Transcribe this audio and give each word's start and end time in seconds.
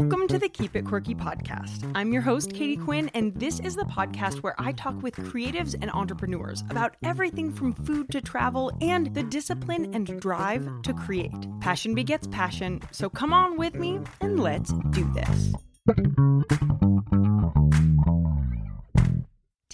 Welcome 0.00 0.28
to 0.28 0.38
the 0.38 0.48
Keep 0.48 0.76
It 0.76 0.86
Quirky 0.86 1.14
podcast. 1.14 1.92
I'm 1.94 2.10
your 2.10 2.22
host, 2.22 2.54
Katie 2.54 2.78
Quinn, 2.78 3.10
and 3.12 3.34
this 3.34 3.60
is 3.60 3.76
the 3.76 3.84
podcast 3.84 4.36
where 4.36 4.54
I 4.58 4.72
talk 4.72 5.02
with 5.02 5.14
creatives 5.14 5.74
and 5.78 5.90
entrepreneurs 5.90 6.64
about 6.70 6.96
everything 7.02 7.52
from 7.52 7.74
food 7.74 8.08
to 8.12 8.22
travel 8.22 8.72
and 8.80 9.12
the 9.12 9.22
discipline 9.22 9.94
and 9.94 10.18
drive 10.18 10.66
to 10.84 10.94
create. 10.94 11.34
Passion 11.60 11.94
begets 11.94 12.26
passion, 12.28 12.80
so 12.92 13.10
come 13.10 13.34
on 13.34 13.58
with 13.58 13.74
me 13.74 14.00
and 14.22 14.40
let's 14.40 14.72
do 14.88 15.04
this. 15.12 15.52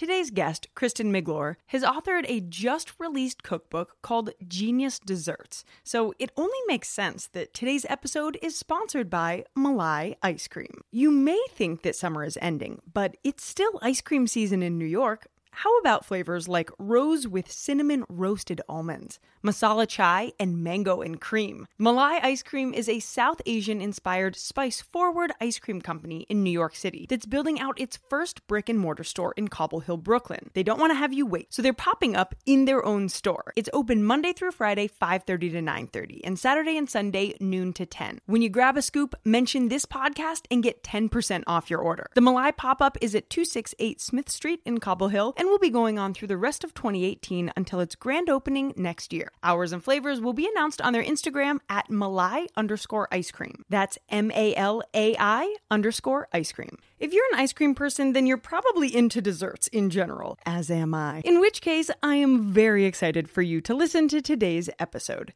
Today's 0.07 0.31
guest, 0.31 0.69
Kristen 0.73 1.11
Miglore, 1.11 1.57
has 1.65 1.83
authored 1.83 2.23
a 2.29 2.39
just 2.39 2.97
released 2.97 3.43
cookbook 3.43 3.97
called 4.01 4.29
Genius 4.47 4.99
Desserts. 4.99 5.65
So 5.83 6.13
it 6.17 6.31
only 6.37 6.57
makes 6.65 6.87
sense 6.87 7.27
that 7.33 7.53
today's 7.53 7.85
episode 7.89 8.39
is 8.41 8.55
sponsored 8.55 9.09
by 9.09 9.43
Malai 9.53 10.15
Ice 10.23 10.47
Cream. 10.47 10.85
You 10.91 11.11
may 11.11 11.43
think 11.51 11.81
that 11.81 11.97
summer 11.97 12.23
is 12.23 12.37
ending, 12.41 12.79
but 12.93 13.17
it's 13.25 13.43
still 13.43 13.79
ice 13.81 13.99
cream 13.99 14.27
season 14.27 14.63
in 14.63 14.77
New 14.77 14.85
York. 14.85 15.27
How 15.51 15.77
about 15.79 16.05
flavors 16.05 16.47
like 16.47 16.69
rose 16.77 17.27
with 17.27 17.51
cinnamon 17.51 18.05
roasted 18.09 18.61
almonds, 18.69 19.19
masala 19.43 19.87
chai, 19.87 20.31
and 20.39 20.63
mango 20.63 21.01
and 21.01 21.19
cream? 21.19 21.67
Malai 21.79 22.19
Ice 22.23 22.43
Cream 22.43 22.73
is 22.73 22.87
a 22.87 22.99
South 22.99 23.41
Asian 23.45 23.81
inspired 23.81 24.35
spice 24.35 24.81
forward 24.81 25.31
ice 25.41 25.59
cream 25.59 25.81
company 25.81 26.25
in 26.29 26.43
New 26.43 26.51
York 26.51 26.75
City 26.75 27.05
that's 27.09 27.25
building 27.25 27.59
out 27.59 27.79
its 27.79 27.97
first 28.09 28.45
brick 28.47 28.69
and 28.69 28.79
mortar 28.79 29.03
store 29.03 29.33
in 29.37 29.47
Cobble 29.47 29.79
Hill, 29.79 29.97
Brooklyn. 29.97 30.49
They 30.53 30.63
don't 30.63 30.79
want 30.79 30.91
to 30.91 30.97
have 30.97 31.13
you 31.13 31.25
wait, 31.25 31.53
so 31.53 31.61
they're 31.61 31.73
popping 31.73 32.15
up 32.15 32.35
in 32.45 32.65
their 32.65 32.85
own 32.85 33.09
store. 33.09 33.53
It's 33.55 33.69
open 33.73 34.03
Monday 34.03 34.33
through 34.33 34.51
Friday, 34.51 34.87
5:30 34.87 35.51
to 35.51 35.61
9:30, 35.61 36.21
and 36.23 36.37
Saturday 36.37 36.77
and 36.77 36.89
Sunday, 36.89 37.35
noon 37.39 37.73
to 37.73 37.85
10. 37.85 38.19
When 38.25 38.41
you 38.41 38.49
grab 38.49 38.77
a 38.77 38.81
scoop, 38.81 39.15
mention 39.25 39.69
this 39.69 39.85
podcast 39.85 40.41
and 40.51 40.63
get 40.63 40.83
10% 40.83 41.43
off 41.47 41.69
your 41.69 41.79
order. 41.79 42.09
The 42.15 42.21
Malai 42.21 42.55
pop-up 42.55 42.97
is 43.01 43.15
at 43.15 43.29
268 43.29 44.01
Smith 44.01 44.29
Street 44.29 44.61
in 44.65 44.79
Cobble 44.79 45.07
Hill 45.07 45.33
and 45.37 45.46
will 45.47 45.59
be 45.59 45.69
going 45.69 45.97
on 45.97 46.13
through 46.13 46.27
the 46.27 46.37
rest 46.37 46.63
of 46.63 46.73
2018 46.73 47.51
until 47.55 47.79
its 47.79 47.95
grand 47.95 48.29
opening 48.29 48.73
next 48.75 49.13
year. 49.13 49.31
Hours 49.43 49.71
and 49.71 49.83
flavors 49.83 50.21
will 50.21 50.33
be 50.33 50.47
announced 50.47 50.81
on 50.81 50.93
their 50.93 51.03
Instagram 51.03 51.59
at 51.69 51.89
Malai 51.89 52.47
underscore 52.55 53.07
ice 53.11 53.31
cream. 53.31 53.63
That's 53.69 53.97
M 54.09 54.31
A 54.31 54.55
L 54.55 54.83
A 54.93 55.15
I 55.19 55.55
underscore 55.71 56.27
ice 56.33 56.51
cream. 56.51 56.77
If 56.99 57.13
you're 57.13 57.25
an 57.33 57.39
ice 57.39 57.53
cream 57.53 57.75
person, 57.75 58.13
then 58.13 58.25
you're 58.25 58.37
probably 58.37 58.95
into 58.95 59.21
desserts 59.21 59.67
in 59.67 59.89
general, 59.89 60.37
as 60.45 60.71
am 60.71 60.93
I. 60.93 61.21
In 61.25 61.39
which 61.39 61.61
case, 61.61 61.89
I 62.01 62.15
am 62.15 62.51
very 62.51 62.85
excited 62.85 63.29
for 63.29 63.41
you 63.41 63.61
to 63.61 63.73
listen 63.73 64.07
to 64.09 64.21
today's 64.21 64.69
episode. 64.79 65.33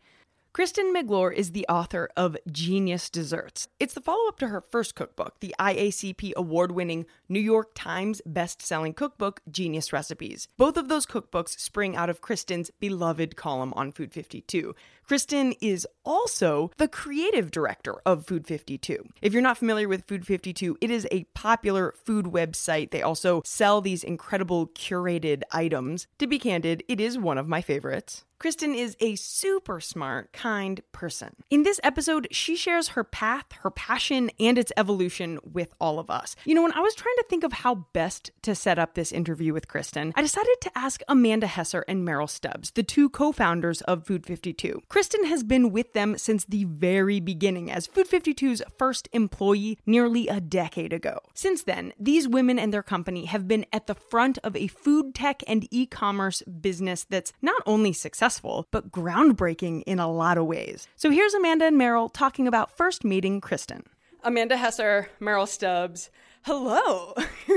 Kristen 0.54 0.94
Miglore 0.94 1.34
is 1.34 1.54
the 1.54 1.66
author 1.70 2.10
of 2.18 2.36
Genius 2.52 3.10
Desserts. 3.10 3.70
It's 3.80 3.94
the 3.94 4.02
follow 4.02 4.28
up 4.28 4.38
to 4.40 4.50
her 4.50 4.60
first 4.60 4.96
cookbook, 4.96 5.40
the 5.40 5.56
IACP 5.58 6.34
award 6.36 6.74
winning 6.74 7.06
New 7.30 7.40
York 7.40 7.70
Times 7.74 8.22
best 8.26 8.62
selling 8.62 8.94
cookbook, 8.94 9.40
Genius 9.50 9.94
Recipes. 9.94 10.50
Both 10.58 10.76
of 10.76 10.90
those 10.90 11.06
cookbooks 11.06 11.58
spring 11.58 11.96
out 11.96 12.10
of 12.10 12.20
Kristen's 12.20 12.70
beloved 12.82 13.38
column 13.38 13.72
on 13.78 13.94
Food 13.94 14.12
52. 14.12 14.76
Kristen 15.08 15.54
is 15.62 15.88
also 16.04 16.72
the 16.76 16.90
creative 16.90 17.50
director 17.50 18.02
of 18.06 18.26
Food 18.26 18.46
52. 18.46 19.06
If 19.22 19.32
you're 19.32 19.42
not 19.42 19.58
familiar 19.58 19.88
with 19.88 20.06
Food 20.06 20.28
52, 20.28 20.80
it 20.82 20.92
is 20.92 21.08
a 21.12 21.24
popular 21.34 21.94
food 22.04 22.26
website. 22.26 22.92
They 22.92 23.02
also 23.02 23.42
sell 23.46 23.80
these 23.80 24.04
incredible 24.04 24.68
curated 24.68 25.44
items. 25.54 26.08
To 26.20 26.28
be 26.28 26.40
candid, 26.40 26.84
it 26.90 27.00
is 27.00 27.18
one 27.18 27.38
of 27.38 27.48
my 27.48 27.62
favorites. 27.62 28.26
Kristen 28.42 28.74
is 28.74 28.98
a 29.00 29.16
super 29.18 29.80
smart, 29.80 30.34
kind 30.34 30.82
person. 30.92 31.36
In 31.52 31.62
this 31.62 31.80
episode, 31.84 32.28
she 32.32 32.56
shares 32.56 32.88
her 32.88 33.04
path, 33.04 33.46
her 33.60 33.70
passion, 33.70 34.32
and 34.40 34.58
its 34.58 34.72
evolution 34.76 35.38
with 35.44 35.76
all 35.80 36.00
of 36.00 36.10
us. 36.10 36.36
You 36.44 36.56
know, 36.56 36.64
when 36.64 36.72
I 36.72 36.80
was 36.80 36.96
trying 36.96 37.18
to 37.18 37.26
think 37.30 37.44
of 37.44 37.54
how 37.54 37.86
best 37.94 38.32
to 38.42 38.56
set 38.56 38.80
up 38.80 38.96
this 38.96 39.12
interview 39.12 39.54
with 39.54 39.68
Kristen, 39.68 40.12
I 40.16 40.24
decided 40.24 40.56
to 40.62 40.72
ask 40.76 41.04
Amanda 41.08 41.46
Hesser 41.46 41.84
and 41.88 42.04
Merrill 42.04 42.26
Stubbs, 42.26 42.72
the 42.72 42.82
two 42.82 43.10
co 43.10 43.32
founders 43.32 43.82
of 43.82 44.08
Food 44.08 44.26
52. 44.26 44.82
Kristen 44.90 45.26
has 45.26 45.44
been 45.44 45.72
with 45.72 45.94
them 45.94 46.18
since 46.18 46.44
the 46.44 46.64
very 46.64 47.20
beginning 47.20 47.70
as 47.70 47.86
Food 47.86 48.10
52's 48.10 48.64
first 48.76 49.08
employee 49.14 49.78
nearly 49.86 50.28
a 50.28 50.42
decade 50.42 50.94
ago. 50.94 51.20
Since 51.36 51.62
then, 51.66 51.94
these 52.00 52.28
women 52.28 52.58
and 52.58 52.74
their 52.74 52.82
company 52.82 53.26
have 53.26 53.48
been 53.48 53.68
at 53.72 53.86
the 53.86 53.94
front 53.94 54.40
of 54.44 54.56
a 54.56 54.66
food 54.66 55.14
tech 55.14 55.44
and 55.46 55.68
e 55.70 55.86
commerce 55.86 56.42
business 56.42 57.06
that's 57.08 57.34
not 57.40 57.62
only 57.68 57.94
successful 57.94 58.31
but 58.40 58.92
groundbreaking 58.92 59.84
in 59.86 60.00
a 60.00 60.10
lot 60.12 60.38
of 60.38 60.46
ways. 60.46 60.88
So 60.96 61.10
here's 61.10 61.34
Amanda 61.34 61.66
and 61.66 61.78
Merrill 61.78 62.08
talking 62.10 62.48
about 62.48 62.72
first 62.78 63.04
meeting 63.04 63.42
Kristen. 63.42 63.84
Amanda 64.24 64.56
Hesser, 64.56 65.08
Merrill 65.20 65.46
Stubbs. 65.48 66.10
Hello. 66.44 67.14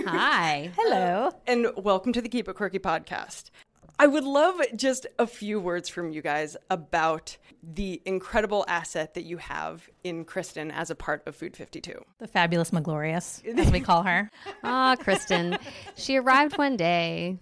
Hi. 0.06 0.70
Hello. 0.76 1.30
and 1.46 1.68
welcome 1.76 2.12
to 2.12 2.20
the 2.20 2.28
Keep 2.28 2.48
It 2.48 2.56
Quirky 2.56 2.78
podcast. 2.78 3.50
I 3.98 4.08
would 4.08 4.24
love 4.24 4.60
just 4.74 5.06
a 5.20 5.26
few 5.26 5.60
words 5.60 5.88
from 5.88 6.10
you 6.10 6.20
guys 6.20 6.56
about 6.68 7.36
the 7.62 8.02
incredible 8.04 8.64
asset 8.66 9.14
that 9.14 9.22
you 9.22 9.36
have 9.38 9.88
in 10.02 10.24
Kristen 10.24 10.70
as 10.72 10.90
a 10.90 10.94
part 10.96 11.22
of 11.26 11.36
Food 11.36 11.56
52. 11.56 12.04
The 12.18 12.26
fabulous 12.26 12.72
Maglorious, 12.72 13.42
as 13.56 13.70
we 13.70 13.80
call 13.80 14.02
her. 14.02 14.30
Ah, 14.64 14.96
Kristen. 14.98 15.56
She 15.96 16.16
arrived 16.16 16.58
one 16.58 16.76
day 16.76 17.38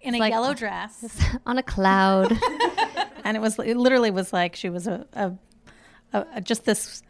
In 0.00 0.14
a 0.14 0.18
like- 0.18 0.30
yellow 0.32 0.54
dress. 0.54 1.04
on 1.46 1.58
a 1.58 1.62
cloud. 1.62 2.36
And 3.24 3.36
it 3.36 3.40
was 3.40 3.58
it 3.58 3.76
literally 3.76 4.12
was 4.12 4.32
like 4.32 4.54
she 4.54 4.68
was 4.68 4.86
a, 4.86 5.04
a, 5.12 5.32
a 6.12 6.40
just 6.40 6.64
this 6.64 7.02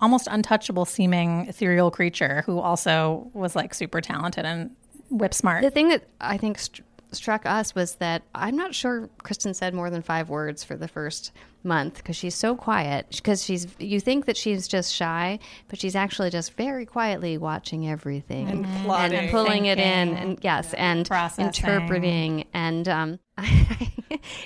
almost 0.00 0.26
untouchable 0.28 0.84
seeming 0.84 1.46
ethereal 1.46 1.92
creature 1.92 2.42
who 2.44 2.58
also 2.58 3.30
was 3.34 3.54
like 3.54 3.72
super 3.72 4.00
talented 4.00 4.44
and 4.44 4.72
whip 5.10 5.32
smart. 5.32 5.62
the 5.62 5.70
thing 5.70 5.90
that 5.90 6.08
I 6.20 6.38
think 6.38 6.58
st- 6.58 6.84
struck 7.12 7.46
us 7.46 7.72
was 7.72 7.94
that 7.96 8.22
I'm 8.34 8.56
not 8.56 8.74
sure 8.74 9.08
Kristen 9.22 9.54
said 9.54 9.74
more 9.74 9.90
than 9.90 10.02
five 10.02 10.28
words 10.28 10.64
for 10.64 10.76
the 10.76 10.88
first 10.88 11.30
month 11.64 11.96
because 11.96 12.16
she's 12.16 12.34
so 12.34 12.54
quiet. 12.54 13.06
Because 13.10 13.42
she's, 13.44 13.66
you 13.78 14.00
think 14.00 14.26
that 14.26 14.36
she's 14.36 14.68
just 14.68 14.92
shy, 14.94 15.38
but 15.68 15.80
she's 15.80 15.96
actually 15.96 16.30
just 16.30 16.52
very 16.54 16.86
quietly 16.86 17.38
watching 17.38 17.88
everything 17.88 18.48
and, 18.48 18.66
plotting. 18.84 19.18
and 19.18 19.30
pulling 19.30 19.66
it 19.66 19.78
in, 19.78 20.16
and 20.16 20.38
yes, 20.42 20.74
and 20.74 21.06
Processing. 21.06 21.46
interpreting. 21.46 22.44
And 22.52 22.88
um, 22.88 23.18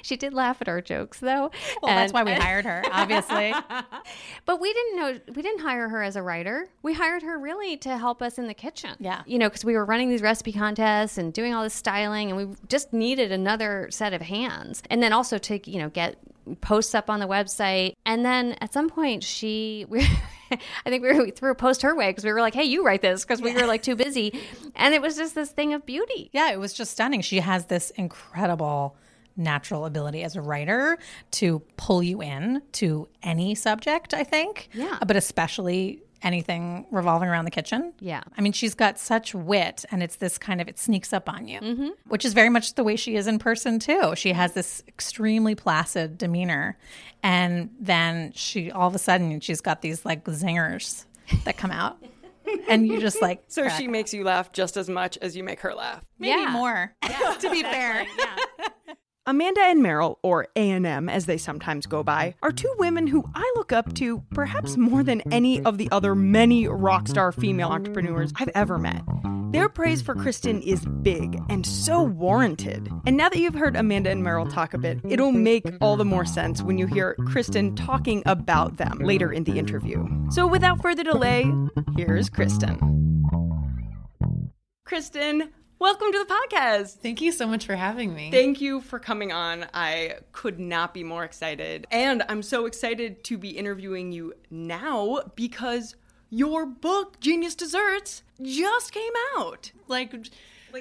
she 0.02 0.16
did 0.16 0.32
laugh 0.32 0.58
at 0.60 0.68
our 0.68 0.80
jokes 0.80 1.20
though. 1.20 1.50
well, 1.82 1.94
that's 1.94 2.12
why 2.12 2.22
we 2.22 2.32
hired 2.32 2.64
her, 2.64 2.82
obviously. 2.92 3.54
But 4.46 4.60
we 4.62 4.72
didn't 4.72 4.96
know 4.96 5.20
we 5.34 5.42
didn't 5.42 5.60
hire 5.60 5.90
her 5.90 6.02
as 6.02 6.16
a 6.16 6.22
writer. 6.22 6.68
We 6.82 6.94
hired 6.94 7.22
her 7.22 7.38
really 7.38 7.76
to 7.78 7.98
help 7.98 8.22
us 8.22 8.38
in 8.38 8.46
the 8.46 8.54
kitchen. 8.54 8.96
Yeah. 8.98 9.22
You 9.26 9.38
know, 9.38 9.48
because 9.48 9.64
we 9.64 9.74
were 9.74 9.84
running 9.84 10.08
these 10.08 10.22
recipe 10.22 10.52
contests 10.52 11.18
and 11.18 11.34
doing 11.34 11.52
all 11.52 11.62
this 11.62 11.74
styling 11.74 12.30
and 12.30 12.36
we 12.48 12.56
just 12.66 12.92
needed 12.94 13.30
another 13.30 13.88
set 13.90 14.14
of 14.14 14.22
hands. 14.22 14.82
And 14.88 15.02
then 15.02 15.12
also 15.12 15.36
to, 15.36 15.70
you 15.70 15.78
know, 15.78 15.90
get 15.90 16.16
posts 16.56 16.94
up 16.94 17.10
on 17.10 17.20
the 17.20 17.28
website. 17.28 17.94
And 18.04 18.24
then 18.24 18.56
at 18.60 18.72
some 18.72 18.88
point 18.88 19.22
she 19.22 19.84
we 19.88 20.06
I 20.50 20.90
think 20.90 21.02
we, 21.02 21.12
were, 21.12 21.24
we 21.24 21.30
threw 21.30 21.50
a 21.50 21.54
post 21.54 21.82
her 21.82 21.94
way 21.94 22.08
because 22.08 22.24
we 22.24 22.32
were 22.32 22.40
like, 22.40 22.54
"Hey, 22.54 22.64
you 22.64 22.82
write 22.84 23.02
this," 23.02 23.22
because 23.22 23.42
we 23.42 23.52
were 23.52 23.66
like 23.66 23.82
too 23.82 23.96
busy, 23.96 24.32
and 24.74 24.94
it 24.94 25.02
was 25.02 25.14
just 25.14 25.34
this 25.34 25.50
thing 25.50 25.74
of 25.74 25.84
beauty. 25.84 26.30
yeah, 26.32 26.50
it 26.50 26.58
was 26.58 26.72
just 26.72 26.92
stunning. 26.92 27.20
She 27.20 27.40
has 27.40 27.66
this 27.66 27.90
incredible 27.90 28.96
natural 29.36 29.86
ability 29.86 30.22
as 30.22 30.36
a 30.36 30.40
writer 30.40 30.98
to 31.30 31.60
pull 31.76 32.02
you 32.02 32.20
in 32.20 32.60
to 32.72 33.08
any 33.22 33.54
subject, 33.54 34.12
I 34.12 34.24
think. 34.24 34.68
Yeah. 34.72 34.98
But 35.06 35.16
especially 35.16 36.02
anything 36.22 36.86
revolving 36.90 37.28
around 37.28 37.44
the 37.44 37.50
kitchen. 37.50 37.92
Yeah. 38.00 38.22
I 38.36 38.40
mean, 38.40 38.52
she's 38.52 38.74
got 38.74 38.98
such 38.98 39.34
wit, 39.34 39.84
and 39.90 40.02
it's 40.02 40.16
this 40.16 40.38
kind 40.38 40.60
of 40.60 40.68
it 40.68 40.78
sneaks 40.78 41.12
up 41.12 41.28
on 41.28 41.46
you, 41.48 41.60
Mm-hmm. 41.60 41.88
which 42.08 42.24
is 42.24 42.32
very 42.34 42.48
much 42.48 42.74
the 42.74 42.84
way 42.84 42.96
she 42.96 43.16
is 43.16 43.26
in 43.26 43.38
person 43.38 43.78
too. 43.78 44.14
She 44.16 44.32
has 44.32 44.52
this 44.52 44.82
extremely 44.88 45.54
placid 45.54 46.18
demeanor, 46.18 46.76
and 47.22 47.70
then 47.80 48.32
she 48.34 48.70
all 48.70 48.88
of 48.88 48.94
a 48.94 48.98
sudden 48.98 49.40
she's 49.40 49.60
got 49.60 49.82
these 49.82 50.04
like 50.04 50.24
zingers 50.24 51.04
that 51.44 51.56
come 51.56 51.70
out, 51.70 51.98
and 52.68 52.86
you 52.88 53.00
just 53.00 53.20
like 53.22 53.42
So 53.48 53.62
crack 53.62 53.78
she 53.80 53.86
makes 53.88 54.12
you 54.14 54.24
laugh 54.24 54.52
just 54.52 54.76
as 54.76 54.88
much 54.88 55.18
as 55.18 55.36
you 55.36 55.44
make 55.44 55.60
her 55.60 55.74
laugh. 55.74 56.04
maybe 56.18 56.40
Yeah. 56.42 56.50
more. 56.50 56.94
to 57.40 57.50
be 57.50 57.62
fair, 57.62 58.06
Amanda 59.28 59.60
and 59.60 59.82
Merrill, 59.82 60.18
or 60.22 60.48
A&M 60.56 61.10
as 61.10 61.26
they 61.26 61.36
sometimes 61.36 61.84
go 61.84 62.02
by, 62.02 62.34
are 62.42 62.50
two 62.50 62.74
women 62.78 63.06
who 63.06 63.22
I 63.34 63.52
look 63.56 63.72
up 63.72 63.92
to 63.96 64.22
perhaps 64.30 64.78
more 64.78 65.02
than 65.02 65.20
any 65.30 65.62
of 65.64 65.76
the 65.76 65.86
other 65.92 66.14
many 66.14 66.66
rock 66.66 67.06
star 67.08 67.30
female 67.30 67.68
entrepreneurs 67.68 68.32
I've 68.36 68.48
ever 68.54 68.78
met. 68.78 69.02
Their 69.52 69.68
praise 69.68 70.00
for 70.00 70.14
Kristen 70.14 70.62
is 70.62 70.82
big 71.02 71.38
and 71.50 71.66
so 71.66 72.02
warranted. 72.02 72.90
And 73.04 73.18
now 73.18 73.28
that 73.28 73.38
you've 73.38 73.52
heard 73.52 73.76
Amanda 73.76 74.08
and 74.08 74.24
Merrill 74.24 74.46
talk 74.46 74.72
a 74.72 74.78
bit, 74.78 74.98
it'll 75.06 75.32
make 75.32 75.66
all 75.82 75.98
the 75.98 76.06
more 76.06 76.24
sense 76.24 76.62
when 76.62 76.78
you 76.78 76.86
hear 76.86 77.14
Kristen 77.26 77.76
talking 77.76 78.22
about 78.24 78.78
them 78.78 78.98
later 79.00 79.30
in 79.30 79.44
the 79.44 79.58
interview. 79.58 80.08
So 80.30 80.46
without 80.46 80.80
further 80.80 81.04
delay, 81.04 81.52
here's 81.98 82.30
Kristen. 82.30 82.78
Kristen, 84.86 85.50
welcome 85.78 86.10
to 86.12 86.18
the 86.18 86.34
podcast. 86.34 86.94
Thank 86.94 87.20
you 87.20 87.32
so 87.32 87.46
much 87.46 87.66
for 87.66 87.76
having 87.76 88.14
me. 88.14 88.30
Thank 88.30 88.60
you 88.60 88.80
for 88.80 88.98
coming 88.98 89.32
on. 89.32 89.66
I 89.72 90.16
could 90.32 90.58
not 90.58 90.94
be 90.94 91.04
more 91.04 91.24
excited. 91.24 91.86
And 91.90 92.22
I'm 92.28 92.42
so 92.42 92.66
excited 92.66 93.24
to 93.24 93.38
be 93.38 93.50
interviewing 93.50 94.12
you 94.12 94.34
now 94.50 95.20
because 95.34 95.94
your 96.30 96.66
book, 96.66 97.20
Genius 97.20 97.54
Desserts, 97.54 98.22
just 98.42 98.92
came 98.92 99.12
out. 99.36 99.72
Like, 99.86 100.14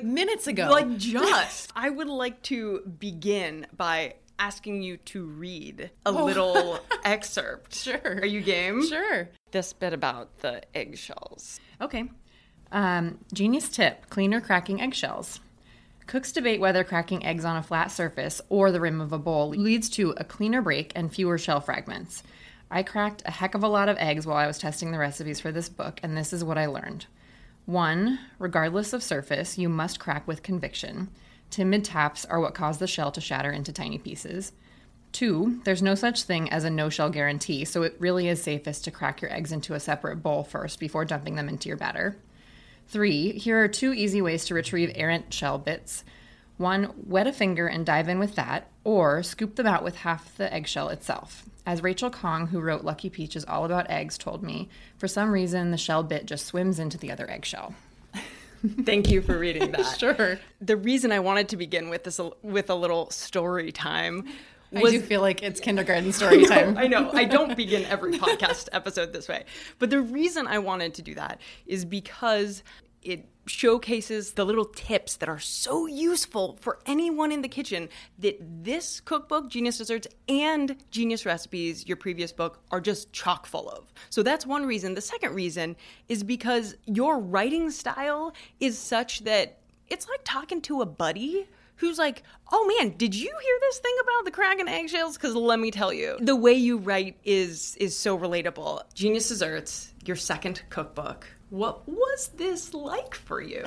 minutes 0.02 0.48
ago. 0.48 0.70
Like, 0.70 0.98
just. 0.98 1.72
I 1.76 1.90
would 1.90 2.10
like 2.10 2.42
to 2.44 2.82
begin 3.00 3.68
by 3.76 4.16
asking 4.40 4.84
you 4.84 4.98
to 4.98 5.26
read 5.26 5.90
a 6.06 6.10
oh. 6.10 6.26
little 6.26 6.80
excerpt. 7.04 7.76
Sure. 7.76 8.00
Are 8.04 8.26
you 8.26 8.42
game? 8.42 8.86
Sure. 8.88 9.30
This 9.52 9.74
bit 9.74 9.94
about 9.94 10.40
the 10.40 10.62
eggshells. 10.76 11.60
Okay. 11.82 12.10
Um, 12.72 13.20
genius 13.34 13.70
tip 13.70 14.10
cleaner 14.10 14.42
cracking 14.42 14.82
eggshells. 14.82 15.40
Cooks 16.06 16.32
debate 16.32 16.62
whether 16.62 16.84
cracking 16.84 17.26
eggs 17.26 17.44
on 17.44 17.58
a 17.58 17.64
flat 17.64 17.92
surface 17.92 18.42
or 18.50 18.72
the 18.72 18.80
rim 18.80 19.02
of 19.02 19.12
a 19.12 19.20
bowl 19.20 19.50
leads 19.50 19.90
to 19.90 20.14
a 20.18 20.24
cleaner 20.24 20.62
break 20.62 20.94
and 20.96 21.14
fewer 21.14 21.38
shell 21.38 21.60
fragments. 21.60 22.24
I 22.72 22.84
cracked 22.84 23.24
a 23.26 23.32
heck 23.32 23.56
of 23.56 23.64
a 23.64 23.68
lot 23.68 23.90
of 23.90 23.98
eggs 23.98 24.26
while 24.26 24.38
I 24.38 24.48
was 24.48 24.58
testing 24.58 24.92
the 24.92 25.00
recipes 25.00 25.40
for 25.40 25.52
this 25.52 25.70
book, 25.70 26.00
and 26.04 26.16
this 26.16 26.34
is 26.34 26.44
what 26.44 26.58
I 26.58 26.66
learned. 26.66 27.06
One, 27.66 28.20
regardless 28.40 28.94
of 28.94 29.04
surface, 29.04 29.58
you 29.58 29.68
must 29.68 30.00
crack 30.00 30.26
with 30.28 30.44
conviction. 30.44 31.10
Timid 31.50 31.84
taps 31.84 32.26
are 32.26 32.40
what 32.40 32.54
cause 32.54 32.78
the 32.78 32.88
shell 32.88 33.12
to 33.12 33.22
shatter 33.22 33.52
into 33.52 33.74
tiny 33.74 33.98
pieces. 33.98 34.54
Two, 35.12 35.62
there's 35.64 35.82
no 35.82 35.96
such 35.96 36.24
thing 36.24 36.50
as 36.50 36.64
a 36.64 36.70
no 36.70 36.90
shell 36.90 37.10
guarantee, 37.10 37.66
so 37.66 37.84
it 37.84 37.96
really 38.00 38.28
is 38.28 38.42
safest 38.42 38.84
to 38.86 38.92
crack 38.92 39.22
your 39.22 39.34
eggs 39.34 39.52
into 39.52 39.74
a 39.74 39.80
separate 39.80 40.18
bowl 40.18 40.44
first 40.44 40.80
before 40.80 41.06
dumping 41.06 41.36
them 41.36 41.50
into 41.50 41.68
your 41.68 41.78
batter. 41.78 42.18
Three, 42.88 43.34
here 43.34 43.62
are 43.62 43.68
two 43.68 43.94
easy 43.94 44.22
ways 44.22 44.46
to 44.46 44.54
retrieve 44.54 44.92
errant 44.96 45.34
shell 45.34 45.58
bits. 45.58 46.06
One, 46.58 46.94
wet 47.06 47.28
a 47.28 47.34
finger 47.34 47.68
and 47.68 47.86
dive 47.86 48.08
in 48.08 48.18
with 48.18 48.36
that, 48.36 48.68
or 48.84 49.22
scoop 49.24 49.56
them 49.56 49.68
out 49.68 49.84
with 49.84 49.98
half 49.98 50.36
the 50.38 50.52
eggshell 50.52 50.90
itself. 50.90 51.44
As 51.66 51.84
Rachel 51.84 52.10
Khong, 52.10 52.48
who 52.48 52.62
wrote 52.62 52.86
Lucky 52.86 53.10
Peach's 53.10 53.44
All 53.46 53.66
About 53.66 53.90
Eggs, 53.90 54.18
told 54.18 54.42
me, 54.42 54.70
for 54.98 55.08
some 55.08 55.32
reason 55.32 55.72
the 55.72 55.78
shell 55.78 56.02
bit 56.02 56.26
just 56.26 56.46
swims 56.46 56.80
into 56.80 56.98
the 56.98 57.12
other 57.12 57.30
eggshell. 57.30 57.76
Thank 58.84 59.12
you 59.12 59.22
for 59.22 59.38
reading 59.38 59.72
that. 59.74 59.98
Sure. 59.98 60.40
The 60.62 60.78
reason 60.78 61.12
I 61.12 61.20
wanted 61.20 61.50
to 61.50 61.58
begin 61.58 61.90
with 61.90 62.06
this 62.06 62.20
with 62.42 62.70
a 62.70 62.76
little 62.76 63.10
story 63.12 63.72
time 63.72 64.24
I 64.76 64.82
do 64.82 65.02
feel 65.02 65.22
like 65.22 65.44
it's 65.44 65.60
kindergarten 65.60 66.12
story 66.12 66.46
time. 66.48 66.78
I 66.78 66.88
know. 66.88 67.12
I 67.14 67.26
don't 67.26 67.56
begin 67.58 67.86
every 67.86 68.14
podcast 68.14 68.70
episode 68.72 69.14
this 69.14 69.28
way. 69.28 69.46
But 69.80 69.90
the 69.90 70.02
reason 70.02 70.48
I 70.48 70.60
wanted 70.60 70.94
to 70.96 71.02
do 71.02 71.16
that 71.16 71.42
is 71.66 71.86
because 71.86 72.64
it 73.02 73.26
showcases 73.46 74.34
the 74.34 74.46
little 74.46 74.66
tips 74.66 75.18
that 75.18 75.30
are 75.30 75.40
so 75.40 75.86
useful 75.86 76.58
for 76.60 76.80
anyone 76.86 77.32
in 77.32 77.42
the 77.42 77.48
kitchen 77.48 77.88
that 78.20 78.38
this 78.42 79.00
cookbook, 79.00 79.50
Genius 79.50 79.78
Desserts, 79.78 80.08
and 80.28 80.76
Genius 80.92 81.26
Recipes, 81.26 81.88
your 81.88 81.96
previous 81.96 82.34
book, 82.34 82.60
are 82.72 82.82
just 82.82 83.14
chock 83.14 83.46
full 83.46 83.70
of. 83.70 83.94
So 84.10 84.24
that's 84.24 84.46
one 84.46 84.66
reason. 84.66 84.96
The 84.96 85.02
second 85.02 85.34
reason 85.34 85.78
is 86.10 86.24
because 86.24 86.76
your 86.86 87.20
writing 87.20 87.72
style 87.72 88.34
is 88.60 88.78
such 88.78 89.24
that 89.24 89.60
it's 89.88 90.10
like 90.10 90.22
talking 90.26 90.62
to 90.64 90.82
a 90.82 90.86
buddy 90.86 91.48
who's 91.78 91.98
like, 91.98 92.24
"Oh 92.52 92.72
man, 92.78 92.96
did 92.98 93.16
you 93.16 93.30
hear 93.42 93.58
this 93.62 93.80
thing 93.80 93.96
about 94.02 94.26
the 94.26 94.32
cracking 94.32 94.68
eggshells?" 94.68 95.18
Because 95.18 95.36
let 95.36 95.60
me 95.60 95.72
tell 95.72 95.94
you, 95.94 96.18
the 96.20 96.36
way 96.36 96.54
you 96.54 96.78
write 96.78 97.18
is 97.24 97.76
is 97.80 97.98
so 97.98 98.18
relatable. 98.18 98.82
Genius 98.94 99.30
Desserts, 99.30 99.94
your 100.06 100.16
second 100.16 100.62
cookbook. 100.70 101.28
What 101.50 101.88
was 101.88 102.30
this 102.36 102.74
like 102.74 103.16
for 103.16 103.42
you? 103.42 103.64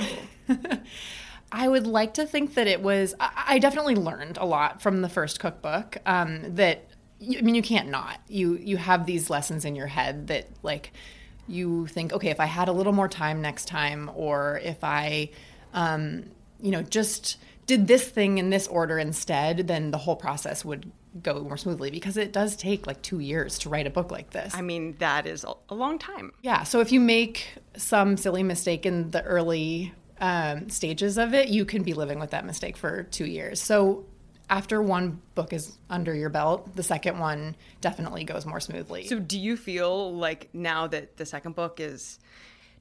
I 1.52 1.66
would 1.66 1.86
like 1.86 2.14
to 2.14 2.26
think 2.26 2.54
that 2.54 2.66
it 2.66 2.80
was. 2.80 3.14
I 3.18 3.58
definitely 3.58 3.96
learned 3.96 4.36
a 4.36 4.44
lot 4.44 4.82
from 4.82 5.02
the 5.02 5.08
first 5.08 5.40
cookbook. 5.40 5.96
Um, 6.06 6.54
that 6.54 6.86
I 7.22 7.42
mean, 7.42 7.54
you 7.54 7.62
can't 7.62 7.88
not. 7.88 8.20
You 8.28 8.56
you 8.56 8.76
have 8.76 9.06
these 9.06 9.30
lessons 9.30 9.64
in 9.64 9.74
your 9.74 9.88
head 9.88 10.28
that 10.28 10.46
like 10.62 10.92
you 11.48 11.86
think, 11.88 12.12
okay, 12.12 12.30
if 12.30 12.40
I 12.40 12.46
had 12.46 12.68
a 12.68 12.72
little 12.72 12.92
more 12.92 13.08
time 13.08 13.42
next 13.42 13.66
time, 13.66 14.10
or 14.14 14.60
if 14.62 14.84
I, 14.84 15.30
um, 15.74 16.24
you 16.60 16.70
know, 16.70 16.82
just 16.82 17.38
did 17.66 17.86
this 17.86 18.08
thing 18.08 18.38
in 18.38 18.50
this 18.50 18.66
order 18.66 18.98
instead, 18.98 19.68
then 19.68 19.90
the 19.90 19.98
whole 19.98 20.16
process 20.16 20.64
would 20.64 20.90
go 21.22 21.40
more 21.40 21.56
smoothly 21.56 21.90
because 21.90 22.16
it 22.16 22.32
does 22.32 22.56
take 22.56 22.86
like 22.86 23.02
two 23.02 23.18
years 23.18 23.58
to 23.60 23.68
write 23.68 23.86
a 23.86 23.90
book 23.90 24.10
like 24.10 24.30
this. 24.30 24.54
I 24.54 24.60
mean, 24.60 24.96
that 24.98 25.26
is 25.26 25.44
a, 25.44 25.74
long 25.74 25.98
time. 25.98 26.32
Yeah. 26.42 26.62
So 26.62 26.80
if 26.80 26.92
you 26.92 27.00
make 27.00 27.54
some 27.76 28.16
silly 28.16 28.42
mistake 28.42 28.86
in 28.86 29.10
the 29.10 29.22
early 29.22 29.92
um, 30.20 30.68
stages 30.68 31.18
of 31.18 31.34
it, 31.34 31.48
you 31.48 31.64
can 31.64 31.82
be 31.82 31.94
living 31.94 32.18
with 32.18 32.30
that 32.30 32.44
mistake 32.44 32.76
for 32.76 33.04
two 33.04 33.26
years. 33.26 33.60
So 33.60 34.04
after 34.48 34.82
one 34.82 35.20
book 35.34 35.52
is 35.52 35.78
under 35.88 36.14
your 36.14 36.28
belt, 36.28 36.74
the 36.74 36.82
second 36.82 37.18
one 37.18 37.56
definitely 37.80 38.24
goes 38.24 38.44
more 38.44 38.60
smoothly. 38.60 39.06
So, 39.06 39.20
do 39.20 39.38
you 39.38 39.56
feel 39.56 40.12
like 40.12 40.48
now 40.52 40.88
that 40.88 41.16
the 41.16 41.24
second 41.24 41.54
book 41.54 41.78
is 41.78 42.18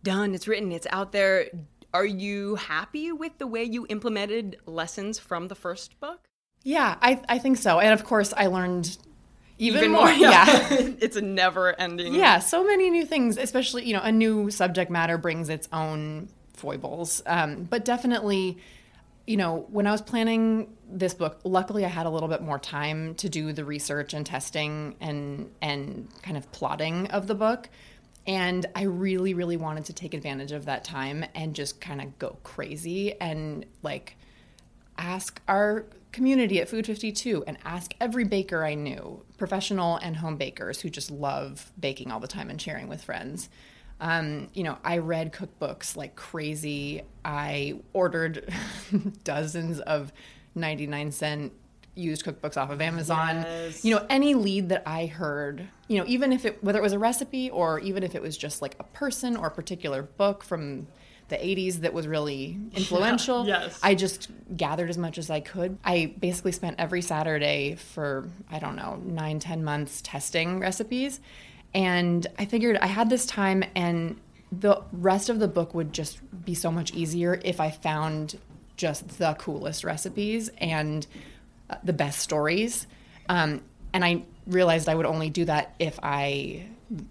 done, 0.04 0.34
it's 0.34 0.48
written, 0.48 0.72
it's 0.72 0.88
out 0.90 1.12
there, 1.12 1.46
are 1.94 2.06
you 2.06 2.56
happy 2.56 3.12
with 3.12 3.38
the 3.38 3.48
way 3.48 3.64
you 3.64 3.86
implemented 3.90 4.58
lessons 4.66 5.20
from 5.20 5.48
the 5.48 5.56
first 5.56 6.00
book? 6.00 6.28
yeah, 6.64 6.98
I, 7.02 7.22
I 7.30 7.40
think 7.40 7.58
so. 7.58 7.80
And 7.80 7.94
of 7.94 8.04
course, 8.04 8.34
I 8.36 8.48
learned 8.48 8.98
even, 9.58 9.80
Even 9.80 9.92
more. 9.92 10.06
more, 10.06 10.12
yeah. 10.14 10.46
it's 11.00 11.16
a 11.16 11.22
never 11.22 11.80
ending. 11.80 12.14
yeah, 12.14 12.40
so 12.40 12.64
many 12.66 12.90
new 12.90 13.06
things, 13.06 13.38
especially, 13.38 13.86
you 13.86 13.94
know, 13.94 14.02
a 14.02 14.12
new 14.12 14.52
subject 14.52 14.92
matter 14.92 15.18
brings 15.18 15.50
its 15.50 15.68
own 15.74 16.30
foibles. 16.54 17.22
Um, 17.26 17.64
but 17.64 17.86
definitely, 17.86 18.58
you 19.28 19.38
know, 19.38 19.68
when 19.70 19.88
I 19.88 19.92
was 19.92 20.02
planning 20.02 20.76
this 20.90 21.14
book, 21.14 21.40
luckily 21.44 21.86
I 21.86 21.90
had 21.90 22.06
a 22.06 22.10
little 22.10 22.30
bit 22.30 22.42
more 22.42 22.60
time 22.60 23.16
to 23.16 23.30
do 23.30 23.54
the 23.54 23.64
research 23.66 24.14
and 24.14 24.26
testing 24.26 24.96
and 25.00 25.52
and 25.62 26.08
kind 26.24 26.36
of 26.38 26.52
plotting 26.52 27.08
of 27.08 27.28
the 27.28 27.36
book. 27.36 27.70
And 28.30 28.68
I 28.76 28.84
really, 28.84 29.34
really 29.34 29.58
wanted 29.58 29.86
to 29.86 29.94
take 29.94 30.14
advantage 30.14 30.52
of 30.52 30.66
that 30.66 30.84
time 30.84 31.26
and 31.34 31.56
just 31.56 31.82
kind 31.82 32.00
of 32.00 32.20
go 32.20 32.38
crazy 32.44 33.20
and 33.20 33.66
like 33.82 34.18
ask 35.00 35.42
our 35.48 35.88
community 36.12 36.62
at 36.62 36.70
Food 36.70 36.86
52 36.86 37.44
and 37.48 37.58
ask 37.66 37.96
every 38.00 38.26
baker 38.26 38.64
I 38.64 38.76
knew, 38.76 39.26
professional 39.40 39.98
and 39.98 40.18
home 40.18 40.36
bakers 40.36 40.80
who 40.80 40.92
just 40.92 41.10
love 41.10 41.72
baking 41.80 42.12
all 42.12 42.20
the 42.20 42.28
time 42.28 42.52
and 42.52 42.62
sharing 42.62 42.88
with 42.88 43.04
friends. 43.04 43.50
Um, 44.00 44.50
you 44.54 44.62
know, 44.62 44.78
I 44.84 45.00
read 45.00 45.34
cookbooks 45.34 45.96
like 45.96 46.16
crazy. 46.16 47.02
I 47.26 47.80
ordered 47.94 48.54
dozens 49.24 49.80
of 49.80 50.14
99 50.54 51.12
cent 51.12 51.52
used 52.00 52.26
cookbooks 52.26 52.58
off 52.58 52.70
of 52.70 52.82
Amazon. 52.82 53.38
Yes. 53.38 53.84
You 53.84 53.96
know, 53.96 54.06
any 54.10 54.34
lead 54.34 54.70
that 54.70 54.84
I 54.86 55.06
heard, 55.06 55.68
you 55.88 55.98
know, 55.98 56.06
even 56.08 56.32
if 56.34 56.46
it 56.46 56.64
whether 56.64 56.80
it 56.80 56.82
was 56.82 56.94
a 56.94 57.00
recipe 57.00 57.50
or 57.50 57.80
even 57.80 58.04
if 58.04 58.16
it 58.16 58.22
was 58.22 58.38
just 58.38 58.62
like 58.62 58.76
a 58.80 58.84
person 58.84 59.36
or 59.36 59.48
a 59.48 59.52
particular 59.52 60.04
book 60.04 60.44
from 60.44 60.88
the 61.30 61.38
80s 61.38 61.82
that 61.82 61.94
was 61.94 62.08
really 62.08 62.58
influential. 62.74 63.46
yes. 63.46 63.80
I 63.84 63.96
just 63.96 64.30
gathered 64.56 64.90
as 64.90 64.98
much 64.98 65.18
as 65.18 65.30
I 65.30 65.40
could. 65.40 65.78
I 65.86 66.14
basically 66.20 66.52
spent 66.52 66.80
every 66.80 67.02
Saturday 67.02 67.76
for, 67.76 68.28
I 68.52 68.60
don't 68.60 68.76
know, 68.76 69.00
nine, 69.06 69.40
ten 69.40 69.64
months 69.64 70.02
testing 70.04 70.60
recipes. 70.60 71.22
And 71.74 72.26
I 72.40 72.46
figured 72.46 72.78
I 72.78 72.88
had 72.88 73.10
this 73.10 73.28
time 73.28 73.64
and 73.76 74.20
the 74.52 74.82
rest 74.92 75.30
of 75.30 75.40
the 75.40 75.48
book 75.48 75.76
would 75.76 75.94
just 75.94 76.20
be 76.44 76.56
so 76.56 76.72
much 76.72 76.94
easier 76.94 77.40
if 77.44 77.60
I 77.60 77.70
found 77.70 78.40
just 78.76 79.20
the 79.20 79.36
coolest 79.38 79.84
recipes 79.84 80.50
and 80.58 81.06
the 81.84 81.94
best 81.94 82.20
stories. 82.20 82.88
Um, 83.28 83.62
and 83.94 84.04
I 84.04 84.24
realized 84.48 84.90
I 84.90 84.96
would 84.96 85.06
only 85.06 85.30
do 85.30 85.46
that 85.46 85.76
if 85.80 86.00
I 86.02 86.66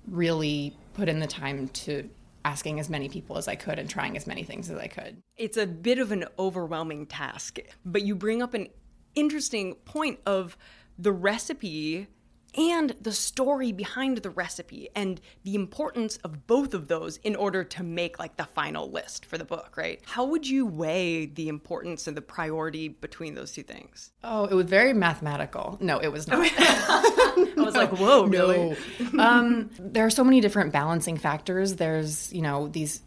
really 0.09 0.77
put 0.95 1.09
in 1.09 1.21
the 1.21 1.27
time 1.27 1.69
to 1.69 2.09
asking 2.45 2.81
as 2.81 2.89
many 2.89 3.09
people 3.09 3.37
as 3.37 3.47
I 3.47 3.55
could 3.55 3.79
and 3.79 3.89
trying 3.89 4.17
as 4.17 4.27
many 4.27 4.43
things 4.43 4.71
as 4.71 4.79
I 4.79 4.87
could. 4.87 5.23
It's 5.37 5.57
a 5.57 5.67
bit 5.67 5.99
of 5.99 6.13
an 6.13 6.25
overwhelming 6.39 7.07
task, 7.07 7.59
but 7.85 8.03
you 8.03 8.15
bring 8.15 8.43
up 8.43 8.55
an 8.55 8.69
interesting 9.15 9.75
point 9.75 10.21
of 10.25 10.57
the 10.99 11.13
recipe 11.13 12.09
and 12.57 12.97
the 13.01 13.13
story 13.13 13.73
behind 13.73 14.19
the 14.19 14.31
recipe 14.31 14.89
and 14.95 15.21
the 15.45 15.55
importance 15.55 16.17
of 16.19 16.47
both 16.47 16.75
of 16.75 16.89
those 16.89 17.19
in 17.19 17.37
order 17.37 17.63
to 17.63 17.83
make 17.83 18.19
like 18.19 18.37
the 18.37 18.45
final 18.45 18.91
list 18.91 19.27
for 19.27 19.37
the 19.37 19.45
book, 19.45 19.75
right? 19.77 20.01
How 20.07 20.25
would 20.25 20.47
you 20.47 20.67
weigh 20.67 21.27
the 21.27 21.49
importance 21.49 22.07
and 22.07 22.17
the 22.17 22.23
priority 22.23 22.89
between 22.89 23.35
those 23.35 23.53
two 23.53 23.63
things? 23.63 24.13
Oh, 24.25 24.47
it 24.47 24.55
was 24.55 24.67
very 24.67 24.95
mathematical. 24.95 25.77
No, 25.81 25.99
it 25.99 26.09
was 26.09 26.27
not. 26.27 26.39
I 26.59 27.53
was 27.57 27.75
like, 27.75 27.91
whoa, 27.93 28.25
really? 28.25 28.77
No. 29.13 29.23
um, 29.23 29.71
there 29.79 30.07
are 30.07 30.11
so 30.11 30.25
many 30.25 30.41
different 30.41 30.73
balancing 30.73 31.17
factors. 31.17 31.77
There's, 31.77 32.33
you 32.33 32.43
know, 32.43 32.69
these 32.69 33.03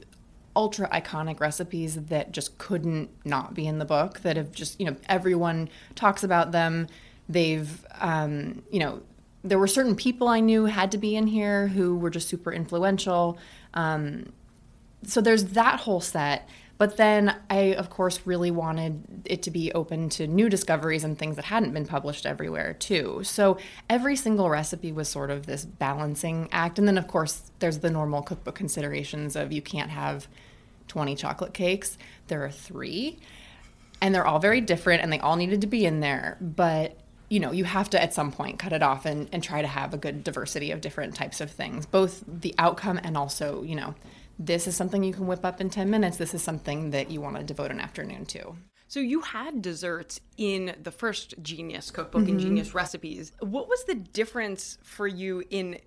ultra 0.55 0.87
iconic 0.89 1.39
recipes 1.39 1.95
that 1.95 2.31
just 2.31 2.57
couldn't 2.57 3.09
not 3.25 3.53
be 3.53 3.65
in 3.65 3.79
the 3.79 3.85
book 3.85 4.19
that 4.21 4.37
have 4.37 4.51
just, 4.51 4.79
you 4.79 4.85
know, 4.85 4.95
everyone 5.07 5.69
talks 5.95 6.23
about 6.23 6.51
them. 6.51 6.87
They've, 7.29 7.85
um, 7.99 8.61
you 8.69 8.79
know, 8.79 9.01
there 9.43 9.57
were 9.59 9.67
certain 9.67 9.95
people 9.95 10.27
I 10.27 10.39
knew 10.39 10.65
had 10.65 10.91
to 10.91 10.97
be 10.97 11.15
in 11.15 11.27
here 11.27 11.67
who 11.67 11.97
were 11.97 12.09
just 12.09 12.29
super 12.29 12.51
influential. 12.51 13.37
Um, 13.73 14.33
so 15.03 15.21
there's 15.21 15.45
that 15.45 15.81
whole 15.81 16.01
set. 16.01 16.47
But 16.81 16.97
then 16.97 17.35
I, 17.47 17.75
of 17.75 17.91
course, 17.91 18.21
really 18.25 18.49
wanted 18.49 19.23
it 19.25 19.43
to 19.43 19.51
be 19.51 19.71
open 19.71 20.09
to 20.09 20.25
new 20.25 20.49
discoveries 20.49 21.03
and 21.03 21.15
things 21.15 21.35
that 21.35 21.45
hadn't 21.45 21.73
been 21.73 21.85
published 21.85 22.25
everywhere, 22.25 22.73
too. 22.73 23.21
So 23.23 23.59
every 23.87 24.15
single 24.15 24.49
recipe 24.49 24.91
was 24.91 25.07
sort 25.07 25.29
of 25.29 25.45
this 25.45 25.63
balancing 25.63 26.49
act. 26.51 26.79
And 26.79 26.87
then, 26.87 26.97
of 26.97 27.07
course, 27.07 27.51
there's 27.59 27.79
the 27.79 27.91
normal 27.91 28.23
cookbook 28.23 28.55
considerations 28.55 29.35
of 29.35 29.51
you 29.51 29.61
can't 29.61 29.91
have 29.91 30.27
20 30.87 31.15
chocolate 31.15 31.53
cakes, 31.53 31.99
there 32.29 32.43
are 32.43 32.49
three. 32.49 33.19
And 34.01 34.15
they're 34.15 34.25
all 34.25 34.39
very 34.39 34.59
different 34.59 35.03
and 35.03 35.13
they 35.13 35.19
all 35.19 35.35
needed 35.35 35.61
to 35.61 35.67
be 35.67 35.85
in 35.85 35.99
there. 35.99 36.35
But 36.41 36.97
you 37.31 37.39
know, 37.39 37.53
you 37.53 37.63
have 37.63 37.89
to 37.89 38.01
at 38.01 38.13
some 38.13 38.29
point 38.29 38.59
cut 38.59 38.73
it 38.73 38.83
off 38.83 39.05
and, 39.05 39.29
and 39.31 39.41
try 39.41 39.61
to 39.61 39.67
have 39.67 39.93
a 39.93 39.97
good 39.97 40.21
diversity 40.21 40.69
of 40.71 40.81
different 40.81 41.15
types 41.15 41.39
of 41.39 41.49
things, 41.49 41.85
both 41.85 42.25
the 42.27 42.53
outcome 42.57 42.99
and 43.01 43.15
also, 43.15 43.63
you 43.63 43.73
know, 43.73 43.95
this 44.37 44.67
is 44.67 44.75
something 44.75 45.01
you 45.01 45.13
can 45.13 45.27
whip 45.27 45.45
up 45.45 45.61
in 45.61 45.69
10 45.69 45.89
minutes. 45.89 46.17
This 46.17 46.33
is 46.33 46.43
something 46.43 46.89
that 46.89 47.09
you 47.09 47.21
want 47.21 47.37
to 47.37 47.43
devote 47.43 47.71
an 47.71 47.79
afternoon 47.79 48.25
to. 48.25 48.57
So 48.89 48.99
you 48.99 49.21
had 49.21 49.61
desserts 49.61 50.19
in 50.35 50.75
the 50.83 50.91
first 50.91 51.35
Genius 51.41 51.89
cookbook 51.89 52.23
and 52.27 52.31
mm-hmm. 52.31 52.39
Genius 52.39 52.75
recipes. 52.75 53.31
What 53.39 53.69
was 53.69 53.85
the 53.85 53.95
difference 53.95 54.77
for 54.83 55.07
you 55.07 55.41
in 55.49 55.79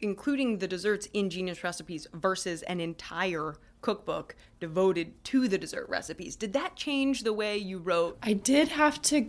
including 0.00 0.58
the 0.58 0.68
desserts 0.68 1.08
in 1.12 1.28
Genius 1.28 1.62
recipes 1.62 2.06
versus 2.14 2.62
an 2.62 2.80
entire 2.80 3.56
cookbook 3.82 4.34
devoted 4.60 5.22
to 5.24 5.46
the 5.46 5.58
dessert 5.58 5.90
recipes? 5.90 6.36
Did 6.36 6.54
that 6.54 6.74
change 6.74 7.22
the 7.22 7.34
way 7.34 7.58
you 7.58 7.76
wrote? 7.78 8.16
I 8.22 8.32
did 8.32 8.68
have 8.68 9.02
to 9.02 9.28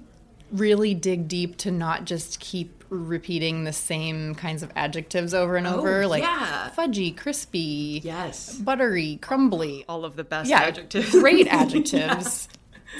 really 0.51 0.93
dig 0.93 1.27
deep 1.27 1.57
to 1.57 1.71
not 1.71 2.05
just 2.05 2.39
keep 2.39 2.83
repeating 2.89 3.65
the 3.65 3.73
same 3.73 4.33
kinds 4.35 4.63
of 4.63 4.71
adjectives 4.75 5.33
over 5.33 5.57
and 5.57 5.67
over, 5.67 6.07
like 6.07 6.23
yeah. 6.23 6.69
fudgy, 6.77 7.15
crispy, 7.15 8.01
Yes. 8.03 8.55
buttery, 8.57 9.17
crumbly. 9.21 9.83
All 9.89 10.05
of 10.05 10.15
the 10.15 10.23
best 10.23 10.49
yeah, 10.49 10.61
adjectives. 10.61 11.11
great 11.11 11.47
adjectives, 11.51 12.47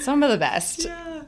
some 0.00 0.22
of 0.22 0.30
the 0.30 0.36
best. 0.36 0.86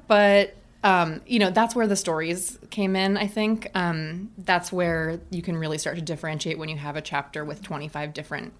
But 0.09 0.57
um, 0.83 1.21
you 1.27 1.39
know, 1.39 1.51
that's 1.51 1.75
where 1.75 1.87
the 1.87 1.97
stories 1.97 2.59
came 2.71 2.97
in. 2.97 3.17
I 3.17 3.27
think 3.27 3.71
um, 3.75 4.31
that's 4.39 4.73
where 4.73 5.21
you 5.31 5.43
can 5.43 5.57
really 5.57 5.77
start 5.79 5.97
to 5.97 6.03
differentiate 6.03 6.59
when 6.59 6.69
you 6.69 6.77
have 6.77 6.97
a 6.97 7.03
chapter 7.03 7.45
with 7.45 7.63
twenty 7.63 7.89
five 7.89 8.13
different 8.15 8.53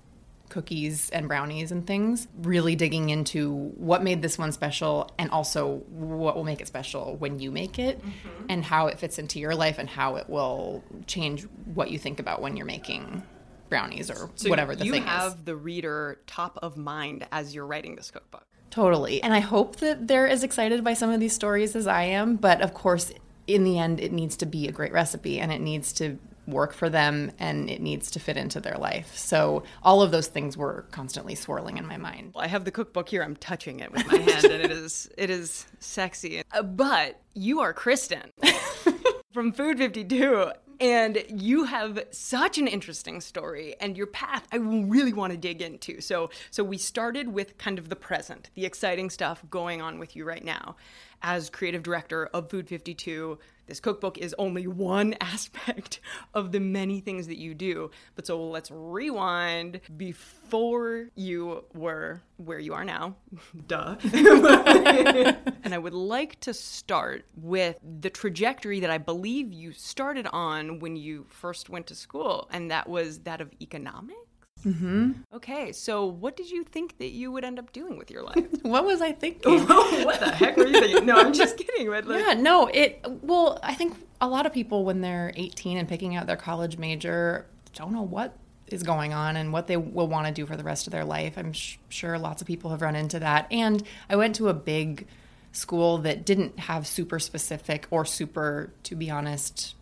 cookies 0.51 1.09
and 1.11 1.29
brownies 1.29 1.73
and 1.73 1.87
things. 1.87 2.29
Really 2.43 2.77
digging 2.77 3.09
into 3.09 3.55
what 3.77 4.03
made 4.03 4.21
this 4.21 4.37
one 4.37 4.53
special, 4.53 5.11
and 5.19 5.31
also 5.31 5.79
what 5.89 6.37
will 6.37 6.45
make 6.45 6.61
it 6.61 6.67
special 6.67 7.17
when 7.17 7.39
you 7.39 7.51
make 7.51 7.79
it, 7.79 8.01
mm-hmm. 8.01 8.45
and 8.51 8.65
how 8.65 8.89
it 8.89 8.99
fits 8.99 9.19
into 9.19 9.39
your 9.39 9.55
life, 9.55 9.79
and 9.79 9.89
how 9.89 10.17
it 10.17 10.29
will 10.29 10.85
change 11.07 11.47
what 11.75 11.91
you 11.91 11.99
think 11.99 12.21
about 12.21 12.43
when 12.43 12.57
you're 12.57 12.67
making 12.67 13.23
brownies 13.71 14.11
or 14.11 14.29
So 14.35 14.51
whatever 14.51 14.77
the 14.77 14.85
thing 14.85 14.95
is. 14.95 14.99
you 14.99 15.05
have 15.05 15.45
the 15.45 15.57
reader 15.57 16.21
top 16.27 16.59
of 16.61 16.77
mind 16.77 17.27
as 17.33 17.55
you're 17.55 17.67
writing 17.67 17.97
this 17.97 18.11
cookbook. 18.11 18.45
Totally. 18.71 19.23
And 19.23 19.33
I 19.33 19.41
hope 19.41 19.77
that 19.77 20.07
they're 20.07 20.29
as 20.29 20.43
excited 20.43 20.85
by 20.85 20.95
some 20.95 21.11
of 21.11 21.21
these 21.21 21.33
stories 21.33 21.75
as 21.75 21.87
I 21.87 22.03
am. 22.03 22.37
But 22.37 22.61
of 22.61 22.75
course, 22.75 23.13
in 23.47 23.65
the 23.65 23.79
end, 23.79 24.01
it 24.01 24.13
needs 24.13 24.37
to 24.39 24.47
be 24.47 24.69
a 24.69 24.73
great 24.73 24.93
recipe 24.93 25.41
and 25.41 25.51
it 25.51 25.61
needs 25.61 25.93
to 25.95 26.19
work 26.51 26.73
for 26.73 26.89
them 26.89 27.33
and 27.39 27.71
it 27.71 27.81
needs 27.81 28.11
to 28.13 28.21
fit 28.21 28.37
into 28.37 28.61
their 28.61 28.77
life. 28.77 29.17
So 29.17 29.65
all 29.83 30.03
of 30.03 30.11
those 30.11 30.27
things 30.27 30.57
were 30.57 30.87
constantly 30.91 31.35
swirling 31.35 31.79
in 31.79 31.87
my 31.87 31.97
mind. 31.97 32.33
I 32.37 32.47
have 32.47 32.65
the 32.65 32.71
cookbook 32.71 33.09
here. 33.09 33.23
I'm 33.23 33.37
touching 33.37 33.81
it 33.81 33.93
with 33.93 34.07
my 34.07 34.19
hand, 34.19 34.45
and 34.45 34.63
it 34.63 34.71
is 34.71 35.11
it 35.17 35.31
is 35.31 35.67
sexy. 35.79 36.43
Uh, 36.53 36.63
but 36.63 37.21
you 37.35 37.61
are 37.61 37.73
Kristen 37.73 38.33
from 39.33 39.53
Food 39.53 39.79
52, 39.79 40.53
and 40.81 41.23
you 41.29 41.65
have 41.65 42.03
such 42.11 42.59
an 42.59 42.67
interesting 42.67 43.21
story, 43.21 43.77
and 43.81 43.97
your 43.97 44.07
path 44.07 44.47
I 44.53 44.57
really 44.57 45.13
want 45.13 45.33
to 45.33 45.39
dig 45.39 45.63
into. 45.63 46.01
So 46.01 46.31
so 46.51 46.65
we 46.65 46.79
started 46.79 47.29
with 47.29 47.59
kind 47.59 47.79
of 47.79 47.89
the 47.89 47.97
present, 47.97 48.51
the 48.55 48.67
exciting 48.67 49.11
stuff 49.11 49.45
going 49.51 49.83
on 49.83 49.99
with 49.99 50.17
you 50.17 50.25
right 50.25 50.45
now. 50.45 50.77
As 51.23 51.51
creative 51.51 51.83
director 51.83 52.27
of 52.27 52.49
Food 52.49 52.67
52, 52.67 53.39
this 53.71 53.81
cookbook 53.81 54.19
is 54.19 54.35
only 54.37 54.67
one 54.67 55.15
aspect 55.21 56.01
of 56.35 56.53
the 56.53 56.61
many 56.61 57.01
things 57.01 57.29
that 57.29 57.39
you 57.39 57.55
do. 57.55 57.91
But 58.17 58.27
so 58.27 58.43
let's 58.43 58.71
rewind 58.71 59.81
before 59.97 61.07
you 61.15 61.65
were 61.73 62.21
where 62.37 62.59
you 62.59 62.75
are 62.75 62.85
now. 62.85 63.15
Duh. 63.69 63.97
and 64.13 65.73
I 65.73 65.79
would 65.79 65.95
like 65.95 66.41
to 66.41 66.53
start 66.53 67.25
with 67.37 67.77
the 68.01 68.11
trajectory 68.11 68.81
that 68.81 68.91
I 68.91 68.99
believe 68.99 69.53
you 69.53 69.73
started 69.73 70.27
on 70.33 70.81
when 70.81 70.97
you 70.97 71.27
first 71.29 71.71
went 71.71 71.87
to 71.87 71.95
school, 71.95 72.49
and 72.53 72.71
that 72.71 72.89
was 72.89 73.21
that 73.21 73.41
of 73.41 73.53
economics. 73.61 74.19
Mm-hmm. 74.65 75.13
Okay, 75.35 75.73
so 75.73 76.05
what 76.07 76.37
did 76.37 76.51
you 76.51 76.65
think 76.65 76.99
that 76.99 77.11
you 77.11 77.33
would 77.33 77.45
end 77.45 77.59
up 77.59 77.73
doing 77.73 77.97
with 77.97 78.11
your 78.11 78.23
life? 78.23 78.47
What 78.63 78.85
was 78.85 79.01
I 79.01 79.13
thinking? 79.13 79.67
what 79.67 80.21
the 80.21 80.31
heck 80.31 80.57
were 80.57 80.67
you 80.67 80.81
thinking? 80.81 81.07
No, 81.07 81.17
I'm 81.17 81.33
just 81.33 81.57
kidding. 81.59 81.89
Like, 81.89 82.05
Yeah, 82.07 82.35
no, 82.35 82.67
it 82.67 83.05
well, 83.23 83.59
I 83.63 83.75
think 83.75 83.97
a 84.21 84.29
lot 84.29 84.47
of 84.47 84.53
people 84.53 84.85
when 84.85 85.01
they're 85.01 85.33
18 85.35 85.79
and 85.79 85.89
picking 85.89 86.15
out 86.15 86.27
their 86.27 86.37
college 86.37 86.79
major 86.79 87.47
don't 87.75 87.93
know 87.93 88.03
what 88.03 88.37
is 88.67 88.83
going 88.83 89.13
on 89.13 89.37
and 89.37 89.53
what 89.53 89.67
they 89.67 89.77
will 89.77 90.07
want 90.07 90.27
to 90.27 90.33
do 90.33 90.47
for 90.47 90.57
the 90.57 90.63
rest 90.63 90.87
of 90.87 90.93
their 90.93 91.05
life. 91.05 91.37
I'm 91.37 91.53
sh- 91.53 91.79
sure 91.89 92.19
lots 92.19 92.41
of 92.41 92.47
people 92.47 92.71
have 92.71 92.83
run 92.83 92.95
into 92.97 93.19
that. 93.19 93.47
And 93.51 93.83
I 94.09 94.17
went 94.17 94.37
to 94.37 94.49
a 94.49 94.55
big 94.55 95.07
school 95.53 95.99
that 95.99 96.25
didn't 96.25 96.59
have 96.61 96.87
super 96.87 97.19
specific 97.19 97.87
or 97.91 98.05
super 98.05 98.73
to 98.85 98.95
be 98.95 99.11
honest 99.11 99.75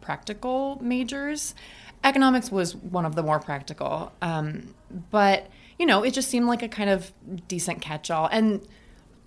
practical 0.00 0.78
majors. 0.82 1.54
Economics 2.04 2.50
was 2.50 2.74
one 2.76 3.04
of 3.04 3.14
the 3.14 3.22
more 3.22 3.40
practical. 3.40 4.12
Um, 4.22 4.74
but, 5.10 5.48
you 5.78 5.86
know, 5.86 6.02
it 6.02 6.12
just 6.12 6.28
seemed 6.30 6.46
like 6.46 6.62
a 6.62 6.68
kind 6.68 6.90
of 6.90 7.12
decent 7.48 7.80
catch 7.80 8.10
all. 8.10 8.26
And 8.26 8.66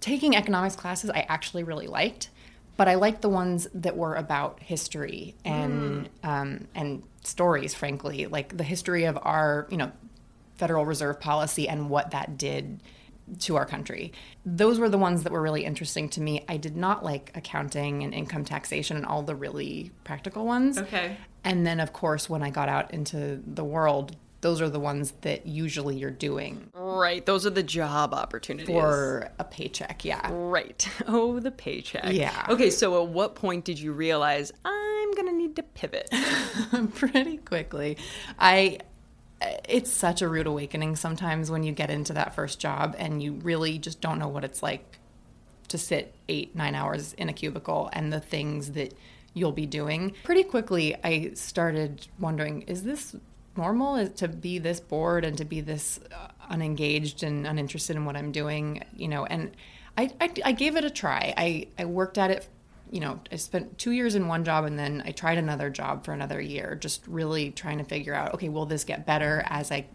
taking 0.02 0.36
economics 0.36 0.76
classes 0.76 1.10
I 1.10 1.26
actually 1.30 1.64
really 1.64 1.88
liked, 1.88 2.30
but 2.76 2.90
I 2.90 2.96
liked 2.96 3.22
the 3.22 3.30
ones 3.30 3.68
that 3.74 3.96
were 3.96 4.16
about 4.16 4.62
history 4.62 5.36
and 5.46 6.10
um, 6.24 6.68
and 6.76 7.04
stories. 7.24 7.74
Frankly, 7.74 8.26
like 8.26 8.58
the 8.58 8.64
history 8.64 9.06
of 9.06 9.18
our 9.22 9.68
you 9.70 9.78
know 9.78 9.92
Federal 10.56 10.86
Reserve 10.86 11.20
policy 11.20 11.70
and 11.70 11.90
what 11.90 12.12
that 12.12 12.38
did 12.38 12.82
to 13.40 13.56
our 13.56 13.66
country. 13.66 14.12
Those 14.46 14.80
were 14.80 14.90
the 14.90 14.98
ones 14.98 15.24
that 15.24 15.32
were 15.32 15.42
really 15.42 15.66
interesting 15.66 16.10
to 16.10 16.22
me. 16.22 16.44
I 16.48 16.58
did 16.58 16.76
not 16.76 17.04
like 17.04 17.32
accounting 17.36 18.04
and 18.04 18.14
income 18.14 18.46
taxation 18.46 18.98
and 18.98 19.06
all 19.06 19.24
the 19.24 19.36
really 19.36 19.92
practical 20.04 20.46
ones. 20.46 20.78
Okay. 20.78 21.18
And 21.44 21.66
then, 21.66 21.80
of 21.80 21.94
course, 21.94 22.30
when 22.30 22.44
I 22.44 22.50
got 22.50 22.70
out 22.70 22.92
into 22.94 23.42
the 23.46 23.64
world, 23.64 24.16
those 24.42 24.62
are 24.62 24.70
the 24.70 24.80
ones 24.80 25.14
that 25.22 25.46
usually 25.46 25.96
you're 25.98 26.10
doing 26.12 26.70
Right, 26.74 27.26
those 27.26 27.46
are 27.46 27.52
the 27.52 27.64
job 27.64 28.14
opportunities. 28.14 28.68
for 28.68 29.30
a 29.40 29.44
paycheck. 29.44 30.04
Yeah. 30.04 30.30
Right. 30.32 30.88
Oh, 31.08 31.40
the 31.40 31.52
paycheck. 31.52 32.14
Yeah. 32.14 32.46
Okay, 32.50 32.70
so 32.70 33.02
at 33.04 33.10
what 33.10 33.36
point 33.36 33.66
did 33.66 33.80
you 33.80 33.92
realize 33.92 34.52
I'm 34.64 35.12
going 35.14 35.28
to 35.28 35.34
need 35.34 35.56
to 35.58 35.64
pivot? 35.64 36.10
pretty 36.96 37.38
quickly. 37.38 37.98
I 38.40 38.80
it's 39.68 39.92
such 39.92 40.22
a 40.22 40.28
rude 40.28 40.48
awakening 40.48 40.96
sometimes 40.96 41.50
when 41.50 41.64
you 41.64 41.72
get 41.72 41.90
into 41.90 42.14
that 42.14 42.36
first 42.36 42.60
job 42.60 42.96
and 42.98 43.22
you 43.22 43.34
really 43.34 43.78
just 43.78 44.02
don't 44.02 44.20
know 44.20 44.28
what 44.28 44.44
it's 44.44 44.62
like 44.62 45.00
to 45.68 45.78
sit 45.78 46.14
8 46.28 46.56
9 46.56 46.76
hours 46.76 47.14
in 47.14 47.30
a 47.30 47.34
cubicle 47.34 47.90
and 47.94 48.12
the 48.12 48.20
things 48.20 48.72
that 48.72 48.94
you'll 49.34 49.52
be 49.52 49.66
doing. 49.66 50.14
Pretty 50.24 50.44
quickly 50.44 50.96
I 51.04 51.32
started 51.34 52.08
wondering 52.20 52.64
is 52.64 52.84
this 52.84 53.16
normal 53.56 53.96
is 53.96 54.12
to 54.12 54.28
be 54.28 54.60
this 54.60 54.80
bored 54.80 55.26
and 55.26 55.38
to 55.38 55.46
be 55.46 55.62
this 55.62 56.00
uh, 56.12 56.28
unengaged 56.50 57.24
and 57.24 57.48
uninterested 57.48 57.96
in 57.96 58.06
what 58.06 58.16
I'm 58.16 58.32
doing, 58.32 58.84
you 58.96 59.08
know, 59.08 59.26
and 59.26 59.52
I, 59.98 60.12
I, 60.22 60.32
I 60.46 60.52
gave 60.54 60.78
it 60.78 60.86
a 60.86 60.90
try. 60.90 61.34
I, 61.36 61.68
I 61.78 61.86
worked 61.86 62.18
at 62.18 62.32
it 62.32 62.48
you 62.92 63.00
know, 63.00 63.20
I 63.32 63.38
spent 63.38 63.78
two 63.78 63.92
years 63.92 64.16
in 64.16 64.28
one 64.28 64.44
job 64.44 64.66
and 64.66 64.78
then 64.78 65.02
I 65.06 65.12
tried 65.12 65.38
another 65.38 65.70
job 65.70 66.04
for 66.04 66.12
another 66.14 66.42
year, 66.42 66.78
just 66.80 67.08
really 67.08 67.50
trying 67.50 67.78
to 67.78 67.86
figure 67.86 68.14
out, 68.14 68.34
okay, 68.34 68.50
will 68.50 68.66
this 68.66 68.84
get 68.84 69.06
better 69.06 69.44
as 69.48 69.72
I, 69.72 69.88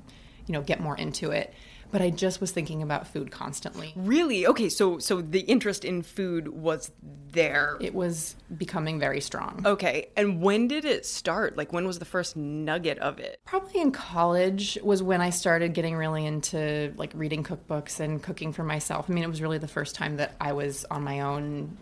you 0.47 0.53
know, 0.53 0.63
get 0.63 0.81
more 0.81 0.97
into 0.97 1.31
it? 1.31 1.53
But 1.93 2.03
I 2.03 2.11
just 2.11 2.41
was 2.41 2.51
thinking 2.51 2.83
about 2.83 3.07
food 3.07 3.31
constantly. 3.31 3.93
really? 3.95 4.45
Okay, 4.47 4.69
so 4.69 4.99
so 4.99 5.21
the 5.21 5.41
interest 5.41 5.85
in 5.85 6.03
food 6.03 6.49
was 6.49 6.91
there. 7.31 7.77
It 7.81 7.95
was 7.95 8.35
becoming 8.57 8.99
very 8.99 9.21
strong. 9.21 9.63
Okay, 9.65 10.09
and 10.17 10.43
when 10.43 10.67
did 10.67 10.85
it 10.85 11.07
start? 11.07 11.57
Like 11.57 11.73
when 11.73 11.87
was 11.87 12.01
the 12.01 12.05
first 12.05 12.37
nugget 12.37 12.99
of 12.99 13.21
it? 13.21 13.41
Probably 13.45 13.81
in 13.81 13.93
college 13.93 14.79
was 14.83 15.01
when 15.01 15.21
I 15.21 15.31
started 15.31 15.75
getting 15.75 15.95
really 15.95 16.27
into 16.27 16.93
like 16.97 17.13
reading 17.15 17.45
cookbooks 17.45 18.01
and 18.01 18.21
cooking 18.21 18.53
for 18.53 18.65
myself. 18.65 19.07
I 19.09 19.13
mean, 19.13 19.23
it 19.23 19.31
was 19.31 19.41
really 19.41 19.59
the 19.59 19.69
first 19.69 19.95
time 19.95 20.17
that 20.17 20.35
I 20.41 20.55
was 20.55 20.85
on 20.91 21.05
my 21.05 21.21
own 21.21 21.77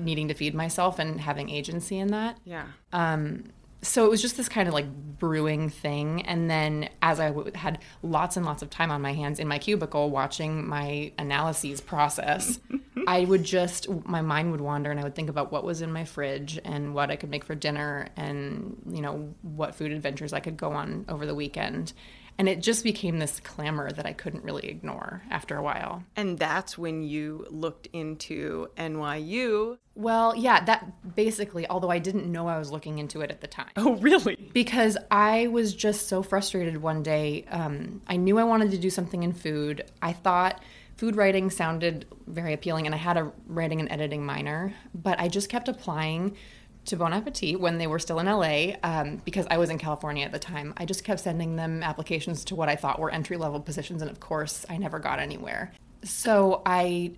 needing 0.00 0.28
to 0.28 0.34
feed 0.34 0.54
myself 0.54 0.98
and 0.98 1.20
having 1.20 1.50
agency 1.50 1.98
in 1.98 2.08
that. 2.08 2.38
Yeah. 2.44 2.66
Um, 2.92 3.44
so 3.82 4.04
it 4.04 4.10
was 4.10 4.20
just 4.20 4.36
this 4.36 4.48
kind 4.48 4.68
of 4.68 4.74
like 4.74 4.86
brewing 5.18 5.70
thing 5.70 6.22
and 6.26 6.50
then 6.50 6.90
as 7.00 7.18
I 7.18 7.28
w- 7.28 7.50
had 7.54 7.78
lots 8.02 8.36
and 8.36 8.44
lots 8.44 8.62
of 8.62 8.68
time 8.68 8.90
on 8.90 9.00
my 9.00 9.14
hands 9.14 9.38
in 9.38 9.48
my 9.48 9.58
cubicle 9.58 10.10
watching 10.10 10.68
my 10.68 11.12
analyses 11.16 11.80
process 11.80 12.60
I 13.06 13.24
would 13.24 13.44
just, 13.44 13.88
my 14.06 14.22
mind 14.22 14.50
would 14.52 14.60
wander 14.60 14.90
and 14.90 14.98
I 14.98 15.02
would 15.02 15.14
think 15.14 15.30
about 15.30 15.52
what 15.52 15.64
was 15.64 15.82
in 15.82 15.92
my 15.92 16.04
fridge 16.04 16.58
and 16.64 16.94
what 16.94 17.10
I 17.10 17.16
could 17.16 17.30
make 17.30 17.44
for 17.44 17.54
dinner 17.54 18.08
and, 18.16 18.80
you 18.90 19.02
know, 19.02 19.34
what 19.42 19.74
food 19.74 19.92
adventures 19.92 20.32
I 20.32 20.40
could 20.40 20.56
go 20.56 20.72
on 20.72 21.04
over 21.08 21.26
the 21.26 21.34
weekend. 21.34 21.92
And 22.40 22.48
it 22.48 22.62
just 22.62 22.84
became 22.84 23.18
this 23.18 23.38
clamor 23.38 23.92
that 23.92 24.06
I 24.06 24.14
couldn't 24.14 24.42
really 24.42 24.66
ignore 24.66 25.22
after 25.28 25.58
a 25.58 25.62
while. 25.62 26.02
And 26.16 26.38
that's 26.38 26.78
when 26.78 27.02
you 27.02 27.44
looked 27.50 27.86
into 27.92 28.68
NYU. 28.78 29.76
Well, 29.94 30.34
yeah, 30.34 30.64
that 30.64 31.14
basically, 31.14 31.68
although 31.68 31.90
I 31.90 31.98
didn't 31.98 32.32
know 32.32 32.48
I 32.48 32.58
was 32.58 32.70
looking 32.70 32.98
into 32.98 33.20
it 33.20 33.30
at 33.30 33.42
the 33.42 33.46
time. 33.46 33.68
Oh, 33.76 33.96
really? 33.96 34.36
Because 34.54 34.96
I 35.10 35.48
was 35.48 35.74
just 35.74 36.08
so 36.08 36.22
frustrated 36.22 36.78
one 36.78 37.02
day. 37.02 37.44
Um, 37.50 38.00
I 38.06 38.16
knew 38.16 38.38
I 38.38 38.44
wanted 38.44 38.70
to 38.70 38.78
do 38.78 38.88
something 38.88 39.22
in 39.22 39.34
food. 39.34 39.84
I 40.00 40.14
thought 40.14 40.62
food 40.96 41.16
writing 41.16 41.50
sounded 41.50 42.06
very 42.26 42.54
appealing, 42.54 42.86
and 42.86 42.94
I 42.94 42.98
had 42.98 43.18
a 43.18 43.30
writing 43.48 43.80
and 43.80 43.92
editing 43.92 44.24
minor, 44.24 44.72
but 44.94 45.20
I 45.20 45.28
just 45.28 45.50
kept 45.50 45.68
applying 45.68 46.38
to 46.86 46.96
Bon 46.96 47.12
Appetit 47.12 47.60
when 47.60 47.78
they 47.78 47.86
were 47.86 47.98
still 47.98 48.18
in 48.18 48.26
LA 48.26 48.76
um, 48.82 49.20
because 49.24 49.46
I 49.50 49.58
was 49.58 49.70
in 49.70 49.78
California 49.78 50.24
at 50.24 50.32
the 50.32 50.38
time. 50.38 50.74
I 50.76 50.84
just 50.86 51.04
kept 51.04 51.20
sending 51.20 51.56
them 51.56 51.82
applications 51.82 52.44
to 52.46 52.54
what 52.54 52.68
I 52.68 52.76
thought 52.76 52.98
were 52.98 53.10
entry 53.10 53.36
level 53.36 53.60
positions, 53.60 54.02
and 54.02 54.10
of 54.10 54.20
course, 54.20 54.64
I 54.68 54.78
never 54.78 54.98
got 54.98 55.18
anywhere. 55.18 55.72
So 56.02 56.62
I 56.64 57.12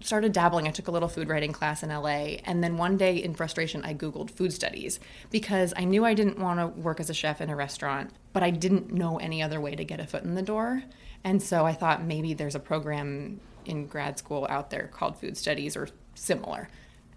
started 0.00 0.32
dabbling. 0.32 0.66
I 0.66 0.70
took 0.70 0.88
a 0.88 0.90
little 0.90 1.08
food 1.08 1.28
writing 1.28 1.52
class 1.52 1.82
in 1.82 1.90
LA. 1.90 2.38
And 2.44 2.62
then 2.62 2.76
one 2.76 2.96
day 2.96 3.16
in 3.16 3.34
frustration, 3.34 3.84
I 3.84 3.94
Googled 3.94 4.30
food 4.30 4.52
studies 4.52 5.00
because 5.30 5.74
I 5.76 5.84
knew 5.84 6.04
I 6.04 6.14
didn't 6.14 6.38
want 6.38 6.60
to 6.60 6.66
work 6.80 7.00
as 7.00 7.10
a 7.10 7.14
chef 7.14 7.40
in 7.40 7.50
a 7.50 7.56
restaurant, 7.56 8.10
but 8.32 8.42
I 8.42 8.50
didn't 8.50 8.92
know 8.92 9.18
any 9.18 9.42
other 9.42 9.60
way 9.60 9.74
to 9.74 9.84
get 9.84 10.00
a 10.00 10.06
foot 10.06 10.24
in 10.24 10.34
the 10.34 10.42
door. 10.42 10.82
And 11.24 11.42
so 11.42 11.66
I 11.66 11.72
thought 11.72 12.04
maybe 12.04 12.34
there's 12.34 12.54
a 12.54 12.60
program 12.60 13.40
in 13.64 13.86
grad 13.86 14.18
school 14.18 14.46
out 14.48 14.70
there 14.70 14.88
called 14.88 15.18
food 15.18 15.36
studies 15.36 15.76
or 15.76 15.88
similar. 16.14 16.68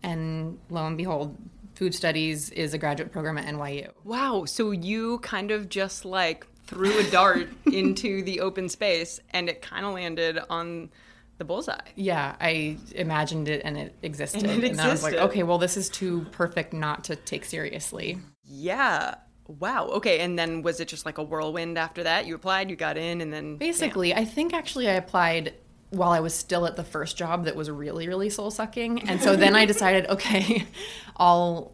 And 0.03 0.60
lo 0.70 0.86
and 0.86 0.98
behold, 0.98 1.36
food 1.75 1.94
studies 1.94 2.50
is 2.51 2.74
a 2.74 2.77
graduate 2.77 3.12
program 3.12 3.38
at 3.38 3.46
NYU. 3.46 3.91
Wow. 4.03 4.46
So 4.46 4.72
you 4.72 5.20
kind 5.20 5.51
of 5.51 5.70
just 5.70 6.05
like 6.05 6.48
threw 6.65 6.98
a 6.98 7.03
dart 7.12 7.50
into 7.72 8.24
the 8.24 8.39
open 8.39 8.70
space 8.70 9.20
and 9.32 9.50
it 9.50 9.62
kind 9.62 9.86
of 9.86 9.94
landed 9.94 10.39
on 10.50 10.89
the 11.38 11.46
bullseye. 11.46 11.77
Yeah, 11.96 12.36
I 12.39 12.77
imagined 12.94 13.50
it 13.50 13.62
and 13.65 13.77
it 13.77 13.96
existed. 14.01 14.46
And 14.46 14.63
it 14.63 14.79
I 14.79 14.89
was 14.89 15.03
like, 15.03 15.15
okay, 15.15 15.44
well, 15.44 15.58
this 15.58 15.75
is 15.75 15.89
too 15.89 16.25
perfect 16.32 16.74
not 16.74 17.03
to 17.05 17.15
take 17.15 17.44
seriously. 17.46 18.20
Yeah. 18.44 19.15
Wow. 19.48 19.88
Okay. 19.88 20.20
And 20.20 20.39
then 20.39 20.62
was 20.62 20.79
it 20.79 20.88
just 20.88 21.05
like 21.05 21.17
a 21.17 21.24
whirlwind 21.24 21.77
after 21.77 22.03
that? 22.03 22.25
You 22.25 22.36
applied, 22.36 22.70
you 22.70 22.75
got 22.75 22.98
in, 22.98 23.22
and 23.22 23.34
then 23.34 23.58
Basically, 23.58 24.13
I 24.13 24.24
think 24.24 24.53
actually 24.53 24.88
I 24.88 24.94
applied 24.94 25.53
while 25.92 26.12
I 26.12 26.20
was 26.20 26.34
still 26.34 26.65
at 26.65 26.75
the 26.75 26.84
first 26.84 27.18
job 27.18 27.46
that 27.46 27.56
was 27.56 27.70
really, 27.70 28.08
really 28.08 28.30
soul 28.30 28.51
sucking. 28.51 29.08
And 29.10 29.22
so 29.22 29.36
then 29.36 29.56
I 29.56 29.65
decided, 29.74 30.08
okay, 30.10 30.65
I'll. 31.18 31.72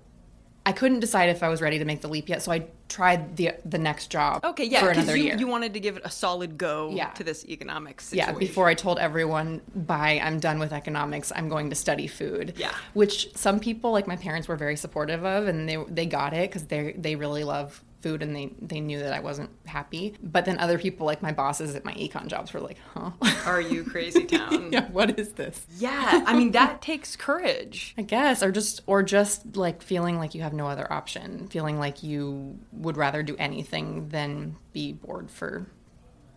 I 0.63 0.73
couldn't 0.73 0.99
decide 0.99 1.29
if 1.29 1.41
I 1.41 1.49
was 1.49 1.59
ready 1.59 1.79
to 1.79 1.85
make 1.85 2.01
the 2.01 2.07
leap 2.07 2.29
yet, 2.29 2.43
so 2.43 2.51
I 2.51 2.67
tried 2.87 3.35
the 3.35 3.53
the 3.65 3.79
next 3.79 4.11
job. 4.11 4.45
Okay, 4.45 4.65
yeah, 4.65 4.81
for 4.81 4.91
another 4.91 5.15
you, 5.17 5.23
year. 5.23 5.35
you 5.37 5.47
wanted 5.47 5.73
to 5.73 5.79
give 5.79 5.97
it 5.97 6.03
a 6.05 6.11
solid 6.11 6.55
go 6.55 6.91
Yeah. 6.93 7.09
to 7.13 7.23
this 7.23 7.43
economics 7.45 8.13
yeah, 8.13 8.31
before 8.31 8.67
I 8.67 8.75
told 8.75 8.99
everyone, 8.99 9.61
bye, 9.73 10.21
I'm 10.23 10.39
done 10.39 10.59
with 10.59 10.71
economics. 10.71 11.31
I'm 11.35 11.49
going 11.49 11.71
to 11.71 11.75
study 11.75 12.05
food. 12.05 12.53
Yeah. 12.57 12.75
Which 12.93 13.35
some 13.35 13.59
people, 13.59 13.91
like 13.91 14.05
my 14.05 14.17
parents, 14.17 14.47
were 14.47 14.55
very 14.55 14.75
supportive 14.75 15.25
of, 15.25 15.47
and 15.47 15.67
they 15.67 15.77
they 15.89 16.05
got 16.05 16.33
it 16.33 16.51
because 16.51 16.65
they 16.67 16.93
they 16.95 17.15
really 17.15 17.43
love 17.43 17.83
food 18.01 18.23
and 18.23 18.35
they 18.35 18.51
they 18.61 18.79
knew 18.79 18.99
that 18.99 19.13
I 19.13 19.19
wasn't 19.19 19.49
happy. 19.65 20.15
But 20.21 20.45
then 20.45 20.59
other 20.59 20.77
people, 20.77 21.05
like 21.05 21.21
my 21.21 21.31
bosses 21.31 21.75
at 21.75 21.85
my 21.85 21.93
econ 21.93 22.27
jobs, 22.27 22.53
were 22.53 22.59
like, 22.59 22.77
huh. 22.93 23.11
Are 23.45 23.61
you 23.61 23.83
crazy 23.83 24.25
town? 24.25 24.69
yeah, 24.71 24.89
what 24.89 25.19
is 25.19 25.33
this? 25.33 25.65
Yeah, 25.77 26.23
I 26.25 26.35
mean 26.35 26.51
that 26.51 26.81
takes 26.81 27.15
courage. 27.15 27.93
I 27.97 28.01
guess, 28.01 28.43
or 28.43 28.51
just, 28.51 28.81
or 28.87 29.03
just 29.03 29.55
like 29.55 29.81
feeling 29.81 30.17
like 30.17 30.35
you 30.35 30.41
have 30.41 30.53
no 30.53 30.67
other 30.67 30.91
option, 30.91 31.47
feeling 31.47 31.79
like 31.79 32.03
you 32.03 32.59
would 32.71 32.97
rather 32.97 33.23
do 33.23 33.35
anything 33.37 34.09
than 34.09 34.55
be 34.73 34.93
bored 34.93 35.29
for 35.29 35.67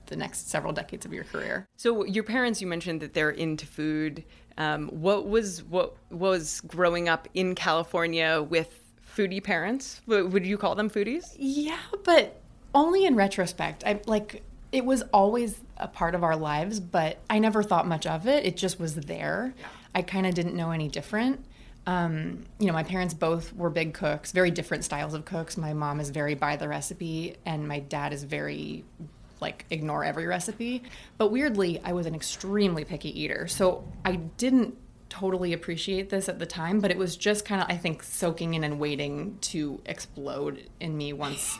the 0.06 0.16
next 0.16 0.50
several 0.50 0.72
decades 0.72 1.06
of 1.06 1.12
your 1.12 1.24
career. 1.24 1.66
So 1.76 2.04
your 2.04 2.24
parents, 2.24 2.60
you 2.60 2.66
mentioned 2.66 3.00
that 3.00 3.14
they're 3.14 3.30
into 3.30 3.66
food. 3.66 4.24
Um, 4.56 4.88
what 4.88 5.28
was 5.28 5.62
what 5.64 5.96
was 6.10 6.60
growing 6.66 7.08
up 7.08 7.28
in 7.34 7.54
California 7.54 8.42
with 8.42 8.83
foodie 9.16 9.42
parents? 9.42 10.00
Would 10.06 10.46
you 10.46 10.58
call 10.58 10.74
them 10.74 10.90
foodies? 10.90 11.34
Yeah, 11.38 11.78
but 12.04 12.40
only 12.74 13.04
in 13.04 13.14
retrospect. 13.14 13.84
I 13.86 14.00
like 14.06 14.42
it 14.72 14.84
was 14.84 15.02
always 15.12 15.60
a 15.76 15.86
part 15.86 16.14
of 16.14 16.24
our 16.24 16.36
lives, 16.36 16.80
but 16.80 17.18
I 17.30 17.38
never 17.38 17.62
thought 17.62 17.86
much 17.86 18.06
of 18.06 18.26
it. 18.26 18.44
It 18.44 18.56
just 18.56 18.80
was 18.80 18.96
there. 18.96 19.54
I 19.94 20.02
kind 20.02 20.26
of 20.26 20.34
didn't 20.34 20.56
know 20.56 20.72
any 20.72 20.88
different. 20.88 21.44
Um, 21.86 22.44
you 22.58 22.66
know, 22.66 22.72
my 22.72 22.82
parents 22.82 23.14
both 23.14 23.54
were 23.54 23.70
big 23.70 23.94
cooks, 23.94 24.32
very 24.32 24.50
different 24.50 24.84
styles 24.84 25.14
of 25.14 25.24
cooks. 25.24 25.56
My 25.56 25.74
mom 25.74 26.00
is 26.00 26.10
very 26.10 26.34
by 26.34 26.56
the 26.56 26.66
recipe, 26.66 27.36
and 27.44 27.68
my 27.68 27.78
dad 27.78 28.12
is 28.12 28.24
very 28.24 28.84
like 29.40 29.66
ignore 29.70 30.02
every 30.04 30.26
recipe. 30.26 30.82
But 31.18 31.30
weirdly, 31.30 31.80
I 31.84 31.92
was 31.92 32.06
an 32.06 32.14
extremely 32.14 32.84
picky 32.84 33.20
eater, 33.20 33.46
so 33.46 33.86
I 34.04 34.16
didn't 34.16 34.76
totally 35.18 35.52
appreciate 35.52 36.10
this 36.10 36.28
at 36.28 36.38
the 36.38 36.46
time, 36.46 36.80
but 36.80 36.90
it 36.90 36.98
was 36.98 37.16
just 37.16 37.44
kind 37.44 37.60
of, 37.60 37.66
I 37.68 37.76
think, 37.76 38.02
soaking 38.02 38.54
in 38.54 38.64
and 38.64 38.78
waiting 38.80 39.38
to 39.42 39.80
explode 39.86 40.68
in 40.80 40.96
me 40.96 41.12
once 41.12 41.56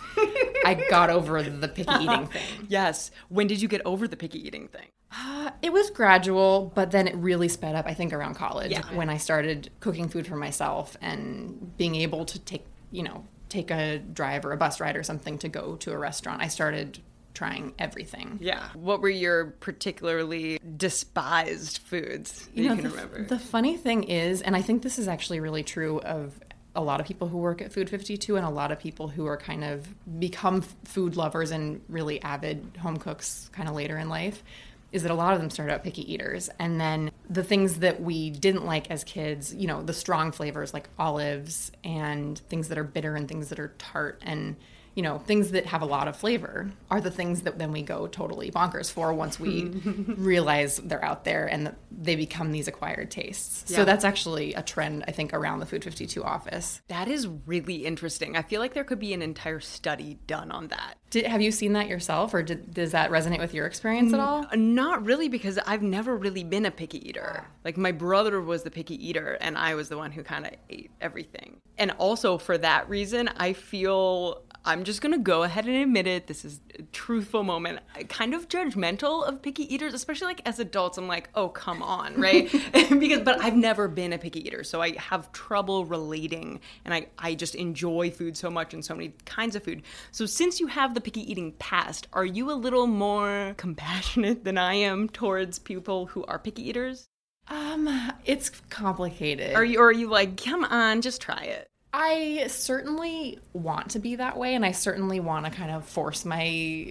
I 0.65 0.85
got 0.91 1.09
over 1.11 1.43
the 1.43 1.69
picky 1.69 1.93
eating 2.03 2.27
thing. 2.27 2.43
Yes. 2.69 3.11
When 3.29 3.47
did 3.47 3.63
you 3.63 3.69
get 3.69 3.83
over 3.85 4.09
the 4.09 4.17
picky 4.17 4.45
eating 4.47 4.69
thing? 4.69 4.87
Uh, 5.17 5.51
it 5.63 5.73
was 5.73 5.91
gradual, 5.91 6.73
but 6.75 6.91
then 6.91 7.07
it 7.07 7.15
really 7.17 7.49
sped 7.49 7.77
up, 7.77 7.87
I 7.87 7.95
think, 7.95 8.13
around 8.13 8.35
college 8.35 8.73
Yeah. 8.73 8.83
when 8.95 9.09
I 9.09 9.19
started 9.19 9.71
cooking 9.79 10.09
food 10.09 10.27
for 10.27 10.37
myself 10.37 10.97
and 11.01 11.77
being 11.77 11.95
able 11.95 12.25
to 12.25 12.39
take, 12.41 12.65
you 12.91 13.05
know, 13.05 13.25
take 13.49 13.71
a 13.71 13.99
drive 13.99 14.45
or 14.45 14.51
a 14.53 14.57
bus 14.57 14.81
ride 14.81 14.97
or 14.97 15.05
something 15.05 15.39
to 15.39 15.49
go 15.49 15.77
to 15.77 15.93
a 15.93 15.99
restaurant. 15.99 16.43
I 16.43 16.49
started 16.49 16.99
trying 17.35 17.75
everything. 17.79 18.39
Yeah. 18.41 18.69
What 18.75 19.01
were 19.01 19.09
your 19.09 19.47
particularly 19.47 20.59
despised 20.77 21.79
foods 21.79 22.47
that 22.47 22.57
you, 22.57 22.69
know, 22.69 22.77
can 22.77 22.85
the, 22.85 22.91
remember? 22.91 23.25
The 23.25 23.39
funny 23.39 23.77
thing 23.77 24.05
is, 24.05 24.41
and 24.41 24.57
I 24.57 24.63
think 24.63 24.83
this 24.83 24.99
is 24.99 25.09
actually 25.09 25.41
really 25.41 25.63
true 25.63 26.01
of 26.01 26.39
a 26.77 26.83
lot 26.83 27.01
of 27.01 27.07
people 27.07 27.29
who 27.29 27.39
work 27.39 27.63
at 27.63 27.73
Food 27.73 27.89
52 27.89 28.37
and 28.37 28.45
a 28.45 28.51
lot 28.51 28.73
of 28.73 28.79
people 28.79 29.09
who 29.09 29.27
are 29.27 29.37
kind 29.37 29.65
of 29.65 29.87
become 30.19 30.63
food 30.85 31.17
lovers 31.17 31.51
and 31.51 31.81
really 31.89 32.21
avid 32.23 32.79
home 32.81 32.97
cooks 32.97 33.51
kind 33.53 33.69
of 33.69 33.75
later 33.75 33.99
in 33.99 34.09
life 34.09 34.43
is 34.91 35.03
that 35.03 35.11
a 35.11 35.15
lot 35.15 35.35
of 35.35 35.41
them 35.41 35.51
started 35.51 35.73
out 35.73 35.83
picky 35.83 36.13
eaters 36.13 36.49
and 36.59 36.81
then 36.81 37.11
the 37.29 37.43
things 37.43 37.81
that 37.81 38.01
we 38.01 38.31
didn't 38.31 38.65
like 38.65 38.91
as 38.91 39.03
kids 39.03 39.53
you 39.55 39.67
know 39.67 39.83
the 39.83 39.93
strong 39.93 40.31
flavors 40.31 40.73
like 40.73 40.89
olives 40.99 41.73
and 41.83 42.39
things 42.49 42.69
that 42.69 42.79
are 42.79 42.85
bitter 42.85 43.17
and 43.17 43.29
things 43.29 43.49
that 43.49 43.59
are 43.59 43.75
tart 43.79 44.21
and 44.25 44.55
you 44.95 45.03
know 45.03 45.19
things 45.19 45.51
that 45.53 45.67
have 45.67 45.83
a 45.83 45.87
lot 45.87 46.07
of 46.09 46.17
flavor 46.17 46.71
are 46.91 47.01
the 47.01 47.11
things 47.11 47.43
that 47.43 47.59
then 47.59 47.73
we 47.73 47.83
go 47.83 48.07
totally 48.07 48.51
bonkers 48.51 48.91
for 48.91 49.13
once 49.13 49.41
we 49.41 49.65
realize 50.17 50.77
they're 50.85 51.05
out 51.05 51.25
there 51.25 51.47
and 51.47 51.67
that 51.67 51.77
they 51.91 52.17
become 52.17 52.53
these 52.53 52.69
acquired 52.69 53.11
tastes 53.11 53.65
Yeah. 53.71 53.79
so 53.79 53.85
that's 53.85 54.05
actually 54.05 54.55
a 54.55 54.63
trend 54.63 55.05
i 55.09 55.13
think 55.13 55.33
around 55.33 55.61
the 55.61 55.67
food 55.67 55.83
52 55.85 56.23
office 56.23 56.81
that 56.89 57.09
is 57.09 57.27
really 57.47 57.85
interesting. 57.87 58.37
I 58.37 58.43
feel 58.43 58.61
like 58.61 58.75
there 58.75 58.85
could 58.85 58.99
be 58.99 59.13
an 59.13 59.23
entire 59.23 59.61
study 59.61 60.19
done 60.27 60.51
on 60.51 60.69
that. 60.69 60.95
did, 61.11 61.27
have 61.27 61.41
you 61.43 61.51
seen 61.51 61.73
that 61.75 61.89
yourself 61.89 62.33
or 62.35 62.43
did, 62.43 62.73
does 62.73 62.93
that 62.93 63.11
resonate 63.11 63.39
with 63.41 63.55
your 63.55 63.67
experience 63.67 64.13
at 64.13 64.21
all 64.21 64.47
Uh, 64.51 64.57
Not 64.57 65.05
really, 65.05 65.29
because 65.29 65.59
I've 65.67 65.83
never 65.83 66.17
really 66.17 66.45
been 66.45 66.67
a 66.67 66.71
picky 66.71 67.07
eater. 67.09 67.45
Like 67.65 67.77
my 67.77 67.93
brother 67.93 68.41
was 68.41 68.63
the 68.63 68.71
picky 68.71 68.97
eater, 69.09 69.37
and 69.41 69.57
I 69.59 69.75
was 69.75 69.89
the 69.89 69.97
one 69.97 70.13
who 70.13 70.23
kind 70.23 70.47
of 70.47 70.53
ate 70.71 70.91
everything. 71.01 71.61
And 71.79 71.91
also 71.93 72.39
for 72.39 72.57
that 72.59 72.89
reason, 72.89 73.29
I 73.37 73.53
feel 73.55 74.43
I'm 74.67 74.85
just 74.85 75.03
gonna 75.03 75.19
go 75.19 75.43
ahead 75.43 75.67
and 75.67 75.77
admit 75.77 76.07
it. 76.07 76.27
This 76.27 76.45
is 76.45 76.61
a 76.79 76.83
truthful 76.85 77.43
moment. 77.43 77.81
I 77.95 78.05
kind 78.05 78.33
of 78.33 78.49
judgmental 78.49 79.27
of 79.27 79.43
picky 79.43 79.73
eaters, 79.73 79.93
especially 79.93 80.29
like 80.29 80.41
as 80.47 80.59
adults. 80.59 80.97
I'm 80.97 81.07
like, 81.07 81.29
oh 81.35 81.49
come 81.49 81.83
on, 81.83 82.19
right? 82.21 82.51
because 82.73 83.21
but 83.21 83.43
I've 83.43 83.57
never 83.57 83.89
been 83.89 84.13
a 84.13 84.19
picky 84.19 84.47
eater, 84.47 84.65
so 84.65 84.81
I 84.81 84.97
have 84.97 85.31
trouble 85.33 85.85
relating, 85.85 86.61
and 86.85 86.95
I 86.95 87.07
I 87.19 87.35
just 87.35 87.55
enjoy 87.55 88.11
food 88.11 88.37
so 88.37 88.51
much 88.51 88.73
and 88.73 88.85
so 88.85 88.95
many 88.95 89.13
kinds 89.27 89.55
of 89.55 89.63
food. 89.63 89.83
So 90.13 90.25
since 90.27 90.61
you 90.61 90.67
have 90.69 90.95
the 90.95 91.01
picky 91.01 91.31
eating 91.31 91.53
past, 91.59 92.09
are 92.13 92.25
you 92.25 92.51
a 92.51 92.55
little 92.55 92.87
more 92.87 93.55
compassionate 93.59 94.45
than 94.45 94.57
I 94.57 94.75
am 94.75 95.09
towards 95.09 95.59
people 95.59 96.07
who 96.07 96.25
are 96.25 96.39
picky 96.39 96.69
eaters? 96.69 97.09
um 97.49 97.87
it's 98.25 98.49
complicated 98.71 99.55
Are 99.55 99.65
you 99.65 99.79
or 99.79 99.89
are 99.89 99.93
you 99.93 100.09
like, 100.09 100.43
come 100.43 100.65
on, 100.65 101.03
just 101.03 101.21
try 101.21 101.43
it? 101.43 101.69
I 101.97 102.49
certainly 102.49 103.39
want 103.53 103.93
to 103.93 104.01
be 104.01 104.17
that 104.17 104.37
way, 104.37 104.57
and 104.57 104.67
I 104.67 104.73
certainly 104.73 105.21
want 105.21 105.45
to 105.45 105.53
kind 105.53 105.71
of 105.71 105.87
force 105.87 106.25
my 106.25 106.91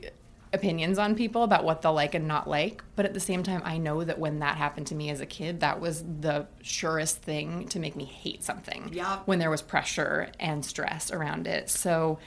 opinions 0.53 0.97
on 0.97 1.15
people 1.15 1.43
about 1.43 1.65
what 1.65 1.81
they'll 1.81 1.93
like 1.93 2.15
and 2.15 2.25
not 2.25 2.47
like. 2.47 2.81
But 2.95 3.05
at 3.05 3.13
the 3.13 3.19
same 3.19 3.43
time, 3.43 3.61
I 3.65 3.79
know 3.79 4.05
that 4.05 4.17
when 4.17 4.39
that 4.39 4.55
happened 4.55 4.87
to 4.87 4.95
me 4.95 5.09
as 5.09 5.19
a 5.19 5.25
kid, 5.25 5.59
that 5.59 5.81
was 5.81 6.05
the 6.21 6.47
surest 6.61 7.21
thing 7.21 7.67
to 7.67 7.79
make 7.79 7.97
me 7.97 8.05
hate 8.05 8.45
something. 8.45 8.91
Yeah. 8.93 9.19
When 9.25 9.39
there 9.39 9.49
was 9.49 9.61
pressure 9.61 10.31
and 10.39 10.63
stress 10.63 11.11
around 11.11 11.47
it. 11.47 11.69
So, 11.69 12.19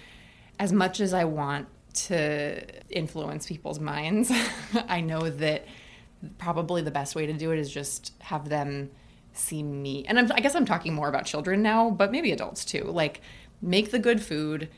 as 0.58 0.70
much 0.70 1.00
as 1.00 1.14
I 1.14 1.24
want 1.24 1.68
to 1.94 2.62
influence 2.94 3.46
people's 3.46 3.80
minds, 3.80 4.30
I 4.86 5.00
know 5.00 5.30
that 5.30 5.64
probably 6.36 6.82
the 6.82 6.90
best 6.90 7.14
way 7.14 7.24
to 7.24 7.32
do 7.32 7.52
it 7.52 7.58
is 7.58 7.70
just 7.70 8.12
have 8.18 8.50
them 8.50 8.90
see 9.38 9.62
me. 9.62 10.05
And 10.07 10.18
I'm, 10.18 10.33
I 10.33 10.40
guess 10.40 10.55
I'm 10.55 10.66
talking 10.66 10.94
more 10.94 11.09
about 11.09 11.27
children 11.27 11.62
now, 11.62 11.90
but 11.90 12.11
maybe 12.11 12.33
adults 12.33 12.64
too. 12.64 12.85
Like, 12.85 13.20
make 13.62 13.90
the 13.90 13.99
good 13.99 14.22
food, 14.22 14.68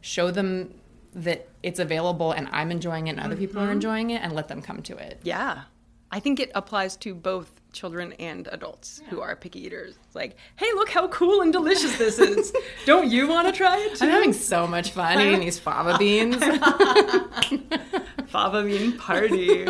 show 0.00 0.30
them 0.30 0.74
that 1.14 1.48
it's 1.62 1.78
available 1.78 2.32
and 2.32 2.48
I'm 2.52 2.70
enjoying 2.70 3.08
it 3.08 3.12
and 3.12 3.20
other 3.20 3.36
people 3.36 3.58
are 3.58 3.64
mm-hmm. 3.64 3.72
enjoying 3.72 4.10
it, 4.10 4.22
and 4.22 4.32
let 4.34 4.48
them 4.48 4.62
come 4.62 4.82
to 4.82 4.96
it. 4.96 5.20
Yeah. 5.22 5.62
I 6.10 6.20
think 6.20 6.40
it 6.40 6.50
applies 6.54 6.96
to 6.98 7.14
both 7.14 7.58
children 7.72 8.14
and 8.14 8.48
adults 8.50 9.02
who 9.10 9.20
are 9.20 9.36
picky 9.36 9.60
eaters. 9.60 9.98
It's 10.06 10.14
like, 10.14 10.36
hey, 10.56 10.70
look 10.74 10.88
how 10.88 11.08
cool 11.08 11.42
and 11.42 11.52
delicious 11.52 11.98
this 11.98 12.18
is. 12.18 12.52
Don't 12.86 13.10
you 13.10 13.28
want 13.28 13.46
to 13.46 13.52
try 13.52 13.78
it 13.78 13.96
too? 13.96 14.04
I'm 14.04 14.10
having 14.10 14.32
so 14.32 14.66
much 14.66 14.92
fun 14.92 15.20
eating 15.20 15.40
these 15.40 15.58
fava 15.58 15.96
beans. 15.98 16.36
fava 18.28 18.62
bean 18.62 18.96
party. 18.96 19.66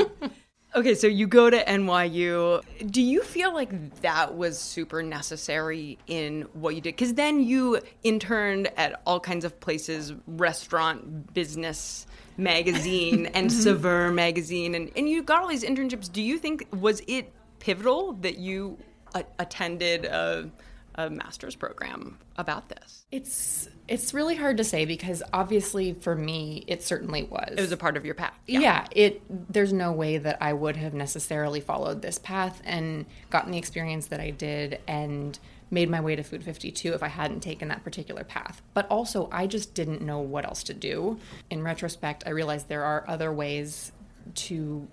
Okay, 0.75 0.95
so 0.95 1.07
you 1.07 1.27
go 1.27 1.49
to 1.49 1.65
NYU. 1.65 2.63
Do 2.91 3.01
you 3.01 3.23
feel 3.23 3.55
like 3.55 4.01
that 4.03 4.37
was 4.37 4.59
super 4.59 5.03
necessary 5.03 5.99
in 6.07 6.43
what 6.53 6.75
you 6.75 6.83
did? 6.83 6.95
Because 6.95 7.15
then 7.15 7.43
you 7.43 7.81
interned 8.03 8.69
at 8.77 9.01
all 9.07 9.19
kinds 9.19 9.47
of 9.47 9.59
places 9.61 10.13
restaurant, 10.27 11.33
business, 11.33 12.07
magazine, 12.37 13.27
and 13.35 13.51
mm-hmm. 13.51 13.61
Saveur 13.61 14.13
magazine, 14.13 14.75
and, 14.75 14.91
and 14.95 15.09
you 15.09 15.23
got 15.23 15.41
all 15.41 15.49
these 15.49 15.65
internships. 15.65 16.13
Do 16.13 16.23
you 16.23 16.39
think, 16.39 16.67
was 16.73 17.01
it 17.09 17.33
pivotal 17.61 18.13
that 18.21 18.39
you 18.39 18.79
a- 19.15 19.25
attended 19.39 20.05
a, 20.05 20.51
a 20.97 21.09
master's 21.09 21.57
program 21.57 22.19
about 22.37 22.69
this? 22.69 23.07
It's 23.11 23.71
it's 23.89 24.15
really 24.15 24.37
hard 24.37 24.57
to 24.59 24.65
say 24.65 24.85
because 24.85 25.23
obviously 25.33 25.95
for 25.95 26.15
me 26.15 26.65
it 26.67 26.83
certainly 26.83 27.25
was. 27.25 27.55
It 27.57 27.61
was 27.61 27.73
a 27.73 27.77
part 27.77 27.97
of 27.97 28.05
your 28.05 28.15
path. 28.15 28.35
yeah. 28.47 28.87
it 28.93 29.23
there's 29.53 29.73
no 29.73 29.93
way 29.93 30.19
that 30.19 30.39
I 30.41 30.53
would 30.53 30.77
have 30.77 30.95
necessarily 30.95 31.61
followed 31.61 32.03
this 32.03 32.19
path 32.19 32.61
and 32.65 33.07
gotten 33.31 33.53
the 33.53 33.59
experience 33.59 34.09
that 34.09 34.21
I 34.21 34.31
did 34.31 34.81
and 34.87 35.39
made 35.71 35.91
my 35.91 36.01
way 36.01 36.17
to 36.17 36.23
Food 36.23 36.43
52 36.45 36.95
if 36.95 37.03
I 37.03 37.09
hadn't 37.09 37.41
taken 37.41 37.69
that 37.69 37.85
particular 37.85 38.25
path. 38.25 38.63
But 38.75 38.87
also 38.89 39.29
I 39.33 39.47
just 39.47 39.75
didn't 39.75 40.03
know 40.03 40.21
what 40.21 40.45
else 40.45 40.63
to 40.65 40.75
do. 40.75 41.19
In 41.51 41.63
retrospect, 41.63 42.25
I 42.27 42.31
realized 42.31 42.69
there 42.69 42.85
are 42.85 43.05
other 43.09 43.33
ways 43.33 43.93
to 44.35 44.87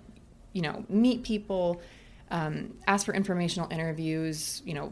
you 0.56 0.62
know, 0.62 0.86
meet 0.88 1.22
people, 1.22 1.82
um, 2.30 2.72
ask 2.86 3.04
for 3.04 3.12
informational 3.12 3.70
interviews, 3.70 4.62
you 4.64 4.72
know, 4.72 4.90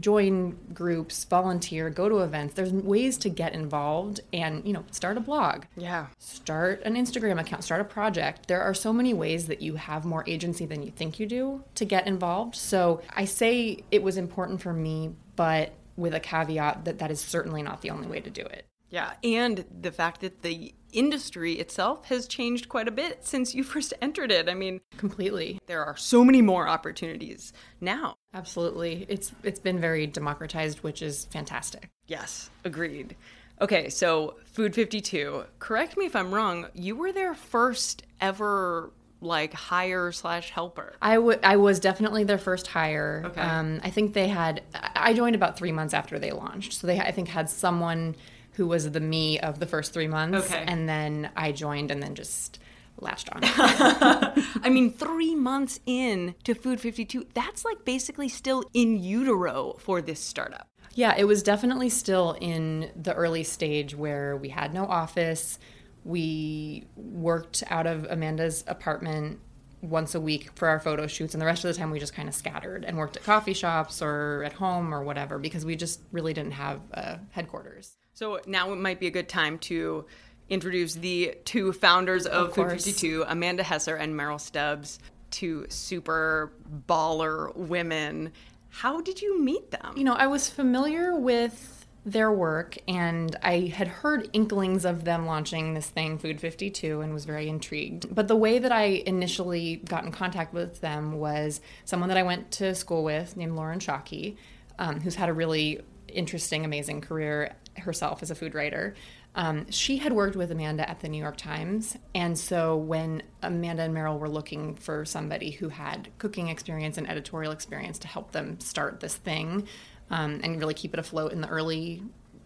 join 0.00 0.56
groups, 0.72 1.24
volunteer, 1.24 1.90
go 1.90 2.08
to 2.08 2.18
events. 2.20 2.54
There's 2.54 2.72
ways 2.72 3.16
to 3.18 3.28
get 3.28 3.52
involved 3.52 4.20
and, 4.32 4.66
you 4.66 4.72
know, 4.72 4.84
start 4.90 5.16
a 5.16 5.20
blog. 5.20 5.64
Yeah. 5.76 6.06
Start 6.18 6.82
an 6.84 6.94
Instagram 6.94 7.40
account, 7.40 7.64
start 7.64 7.80
a 7.80 7.84
project. 7.84 8.48
There 8.48 8.62
are 8.62 8.74
so 8.74 8.92
many 8.92 9.14
ways 9.14 9.46
that 9.46 9.62
you 9.62 9.76
have 9.76 10.04
more 10.04 10.24
agency 10.26 10.66
than 10.66 10.82
you 10.82 10.90
think 10.90 11.18
you 11.18 11.26
do 11.26 11.64
to 11.76 11.84
get 11.84 12.06
involved. 12.06 12.56
So 12.56 13.02
I 13.14 13.24
say 13.24 13.84
it 13.90 14.02
was 14.02 14.16
important 14.16 14.60
for 14.60 14.72
me, 14.72 15.14
but 15.36 15.72
with 15.96 16.14
a 16.14 16.20
caveat 16.20 16.84
that 16.84 16.98
that 16.98 17.10
is 17.10 17.20
certainly 17.20 17.62
not 17.62 17.80
the 17.82 17.90
only 17.90 18.08
way 18.08 18.20
to 18.20 18.30
do 18.30 18.42
it. 18.42 18.66
Yeah, 18.90 19.14
and 19.24 19.64
the 19.80 19.90
fact 19.90 20.20
that 20.20 20.42
the 20.42 20.72
industry 20.92 21.54
itself 21.54 22.04
has 22.06 22.28
changed 22.28 22.68
quite 22.68 22.86
a 22.86 22.92
bit 22.92 23.24
since 23.24 23.54
you 23.54 23.64
first 23.64 23.92
entered 24.00 24.30
it. 24.30 24.48
I 24.48 24.54
mean, 24.54 24.80
Completely. 24.96 25.60
there 25.66 25.84
are 25.84 25.96
so 25.96 26.24
many 26.24 26.42
more 26.42 26.68
opportunities 26.68 27.52
now. 27.80 28.16
Absolutely. 28.34 29.06
It's 29.08 29.32
it's 29.42 29.60
been 29.60 29.80
very 29.80 30.06
democratized, 30.06 30.78
which 30.82 31.00
is 31.02 31.26
fantastic. 31.26 31.88
Yes, 32.06 32.50
agreed. 32.64 33.16
Okay, 33.60 33.88
so 33.88 34.34
Food 34.46 34.74
52. 34.74 35.44
Correct 35.60 35.96
me 35.96 36.06
if 36.06 36.16
I'm 36.16 36.34
wrong. 36.34 36.66
You 36.74 36.96
were 36.96 37.12
their 37.12 37.34
first 37.34 38.02
ever 38.20 38.90
like 39.20 39.54
hire 39.54 40.10
slash 40.12 40.50
helper. 40.50 40.94
I 41.00 41.18
wa- 41.18 41.36
I 41.42 41.56
was 41.56 41.78
definitely 41.80 42.24
their 42.24 42.36
first 42.38 42.66
hire. 42.66 43.22
Okay. 43.26 43.40
Um, 43.40 43.80
I 43.84 43.90
think 43.90 44.12
they 44.12 44.28
had. 44.28 44.62
I 44.74 44.90
I 45.10 45.12
joined 45.14 45.36
about 45.36 45.56
three 45.56 45.72
months 45.72 45.94
after 45.94 46.18
they 46.18 46.32
launched, 46.32 46.72
so 46.74 46.86
they 46.88 46.98
I 46.98 47.12
think 47.12 47.28
had 47.28 47.48
someone 47.48 48.16
who 48.54 48.66
was 48.66 48.90
the 48.90 49.00
me 49.00 49.38
of 49.40 49.58
the 49.60 49.66
first 49.66 49.92
three 49.92 50.06
months, 50.08 50.46
Okay. 50.50 50.64
and 50.66 50.88
then 50.88 51.30
I 51.36 51.52
joined, 51.52 51.90
and 51.90 52.02
then 52.02 52.14
just 52.14 52.58
latched 53.04 53.28
on. 53.32 53.40
I 53.44 54.68
mean, 54.70 54.92
three 54.92 55.34
months 55.36 55.78
in 55.86 56.34
to 56.44 56.54
Food 56.54 56.80
52, 56.80 57.26
that's 57.34 57.64
like 57.64 57.84
basically 57.84 58.28
still 58.28 58.64
in 58.74 59.02
utero 59.02 59.76
for 59.78 60.02
this 60.02 60.20
startup. 60.20 60.68
yeah, 60.94 61.14
it 61.16 61.24
was 61.24 61.42
definitely 61.42 61.88
still 61.90 62.36
in 62.40 62.90
the 63.00 63.14
early 63.14 63.44
stage 63.44 63.94
where 63.94 64.36
we 64.36 64.48
had 64.48 64.72
no 64.74 64.84
office. 64.86 65.58
We 66.04 66.86
worked 66.96 67.62
out 67.68 67.86
of 67.86 68.04
Amanda's 68.10 68.64
apartment 68.66 69.38
once 69.80 70.14
a 70.14 70.20
week 70.20 70.50
for 70.54 70.68
our 70.68 70.80
photo 70.80 71.06
shoots, 71.06 71.34
and 71.34 71.40
the 71.42 71.46
rest 71.46 71.64
of 71.64 71.72
the 71.72 71.78
time 71.78 71.90
we 71.90 71.98
just 71.98 72.14
kind 72.14 72.28
of 72.28 72.34
scattered 72.34 72.84
and 72.84 72.96
worked 72.96 73.16
at 73.16 73.22
coffee 73.24 73.52
shops 73.52 74.00
or 74.00 74.42
at 74.44 74.54
home 74.54 74.94
or 74.94 75.02
whatever 75.04 75.38
because 75.38 75.64
we 75.64 75.76
just 75.76 76.00
really 76.12 76.32
didn't 76.32 76.52
have 76.52 76.80
a 76.92 77.18
headquarters. 77.32 77.96
So 78.14 78.40
now 78.46 78.72
it 78.72 78.76
might 78.76 79.00
be 79.00 79.08
a 79.08 79.10
good 79.10 79.28
time 79.28 79.58
to 79.60 80.06
introduce 80.48 80.94
the 80.94 81.36
two 81.44 81.72
founders 81.72 82.26
of, 82.26 82.48
Food 82.48 82.54
course. 82.54 82.84
52, 82.84 83.24
Amanda 83.26 83.62
Hesser 83.62 83.98
and 83.98 84.16
Merrill 84.16 84.38
Stubbs, 84.38 84.98
two 85.30 85.66
super 85.68 86.52
baller 86.86 87.54
women. 87.56 88.32
How 88.68 89.00
did 89.00 89.22
you 89.22 89.40
meet 89.40 89.70
them? 89.70 89.94
You 89.96 90.04
know, 90.04 90.14
I 90.14 90.26
was 90.26 90.48
familiar 90.48 91.16
with 91.16 91.86
their 92.06 92.30
work 92.30 92.76
and 92.86 93.34
I 93.42 93.72
had 93.74 93.88
heard 93.88 94.28
inklings 94.34 94.84
of 94.84 95.04
them 95.04 95.26
launching 95.26 95.72
this 95.72 95.88
thing, 95.88 96.18
Food 96.18 96.38
52, 96.38 97.00
and 97.00 97.14
was 97.14 97.24
very 97.24 97.48
intrigued. 97.48 98.14
But 98.14 98.28
the 98.28 98.36
way 98.36 98.58
that 98.58 98.72
I 98.72 99.02
initially 99.06 99.76
got 99.76 100.04
in 100.04 100.12
contact 100.12 100.52
with 100.52 100.80
them 100.80 101.12
was 101.12 101.60
someone 101.84 102.10
that 102.10 102.18
I 102.18 102.22
went 102.22 102.50
to 102.52 102.74
school 102.74 103.04
with 103.04 103.36
named 103.36 103.56
Lauren 103.56 103.78
Shockey, 103.78 104.36
um, 104.78 105.00
who's 105.00 105.14
had 105.14 105.30
a 105.30 105.32
really 105.32 105.80
interesting, 106.08 106.64
amazing 106.64 107.00
career 107.00 107.54
herself 107.78 108.22
as 108.22 108.30
a 108.30 108.34
food 108.34 108.54
writer. 108.54 108.94
Um, 109.36 109.68
she 109.70 109.96
had 109.96 110.12
worked 110.12 110.36
with 110.36 110.52
Amanda 110.52 110.88
at 110.88 111.00
the 111.00 111.08
New 111.08 111.20
York 111.20 111.36
Times. 111.36 111.96
And 112.14 112.38
so 112.38 112.76
when 112.76 113.22
Amanda 113.42 113.82
and 113.82 113.92
Merrill 113.92 114.18
were 114.18 114.28
looking 114.28 114.76
for 114.76 115.04
somebody 115.04 115.50
who 115.50 115.68
had 115.70 116.08
cooking 116.18 116.48
experience 116.48 116.98
and 116.98 117.10
editorial 117.10 117.50
experience 117.50 117.98
to 118.00 118.08
help 118.08 118.30
them 118.30 118.60
start 118.60 119.00
this 119.00 119.16
thing 119.16 119.66
um, 120.10 120.40
and 120.44 120.58
really 120.60 120.74
keep 120.74 120.94
it 120.94 121.00
afloat 121.00 121.32
in 121.32 121.40
the 121.40 121.48
early 121.48 122.02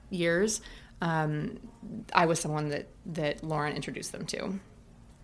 years, 0.09 0.63
um, 1.03 1.59
I 2.13 2.27
was 2.27 2.41
someone 2.41 2.71
that, 2.71 2.89
that 3.07 3.45
Lauren 3.45 3.77
introduced 3.77 4.13
them 4.13 4.25
to. 4.27 4.59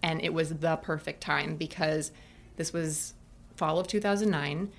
And 0.03 0.21
it 0.21 0.35
was 0.35 0.51
the 0.51 0.77
perfect 0.77 1.23
time 1.23 1.57
because 1.57 2.13
this 2.57 2.73
was 2.73 3.15
fall 3.57 3.79
of 3.79 3.87
2009. 3.87 4.71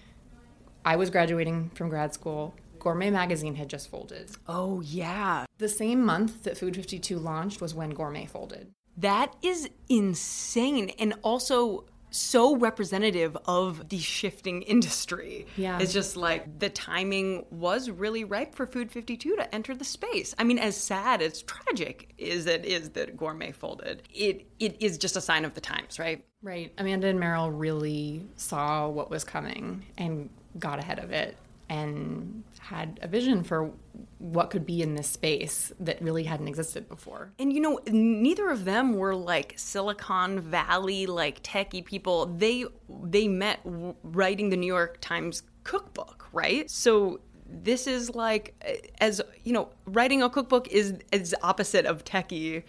I 0.85 0.95
was 0.97 1.09
graduating 1.09 1.71
from 1.71 1.89
grad 1.89 2.13
school. 2.13 2.53
Gourmet 2.85 3.09
magazine 3.09 3.55
had 3.55 3.67
just 3.67 3.89
folded. 3.89 4.29
oh, 4.47 4.79
yeah. 4.81 5.45
The 5.57 5.67
same 5.67 6.05
month 6.05 6.43
that 6.43 6.55
Food 6.55 6.75
52 6.75 7.17
launched 7.17 7.59
was 7.59 7.73
when 7.73 7.89
Gourmet 7.89 8.27
folded. 8.27 8.71
That 8.97 9.35
is 9.41 9.67
insane 9.89 10.91
and 10.99 11.15
also 11.23 11.85
so 12.11 12.55
representative 12.55 13.35
of 13.47 13.89
the 13.89 13.97
shifting 13.97 14.61
industry. 14.61 15.47
Yeah. 15.57 15.79
It's 15.79 15.93
just 15.93 16.15
like 16.15 16.59
the 16.59 16.69
timing 16.69 17.47
was 17.49 17.89
really 17.89 18.23
ripe 18.23 18.53
for 18.53 18.67
Food 18.67 18.91
52 18.91 19.35
to 19.35 19.55
enter 19.55 19.73
the 19.73 19.83
space. 19.83 20.35
I 20.37 20.43
mean, 20.43 20.59
as 20.59 20.77
sad, 20.77 21.23
as 21.23 21.41
tragic 21.41 22.13
as 22.21 22.45
it 22.45 22.65
is 22.65 22.91
that 22.91 23.17
Gourmet 23.17 23.51
folded, 23.51 24.03
it 24.13 24.45
it 24.59 24.77
is 24.79 24.99
just 24.99 25.17
a 25.17 25.21
sign 25.21 25.43
of 25.43 25.55
the 25.55 25.61
times, 25.61 25.97
right? 25.97 26.23
Right. 26.43 26.71
Amanda 26.77 27.07
and 27.07 27.19
Merrill 27.19 27.49
really 27.49 28.27
saw 28.35 28.87
what 28.87 29.09
was 29.09 29.23
coming 29.23 29.83
and 29.97 30.29
got 30.59 30.77
ahead 30.77 30.99
of 30.99 31.11
it 31.11 31.35
and 31.69 32.43
had 32.59 32.99
a 33.01 33.07
vision 33.07 33.43
for 33.43 33.71
what 34.17 34.49
could 34.49 34.65
be 34.65 34.81
in 34.81 34.95
this 34.95 35.07
space 35.07 35.71
that 35.79 36.01
really 36.01 36.23
hadn't 36.23 36.47
existed 36.47 36.87
before. 36.87 37.31
And 37.39 37.53
you 37.53 37.59
know, 37.59 37.79
neither 37.87 38.49
of 38.49 38.65
them 38.65 38.93
were 38.93 39.15
like 39.15 39.53
Silicon 39.57 40.39
Valley 40.39 41.05
like 41.05 41.43
techie 41.43 41.85
people. 41.85 42.25
They 42.27 42.65
they 43.03 43.27
met 43.27 43.59
writing 43.63 44.49
the 44.49 44.57
New 44.57 44.67
York 44.67 44.97
Times 45.01 45.43
cookbook, 45.63 46.27
right? 46.31 46.69
So 46.69 47.19
this 47.47 47.87
is 47.87 48.15
like 48.15 48.53
as 48.99 49.21
you 49.43 49.53
know, 49.53 49.69
writing 49.85 50.23
a 50.23 50.29
cookbook 50.29 50.67
is 50.69 50.95
as 51.13 51.33
opposite 51.43 51.85
of 51.85 52.03
techie 52.03 52.63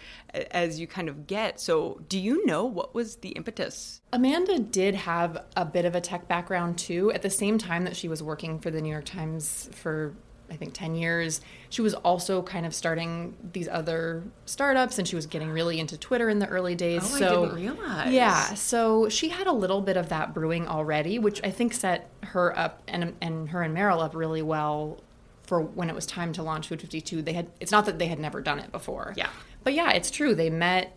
as 0.50 0.78
you 0.78 0.86
kind 0.86 1.08
of 1.08 1.26
get. 1.26 1.60
So, 1.60 2.00
do 2.08 2.18
you 2.18 2.44
know 2.46 2.64
what 2.64 2.94
was 2.94 3.16
the 3.16 3.30
impetus? 3.30 4.00
Amanda 4.12 4.58
did 4.58 4.94
have 4.94 5.44
a 5.56 5.64
bit 5.64 5.84
of 5.84 5.94
a 5.94 6.00
tech 6.00 6.28
background 6.28 6.78
too. 6.78 7.12
At 7.12 7.22
the 7.22 7.30
same 7.30 7.58
time 7.58 7.84
that 7.84 7.96
she 7.96 8.08
was 8.08 8.22
working 8.22 8.58
for 8.58 8.70
the 8.70 8.80
New 8.80 8.90
York 8.90 9.04
Times 9.04 9.68
for 9.72 10.14
I 10.50 10.56
think 10.56 10.74
10 10.74 10.94
years, 10.94 11.40
she 11.70 11.82
was 11.82 11.94
also 11.94 12.42
kind 12.42 12.64
of 12.66 12.74
starting 12.74 13.34
these 13.52 13.68
other 13.68 14.22
startups 14.44 14.98
and 14.98 15.06
she 15.06 15.16
was 15.16 15.26
getting 15.26 15.50
really 15.50 15.80
into 15.80 15.98
Twitter 15.98 16.28
in 16.28 16.38
the 16.38 16.46
early 16.46 16.74
days. 16.74 17.02
Oh, 17.04 17.16
I 17.16 17.18
so 17.18 17.44
didn't 17.46 17.56
realize. 17.56 18.12
Yeah, 18.12 18.54
so 18.54 19.08
she 19.08 19.28
had 19.30 19.46
a 19.46 19.52
little 19.52 19.80
bit 19.80 19.96
of 19.96 20.08
that 20.10 20.32
brewing 20.34 20.68
already, 20.68 21.18
which 21.18 21.40
I 21.44 21.50
think 21.50 21.74
set 21.74 22.08
her 22.22 22.56
up 22.58 22.82
and 22.88 23.14
and 23.20 23.48
her 23.50 23.62
and 23.62 23.74
Merrill 23.74 24.00
up 24.00 24.14
really 24.14 24.42
well 24.42 25.00
for 25.42 25.60
when 25.60 25.88
it 25.88 25.94
was 25.94 26.06
time 26.06 26.32
to 26.34 26.42
launch 26.42 26.68
Food 26.68 26.80
52. 26.80 27.22
They 27.22 27.32
had 27.32 27.48
it's 27.60 27.72
not 27.72 27.86
that 27.86 27.98
they 27.98 28.06
had 28.06 28.18
never 28.18 28.40
done 28.40 28.58
it 28.58 28.70
before. 28.72 29.14
Yeah. 29.16 29.28
But 29.64 29.74
yeah, 29.74 29.90
it's 29.92 30.10
true. 30.10 30.34
They 30.34 30.50
met 30.50 30.96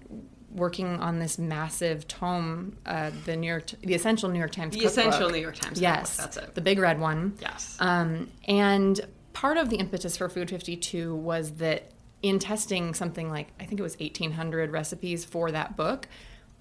working 0.52 1.00
on 1.00 1.20
this 1.20 1.38
massive 1.38 2.08
tome, 2.08 2.76
uh, 2.86 3.12
the 3.26 3.36
New 3.36 3.48
York, 3.48 3.68
the 3.82 3.94
essential 3.94 4.30
New 4.30 4.40
York 4.40 4.52
Times, 4.52 4.74
The 4.76 4.82
cookbook. 4.82 4.92
essential 5.08 5.30
New 5.30 5.38
York 5.40 5.56
Times. 5.56 5.80
Yes, 5.80 6.16
cookbook, 6.18 6.34
that's 6.34 6.48
it. 6.50 6.56
the 6.56 6.62
big 6.62 6.80
red 6.80 7.00
one. 7.00 7.38
Yes. 7.40 7.78
Um, 7.80 8.32
and 8.48 9.00
part 9.40 9.56
of 9.56 9.70
the 9.70 9.78
impetus 9.78 10.18
for 10.18 10.28
Food 10.28 10.50
52 10.50 11.16
was 11.16 11.52
that 11.52 11.92
in 12.22 12.40
testing 12.40 12.94
something 12.94 13.30
like, 13.30 13.48
I 13.58 13.64
think 13.64 13.80
it 13.80 13.84
was 13.84 13.98
1,800 13.98 14.70
recipes 14.70 15.24
for 15.24 15.50
that 15.52 15.78
book, 15.78 16.10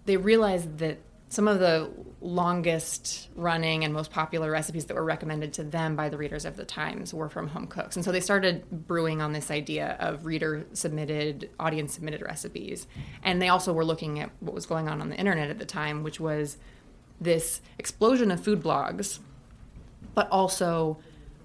they 0.05 0.17
realized 0.17 0.79
that 0.79 0.99
some 1.29 1.49
of 1.49 1.59
the 1.59 1.91
longest 2.21 3.31
running 3.35 3.83
and 3.83 3.93
most 3.93 4.13
popular 4.13 4.49
recipes 4.49 4.85
that 4.85 4.95
were 4.95 5.03
recommended 5.03 5.55
to 5.55 5.65
them 5.65 5.97
by 5.97 6.09
the 6.09 6.17
readers 6.17 6.45
of 6.45 6.57
the 6.57 6.65
Times 6.65 7.13
were 7.13 7.29
from 7.29 7.49
home 7.49 7.67
cooks. 7.67 7.97
And 7.97 8.05
so 8.05 8.13
they 8.13 8.21
started 8.21 8.65
brewing 8.71 9.21
on 9.21 9.33
this 9.33 9.51
idea 9.51 9.97
of 9.99 10.25
reader 10.25 10.65
submitted, 10.73 11.51
audience 11.59 11.95
submitted 11.95 12.23
recipes. 12.23 12.87
And 13.25 13.43
they 13.43 13.49
also 13.49 13.73
were 13.73 13.85
looking 13.85 14.21
at 14.21 14.31
what 14.39 14.55
was 14.55 14.67
going 14.67 14.89
on 14.89 15.01
on 15.01 15.09
the 15.09 15.17
internet 15.17 15.51
at 15.51 15.59
the 15.59 15.67
time, 15.67 16.05
which 16.05 16.21
was 16.21 16.59
this 17.21 17.61
explosion 17.77 18.31
of 18.31 18.39
food 18.41 18.63
blogs 18.63 19.19
but 20.15 20.29
also 20.31 20.99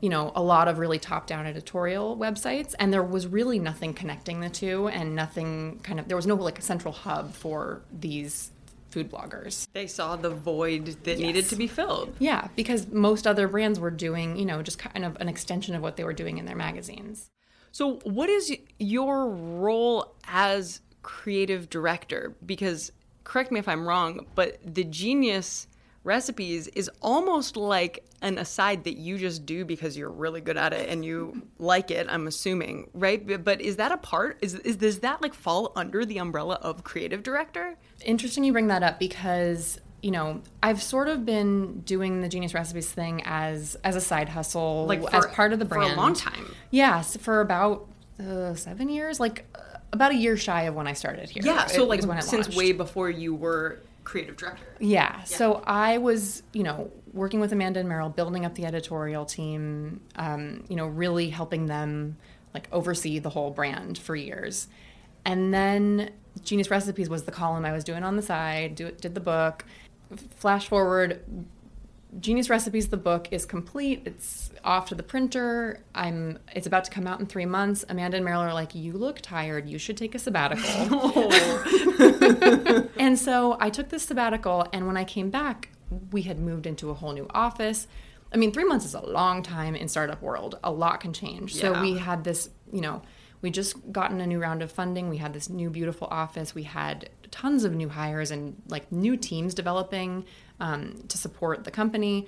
you 0.03 0.09
know 0.09 0.31
a 0.35 0.43
lot 0.43 0.67
of 0.67 0.77
really 0.79 0.99
top 0.99 1.23
down 1.27 1.45
editorial 1.47 2.17
websites 2.17 2.75
and 2.79 2.91
there 2.93 3.01
was 3.15 3.25
really 3.25 3.57
nothing 3.57 3.93
connecting 3.93 4.41
the 4.41 4.49
two 4.49 4.89
and 4.89 5.15
nothing 5.15 5.79
kind 5.81 5.97
of 5.99 6.07
there 6.09 6.17
was 6.17 6.27
no 6.27 6.35
like 6.35 6.59
a 6.59 6.61
central 6.61 6.93
hub 6.93 7.33
for 7.33 7.81
these 8.05 8.51
food 8.91 9.09
bloggers 9.09 9.65
They 9.73 9.87
saw 9.87 10.15
the 10.17 10.29
void 10.29 10.85
that 11.05 11.17
needed 11.19 11.45
to 11.49 11.55
be 11.55 11.67
filled. 11.67 12.13
yeah 12.19 12.49
because 12.55 12.87
most 12.89 13.25
other 13.25 13.47
brands 13.47 13.79
were 13.79 13.91
doing 14.07 14.35
you 14.37 14.45
know 14.45 14.61
just 14.61 14.77
kind 14.77 15.05
of 15.05 15.15
an 15.21 15.29
extension 15.29 15.73
of 15.73 15.81
what 15.81 15.95
they 15.95 16.03
were 16.03 16.13
doing 16.23 16.37
in 16.37 16.45
their 16.45 16.55
magazines 16.67 17.31
So, 17.71 17.85
what 18.17 18.29
is 18.29 18.45
your 18.79 19.29
role 19.29 20.13
as 20.27 20.81
creative 21.01 21.69
director? 21.69 22.35
Because, 22.45 22.91
correct 23.23 23.51
me 23.51 23.59
if 23.59 23.67
I'm 23.67 23.87
wrong, 23.87 24.27
but 24.35 24.59
the 24.63 24.83
Genius 24.83 25.67
recipes 26.03 26.67
is 26.69 26.89
almost 27.01 27.55
like 27.57 28.03
an 28.21 28.37
aside 28.37 28.83
that 28.85 28.97
you 28.97 29.17
just 29.17 29.45
do 29.45 29.65
because 29.65 29.97
you're 29.97 30.09
really 30.11 30.41
good 30.41 30.57
at 30.57 30.73
it 30.73 30.89
and 30.89 31.03
you 31.03 31.41
like 31.59 31.91
it. 31.91 32.07
I'm 32.09 32.27
assuming, 32.27 32.89
right? 32.93 33.43
But- 33.43 33.61
is 33.61 33.75
that 33.77 33.91
a 33.91 33.97
part? 33.97 34.37
Is, 34.41 34.55
is 34.55 34.77
does 34.77 34.99
that 34.99 35.21
like 35.21 35.33
fall 35.33 35.71
under 35.75 36.05
the 36.05 36.17
umbrella 36.19 36.59
of 36.61 36.83
creative 36.83 37.23
director? 37.23 37.75
interesting 38.05 38.43
you 38.43 38.51
bring 38.51 38.67
that 38.67 38.83
up 38.83 38.99
because 38.99 39.79
you 40.01 40.11
know 40.11 40.41
I've 40.61 40.83
sort 40.83 41.07
of 41.07 41.25
been 41.25 41.79
doing 41.81 42.19
the 42.19 42.27
Genius 42.27 42.53
Recipes 42.53 42.91
thing 42.91 43.21
as 43.23 43.77
as 43.85 43.95
a 43.95 44.01
side 44.01 44.27
hustle, 44.29 44.85
Like 44.87 45.01
as 45.13 45.25
part 45.27 45.53
of 45.53 45.59
the 45.59 45.65
brand 45.65 45.91
for 45.91 45.93
a 45.93 46.01
long 46.01 46.13
time. 46.13 46.53
Yes, 46.69 47.15
for 47.17 47.39
about 47.39 47.87
uh, 48.19 48.55
seven 48.55 48.89
years, 48.89 49.21
like 49.21 49.45
uh, 49.55 49.59
about 49.93 50.11
a 50.11 50.15
year 50.15 50.35
shy 50.35 50.63
of 50.63 50.75
when 50.75 50.85
I 50.87 50.93
started 50.93 51.29
here. 51.29 51.43
Yeah. 51.45 51.65
So 51.67 51.83
It 51.83 51.87
like 51.89 52.03
when 52.03 52.21
since 52.21 52.47
launched. 52.47 52.57
way 52.57 52.73
before 52.73 53.09
you 53.09 53.33
were 53.33 53.79
creative 54.03 54.37
director. 54.37 54.65
Yeah. 54.79 55.23
So 55.23 55.63
I 55.65 55.97
was, 55.97 56.43
you 56.53 56.63
know, 56.63 56.91
working 57.13 57.39
with 57.39 57.51
Amanda 57.51 57.79
and 57.79 57.87
Merrill, 57.87 58.09
building 58.09 58.45
up 58.45 58.55
the 58.55 58.65
editorial 58.65 59.25
team, 59.25 60.01
um, 60.15 60.63
you 60.67 60.75
know, 60.75 60.87
really 60.87 61.29
helping 61.29 61.67
them 61.67 62.17
like 62.53 62.67
oversee 62.71 63.19
the 63.19 63.29
whole 63.29 63.51
brand 63.51 63.97
for 63.97 64.15
years. 64.15 64.67
And 65.25 65.53
then 65.53 66.11
Genius 66.43 66.69
Recipes 66.69 67.09
was 67.09 67.23
the 67.23 67.31
column 67.31 67.65
I 67.65 67.71
was 67.71 67.83
doing 67.83 68.03
on 68.03 68.15
the 68.15 68.21
side, 68.21 68.75
do, 68.75 68.91
did 68.91 69.15
the 69.15 69.21
book. 69.21 69.65
Flash 70.35 70.67
forward, 70.67 71.23
Genius 72.19 72.49
Recipes, 72.49 72.89
the 72.89 72.97
book 72.97 73.28
is 73.32 73.45
complete. 73.45 74.04
It's 74.06 74.52
off 74.63 74.88
to 74.89 74.95
the 74.95 75.04
printer. 75.04 75.84
I'm. 75.95 76.39
It's 76.54 76.67
about 76.67 76.86
to 76.86 76.91
come 76.91 77.08
out 77.08 77.19
in 77.19 77.26
three 77.26 77.45
months. 77.45 77.84
Amanda 77.89 78.17
and 78.17 78.26
Merrill 78.26 78.41
are 78.41 78.54
like, 78.54 78.76
"You 78.76 78.93
look 78.93 79.21
tired. 79.21 79.67
You 79.67 79.78
should 79.78 79.97
take 79.97 80.15
a 80.15 80.19
sabbatical." 80.19 81.32
and 82.99 83.17
so 83.17 83.58
I 83.60 83.69
took 83.69 83.89
this 83.89 84.04
sabbatical, 84.04 84.67
and 84.73 84.88
when 84.88 84.97
I 84.97 85.04
came 85.04 85.30
back, 85.30 85.69
we 86.12 86.23
had 86.23 86.39
moved 86.39 86.67
into 86.67 86.89
a 86.89 86.93
whole 86.93 87.13
new 87.13 87.28
office. 87.32 87.88
I 88.34 88.38
mean, 88.38 88.52
three 88.52 88.63
months 88.63 88.86
is 88.86 88.95
a 88.95 89.06
long 89.06 89.43
time 89.43 89.76
in 89.76 89.88
startup 89.88 90.21
world. 90.21 90.58
A 90.63 90.71
lot 90.71 91.02
can 91.02 91.13
change. 91.13 91.54
So 91.54 91.80
we 91.82 91.97
had 91.97 92.23
this, 92.23 92.49
you 92.71 92.82
know, 92.82 93.04
we 93.43 93.51
just 93.51 93.91
gotten 93.91 94.21
a 94.21 94.25
new 94.25 94.39
round 94.39 94.63
of 94.63 94.71
funding. 94.71 95.10
We 95.10 95.17
had 95.17 95.34
this 95.34 95.49
new 95.49 95.69
beautiful 95.69 96.08
office. 96.10 96.56
We 96.56 96.63
had 96.63 97.10
tons 97.29 97.65
of 97.65 97.75
new 97.75 97.89
hires 97.89 98.32
and 98.32 98.56
like 98.69 98.89
new 98.91 99.17
teams 99.17 99.53
developing 99.53 100.23
um, 100.62 101.03
to 101.10 101.17
support 101.17 101.65
the 101.65 101.71
company. 101.71 102.25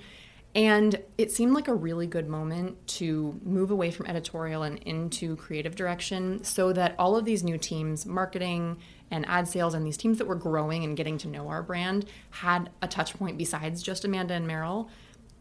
And 0.54 1.02
it 1.16 1.32
seemed 1.32 1.54
like 1.54 1.68
a 1.68 1.74
really 1.74 2.06
good 2.06 2.28
moment 2.28 2.86
to 2.88 3.40
move 3.42 3.70
away 3.70 3.90
from 3.90 4.06
editorial 4.06 4.62
and 4.62 4.78
into 4.80 5.36
creative 5.36 5.74
direction 5.74 6.44
so 6.44 6.72
that 6.74 6.94
all 6.98 7.16
of 7.16 7.24
these 7.24 7.42
new 7.42 7.56
teams, 7.56 8.04
marketing 8.04 8.76
and 9.10 9.26
ad 9.26 9.48
sales, 9.48 9.72
and 9.74 9.86
these 9.86 9.96
teams 9.96 10.18
that 10.18 10.26
were 10.26 10.34
growing 10.34 10.84
and 10.84 10.96
getting 10.96 11.16
to 11.18 11.28
know 11.28 11.48
our 11.48 11.62
brand, 11.62 12.06
had 12.30 12.70
a 12.82 12.88
touch 12.88 13.14
point 13.18 13.38
besides 13.38 13.82
just 13.82 14.04
Amanda 14.04 14.34
and 14.34 14.46
Merrill 14.46 14.90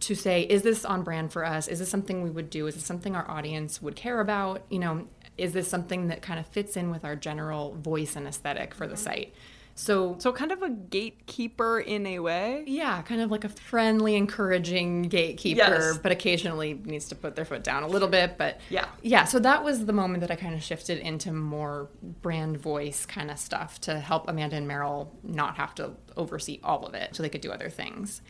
to 0.02 0.16
say, 0.16 0.42
is 0.42 0.62
this 0.62 0.86
on 0.86 1.04
brand 1.04 1.32
for 1.32 1.46
us? 1.46 1.68
Is 1.68 1.80
this 1.80 1.90
something 1.90 2.22
we 2.22 2.30
would 2.30 2.50
do? 2.50 2.68
Is 2.68 2.76
this 2.76 2.86
something 2.86 3.16
our 3.16 3.30
audience 3.30 3.82
would 3.82 3.96
care 3.96 4.20
about? 4.20 4.64
You 4.70 4.80
know, 4.80 5.08
is 5.38 5.54
this 5.54 5.67
something 5.67 6.08
that 6.08 6.21
kind 6.21 6.39
of 6.39 6.48
fits 6.48 6.78
in 6.78 6.89
with 6.91 7.04
our 7.06 7.15
general 7.15 7.74
voice 7.76 8.15
and 8.15 8.28
aesthetic 8.28 8.74
for 8.74 8.88
the 8.88 8.98
site? 8.98 9.34
So, 9.78 10.15
So 10.19 10.32
kind 10.32 10.54
of 10.54 10.62
a 10.62 10.69
gatekeeper 10.69 11.82
in 11.82 12.06
a 12.08 12.19
way. 12.19 12.63
yeah, 12.65 13.02
kind 13.02 13.19
of 13.19 13.30
like 13.30 13.43
a 13.43 13.50
friendly, 13.50 14.15
encouraging 14.15 15.04
gatekeeper, 15.04 15.58
Yes. 15.58 15.98
but 15.98 16.13
occasionally 16.13 16.74
needs 16.86 17.10
to 17.10 17.15
put 17.15 17.36
their 17.36 17.43
foot 17.43 17.62
down 17.63 17.84
a 17.84 17.88
little 17.88 18.08
bit. 18.08 18.38
But 18.38 18.62
Yeah. 18.69 18.86
yeah. 19.02 19.26
So 19.26 19.38
that 19.39 19.65
was 19.65 19.86
the 19.86 19.91
moment 19.91 20.21
that 20.21 20.32
I 20.32 20.38
kind 20.38 20.56
of 20.56 20.63
shifted 20.63 21.00
into 21.00 21.34
more 21.34 21.89
brand 22.21 22.56
voice 22.58 23.06
kind 23.06 23.30
of 23.30 23.38
stuff 23.38 23.82
to 23.82 24.00
help 24.00 24.30
Amanda 24.30 24.56
and 24.56 24.65
Merrill 24.65 25.12
not 25.24 25.58
have 25.58 25.76
to 25.76 25.91
oversee 26.15 26.62
all 26.63 26.86
of 26.86 26.93
it, 26.93 27.13
so 27.13 27.21
they 27.21 27.28
could 27.30 27.41
do 27.41 27.52
other 27.52 27.69
things. 27.69 28.21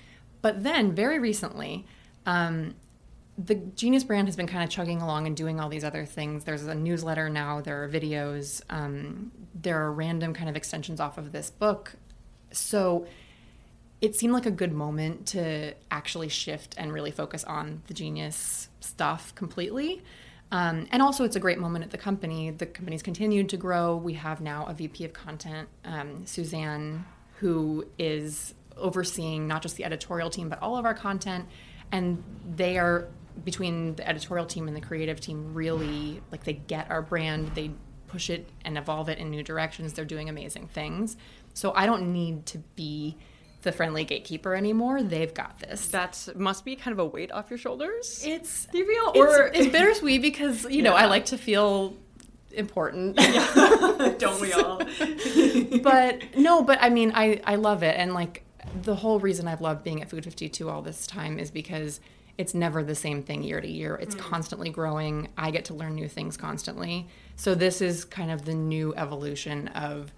But 0.41 0.63
then, 0.63 0.93
very 0.95 1.19
recently, 1.19 1.85
um, 2.25 2.73
the 3.37 3.55
Genius 3.55 4.03
brand 4.03 4.27
has 4.27 4.35
been 4.35 4.47
kind 4.47 4.63
of 4.63 4.69
chugging 4.69 5.01
along 5.01 5.27
and 5.27 5.35
doing 5.35 5.59
all 5.59 5.67
these 5.67 5.83
other 5.83 6.05
things. 6.05 6.45
There's 6.45 6.63
a 6.63 6.75
newsletter 6.75 7.29
now, 7.29 7.61
there 7.61 7.83
are 7.83 7.89
videos, 7.89 8.61
um, 8.69 9.31
there 9.53 9.83
are 9.83 9.91
random 9.91 10.33
kind 10.33 10.49
of 10.49 10.55
extensions 10.55 10.99
off 10.99 11.17
of 11.17 11.31
this 11.31 11.49
book. 11.49 11.93
So 12.51 13.07
it 14.01 14.15
seemed 14.15 14.33
like 14.33 14.45
a 14.45 14.51
good 14.51 14.71
moment 14.71 15.27
to 15.27 15.73
actually 15.91 16.29
shift 16.29 16.75
and 16.77 16.93
really 16.93 17.11
focus 17.11 17.43
on 17.43 17.81
the 17.87 17.93
Genius 17.93 18.69
stuff 18.79 19.33
completely. 19.35 20.01
Um, 20.51 20.87
and 20.91 21.01
also, 21.01 21.23
it's 21.23 21.35
a 21.35 21.39
great 21.39 21.59
moment 21.59 21.83
at 21.83 21.91
the 21.91 21.97
company. 21.97 22.51
The 22.51 22.67
company's 22.67 23.01
continued 23.01 23.49
to 23.49 23.57
grow. 23.57 23.97
We 23.97 24.13
have 24.13 24.41
now 24.41 24.65
a 24.67 24.73
VP 24.73 25.03
of 25.05 25.13
content, 25.13 25.67
um, 25.83 26.25
Suzanne, 26.25 27.03
who 27.39 27.85
is 27.97 28.53
overseeing 28.77 29.47
not 29.47 29.61
just 29.61 29.75
the 29.75 29.83
editorial 29.83 30.29
team, 30.29 30.49
but 30.49 30.61
all 30.61 30.77
of 30.77 30.85
our 30.85 30.93
content. 30.93 31.45
And 31.91 32.23
they 32.55 32.77
are, 32.77 33.07
between 33.43 33.95
the 33.95 34.07
editorial 34.07 34.45
team 34.45 34.67
and 34.67 34.75
the 34.75 34.81
creative 34.81 35.19
team, 35.19 35.53
really 35.53 36.21
like 36.31 36.43
they 36.43 36.53
get 36.53 36.89
our 36.89 37.01
brand, 37.01 37.51
they 37.55 37.71
push 38.07 38.29
it 38.29 38.49
and 38.63 38.77
evolve 38.77 39.09
it 39.09 39.17
in 39.17 39.29
new 39.29 39.43
directions. 39.43 39.93
They're 39.93 40.05
doing 40.05 40.29
amazing 40.29 40.67
things. 40.67 41.17
So 41.53 41.73
I 41.73 41.85
don't 41.85 42.13
need 42.13 42.45
to 42.47 42.59
be 42.75 43.17
the 43.65 43.71
friendly 43.71 44.05
gatekeeper 44.05 44.55
anymore. 44.55 45.03
They've 45.03 45.33
got 45.33 45.59
this. 45.59 45.87
That's 45.87 46.29
must 46.35 46.63
be 46.63 46.75
kind 46.75 46.93
of 46.93 46.99
a 46.99 47.05
weight 47.05 47.31
off 47.31 47.49
your 47.49 47.57
shoulders. 47.57 48.23
It's 48.25 48.67
Do 48.67 48.77
you 48.77 48.85
feel 48.85 49.11
it's, 49.23 49.35
or 49.35 49.51
it's 49.53 49.67
bittersweet 49.67 50.21
because 50.21 50.63
you 50.65 50.81
know 50.81 50.93
I 50.93 51.05
like 51.07 51.25
to 51.25 51.37
feel 51.37 51.95
important. 52.53 53.17
don't 54.17 54.39
we 54.39 54.53
all? 54.53 54.77
but 55.81 56.37
no, 56.37 56.63
but 56.63 56.77
I 56.81 56.89
mean 56.89 57.11
I 57.13 57.41
I 57.43 57.55
love 57.55 57.83
it 57.83 57.95
and 57.97 58.13
like 58.13 58.43
the 58.81 58.95
whole 58.95 59.19
reason 59.19 59.47
I've 59.47 59.61
loved 59.61 59.83
being 59.83 60.01
at 60.01 60.09
Food 60.09 60.23
52 60.23 60.69
all 60.69 60.81
this 60.81 61.05
time 61.05 61.39
is 61.39 61.51
because 61.51 61.99
it's 62.37 62.53
never 62.53 62.83
the 62.83 62.95
same 62.95 63.23
thing 63.23 63.43
year 63.43 63.61
to 63.61 63.67
year. 63.67 63.95
It's 63.95 64.15
hmm. 64.15 64.21
constantly 64.21 64.69
growing. 64.69 65.29
I 65.37 65.51
get 65.51 65.65
to 65.65 65.73
learn 65.73 65.95
new 65.95 66.07
things 66.07 66.37
constantly. 66.37 67.07
So 67.35 67.55
this 67.55 67.81
is 67.81 68.05
kind 68.05 68.31
of 68.31 68.45
the 68.45 68.53
new 68.53 68.93
evolution 68.95 69.69
of 69.69 70.13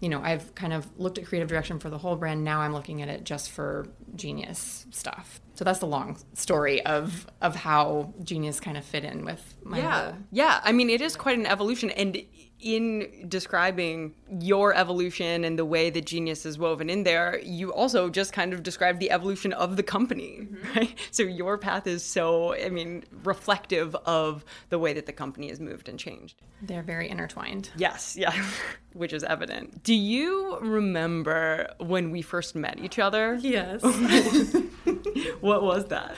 you 0.00 0.08
know, 0.08 0.22
I've 0.22 0.54
kind 0.54 0.72
of 0.72 0.86
looked 0.96 1.18
at 1.18 1.26
creative 1.26 1.48
direction 1.48 1.80
for 1.80 1.90
the 1.90 1.98
whole 1.98 2.14
brand. 2.14 2.44
Now 2.44 2.60
I'm 2.60 2.72
looking 2.72 3.02
at 3.02 3.08
it 3.08 3.24
just 3.24 3.50
for 3.50 3.88
Genius 4.14 4.86
stuff. 4.92 5.40
So 5.54 5.64
that's 5.64 5.80
the 5.80 5.88
long 5.88 6.16
story 6.34 6.84
of 6.86 7.26
of 7.42 7.56
how 7.56 8.14
Genius 8.22 8.60
kind 8.60 8.76
of 8.76 8.84
fit 8.84 9.04
in 9.04 9.24
with 9.24 9.56
my 9.64 9.78
yeah 9.78 10.04
whole 10.04 10.14
yeah 10.30 10.60
i 10.62 10.70
mean 10.70 10.88
it 10.88 11.00
is 11.00 11.16
quite 11.16 11.36
an 11.36 11.46
evolution 11.46 11.90
and 11.90 12.22
in 12.60 13.26
describing 13.28 14.14
your 14.40 14.74
evolution 14.74 15.44
and 15.44 15.58
the 15.58 15.64
way 15.64 15.90
that 15.90 16.04
genius 16.04 16.44
is 16.44 16.58
woven 16.58 16.90
in 16.90 17.04
there 17.04 17.40
you 17.42 17.72
also 17.72 18.10
just 18.10 18.32
kind 18.32 18.52
of 18.52 18.62
described 18.62 18.98
the 19.00 19.10
evolution 19.10 19.52
of 19.52 19.76
the 19.76 19.82
company 19.82 20.40
mm-hmm. 20.42 20.78
right? 20.78 20.98
So 21.10 21.22
your 21.22 21.58
path 21.58 21.86
is 21.86 22.04
so 22.04 22.54
i 22.54 22.68
mean 22.68 23.04
reflective 23.24 23.94
of 24.06 24.44
the 24.70 24.78
way 24.78 24.92
that 24.92 25.06
the 25.06 25.12
company 25.12 25.48
has 25.48 25.60
moved 25.60 25.88
and 25.88 25.98
changed. 25.98 26.40
They're 26.62 26.82
very 26.82 27.08
intertwined. 27.08 27.70
yes 27.76 28.16
yeah 28.16 28.34
which 28.94 29.12
is 29.12 29.22
evident. 29.22 29.82
Do 29.84 29.94
you 29.94 30.58
remember 30.60 31.68
when 31.78 32.10
we 32.10 32.22
first 32.22 32.56
met 32.56 32.80
each 32.80 32.98
other? 32.98 33.38
Yes. 33.40 33.82
what 35.40 35.62
was 35.62 35.86
that 35.86 36.16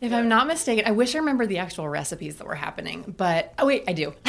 If 0.00 0.12
I'm 0.12 0.28
not 0.28 0.46
mistaken, 0.46 0.84
I 0.86 0.92
wish 0.92 1.14
I 1.14 1.18
remember 1.18 1.46
the 1.46 1.58
actual 1.58 1.88
recipes 1.88 2.36
that 2.36 2.46
were 2.46 2.54
happening, 2.54 3.14
but 3.16 3.52
oh 3.58 3.66
wait, 3.66 3.84
I 3.86 3.92
do, 3.92 4.14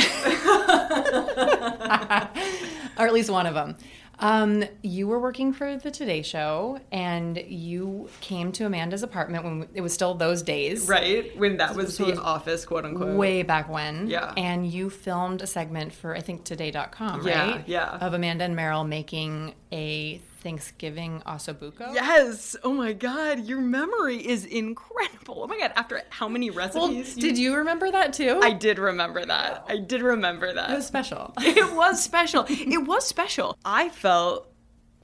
or 2.98 3.06
at 3.08 3.14
least 3.14 3.30
one 3.30 3.46
of 3.48 3.54
them. 3.54 3.76
Um, 4.20 4.64
you 4.84 5.08
were 5.08 5.20
working 5.20 5.52
for 5.52 5.78
the 5.78 5.90
Today 5.90 6.22
Show, 6.22 6.80
and 6.92 7.38
you 7.48 8.08
came 8.20 8.52
to 8.52 8.66
Amanda's 8.68 9.02
apartment 9.02 9.44
when 9.44 9.68
it 9.74 9.82
was 9.82 9.94
still 9.94 10.14
those 10.14 10.44
days, 10.44 10.88
Right? 10.88 11.36
When 11.40 11.58
that 11.58 11.76
was 11.76 11.98
the 11.98 12.22
office, 12.22 12.64
quote 12.66 12.86
unquote. 12.86 13.18
Way 13.18 13.42
back 13.42 13.68
when. 13.68 14.08
Yeah. 14.10 14.32
And 14.38 14.68
you 14.68 14.92
filmed 14.92 15.42
a 15.42 15.48
segment 15.48 15.92
for, 15.92 16.16
I 16.16 16.20
think, 16.22 16.44
Today.com, 16.44 17.26
Yeah, 17.26 17.52
right? 17.52 17.64
yeah. 17.68 17.98
Of 17.98 18.14
Amanda 18.14 18.44
and 18.44 18.56
Merrill 18.56 18.84
making 18.84 19.56
a 19.72 20.22
Thanksgiving 20.42 21.22
ossobuco. 21.26 21.94
Yes. 21.94 22.56
Oh 22.64 22.74
my 22.74 22.94
God. 22.94 23.46
Your 23.46 23.62
memory 23.62 24.18
is 24.18 24.46
incredible. 24.46 25.44
Oh 25.44 25.48
my 25.48 25.58
God. 25.58 25.72
After 25.76 26.02
how 26.10 26.28
many 26.28 26.50
recipes? 26.50 26.76
Well, 26.82 26.92
you- 26.92 27.04
did 27.04 27.38
you 27.38 27.56
remember 27.56 27.90
that 27.92 28.14
too? 28.14 28.40
I 28.44 28.52
did 28.52 28.80
remember 28.80 29.24
that. 29.26 29.66
I 29.70 29.78
did 29.78 30.02
remember 30.02 30.52
that. 30.54 30.72
it 30.72 30.76
was 30.76 30.86
special. 30.88 31.34
it 31.40 31.74
was 31.76 32.02
special. 32.04 32.46
It 32.50 32.86
was 32.86 33.06
special. 33.08 33.56
I 33.64 33.90
felt 33.90 34.52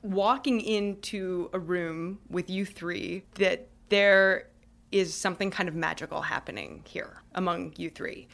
walking 0.01 0.61
into 0.61 1.49
a 1.53 1.59
room 1.59 2.19
with 2.29 2.49
you 2.49 2.65
three 2.65 3.23
that 3.35 3.67
there 3.89 4.49
is 4.91 5.13
something 5.13 5.51
kind 5.51 5.67
of 5.67 5.75
magical 5.75 6.21
happening 6.21 6.81
here 6.87 7.21
among 7.35 7.73
you 7.77 7.89
three. 7.89 8.27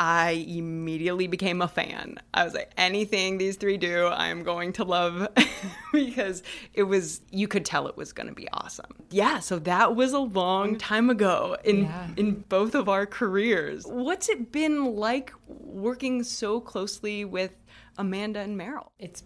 I 0.00 0.46
immediately 0.48 1.26
became 1.26 1.60
a 1.60 1.68
fan. 1.68 2.16
I 2.32 2.44
was 2.44 2.54
like, 2.54 2.70
anything 2.78 3.36
these 3.36 3.56
three 3.56 3.76
do, 3.76 4.06
I 4.06 4.28
am 4.28 4.42
going 4.42 4.72
to 4.74 4.84
love 4.84 5.28
because 5.92 6.42
it 6.72 6.84
was, 6.84 7.20
you 7.30 7.46
could 7.46 7.66
tell 7.66 7.86
it 7.86 7.98
was 7.98 8.14
going 8.14 8.26
to 8.26 8.34
be 8.34 8.48
awesome. 8.50 8.90
Yeah, 9.10 9.40
so 9.40 9.58
that 9.58 9.94
was 9.94 10.14
a 10.14 10.18
long 10.18 10.76
mm. 10.76 10.78
time 10.78 11.10
ago 11.10 11.58
in, 11.64 11.82
Yeah. 11.82 12.08
in 12.16 12.44
both 12.48 12.74
of 12.74 12.88
our 12.88 13.04
careers. 13.04 13.84
What's 13.86 14.30
it 14.30 14.50
been 14.50 14.96
like 14.96 15.34
working 15.46 16.22
so 16.22 16.60
closely 16.60 17.26
with 17.26 17.52
Amanda 17.98 18.40
and 18.40 18.56
Merrill? 18.56 18.92
It's 18.98 19.22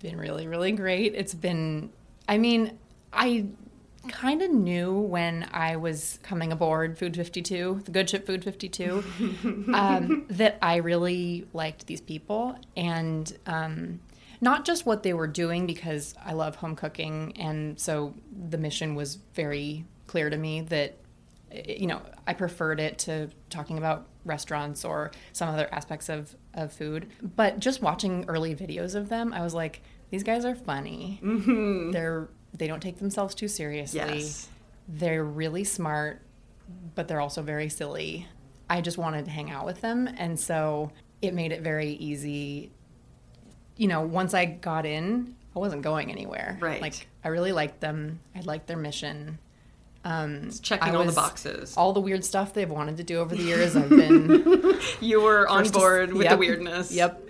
been 0.00 0.16
really, 0.16 0.48
really 0.48 0.72
great. 0.72 1.14
It's 1.14 1.34
been, 1.34 1.92
I 2.28 2.36
mean, 2.36 2.76
I 3.12 3.46
kind 4.08 4.42
of 4.42 4.50
knew 4.50 4.92
when 4.92 5.48
I 5.52 5.76
was 5.76 6.18
coming 6.22 6.52
aboard 6.52 6.98
Food 6.98 7.16
52, 7.16 7.82
the 7.84 7.90
Good 7.90 8.10
Ship 8.10 8.26
Food 8.26 8.44
52, 8.44 9.04
um, 9.74 10.26
that 10.30 10.58
I 10.60 10.76
really 10.76 11.46
liked 11.52 11.86
these 11.86 12.00
people 12.00 12.56
and 12.76 13.36
um, 13.46 14.00
not 14.40 14.64
just 14.64 14.86
what 14.86 15.02
they 15.02 15.12
were 15.12 15.26
doing 15.26 15.66
because 15.66 16.14
I 16.24 16.32
love 16.32 16.56
home 16.56 16.74
cooking. 16.74 17.34
And 17.38 17.78
so 17.78 18.14
the 18.48 18.58
mission 18.58 18.94
was 18.94 19.18
very 19.34 19.84
clear 20.06 20.30
to 20.30 20.36
me 20.36 20.62
that 20.62 20.96
you 21.52 21.86
know, 21.86 22.02
I 22.26 22.34
preferred 22.34 22.80
it 22.80 22.98
to 23.00 23.28
talking 23.50 23.78
about 23.78 24.06
restaurants 24.24 24.84
or 24.84 25.10
some 25.32 25.48
other 25.48 25.68
aspects 25.72 26.08
of, 26.08 26.34
of 26.54 26.72
food. 26.72 27.08
But 27.36 27.58
just 27.58 27.82
watching 27.82 28.24
early 28.28 28.54
videos 28.54 28.94
of 28.94 29.08
them, 29.08 29.32
I 29.32 29.42
was 29.42 29.54
like, 29.54 29.82
these 30.10 30.22
guys 30.22 30.44
are 30.44 30.54
funny. 30.54 31.18
They're 31.92 32.28
they 32.54 32.66
don't 32.66 32.80
take 32.80 32.98
themselves 32.98 33.34
too 33.34 33.48
seriously. 33.48 33.98
Yes. 34.00 34.48
They're 34.88 35.24
really 35.24 35.64
smart, 35.64 36.20
but 36.94 37.08
they're 37.08 37.20
also 37.20 37.42
very 37.42 37.68
silly. 37.68 38.26
I 38.68 38.80
just 38.80 38.98
wanted 38.98 39.24
to 39.26 39.30
hang 39.30 39.50
out 39.50 39.64
with 39.66 39.80
them, 39.80 40.08
and 40.18 40.38
so 40.38 40.90
it 41.20 41.34
made 41.34 41.52
it 41.52 41.60
very 41.62 41.90
easy. 41.92 42.70
You 43.76 43.88
know, 43.88 44.02
once 44.02 44.34
I 44.34 44.44
got 44.46 44.86
in, 44.86 45.34
I 45.54 45.58
wasn't 45.58 45.82
going 45.82 46.10
anywhere. 46.10 46.56
Right. 46.60 46.80
Like 46.80 47.06
I 47.24 47.28
really 47.28 47.52
liked 47.52 47.80
them. 47.80 48.20
I 48.34 48.40
liked 48.40 48.66
their 48.66 48.76
mission. 48.76 49.38
Um, 50.04 50.50
checking 50.62 50.96
all 50.96 51.04
the 51.04 51.12
boxes. 51.12 51.76
All 51.76 51.92
the 51.92 52.00
weird 52.00 52.24
stuff 52.24 52.52
they've 52.54 52.68
wanted 52.70 52.96
to 52.96 53.04
do 53.04 53.18
over 53.20 53.36
the 53.36 53.42
years. 53.42 53.76
I've 53.76 53.88
been 53.90 54.78
You 55.00 55.20
were 55.22 55.48
on 55.48 55.60
first 55.60 55.74
to- 55.74 55.78
board 55.78 56.12
with 56.12 56.28
the 56.28 56.36
weirdness. 56.36 56.90
Yep, 56.92 57.28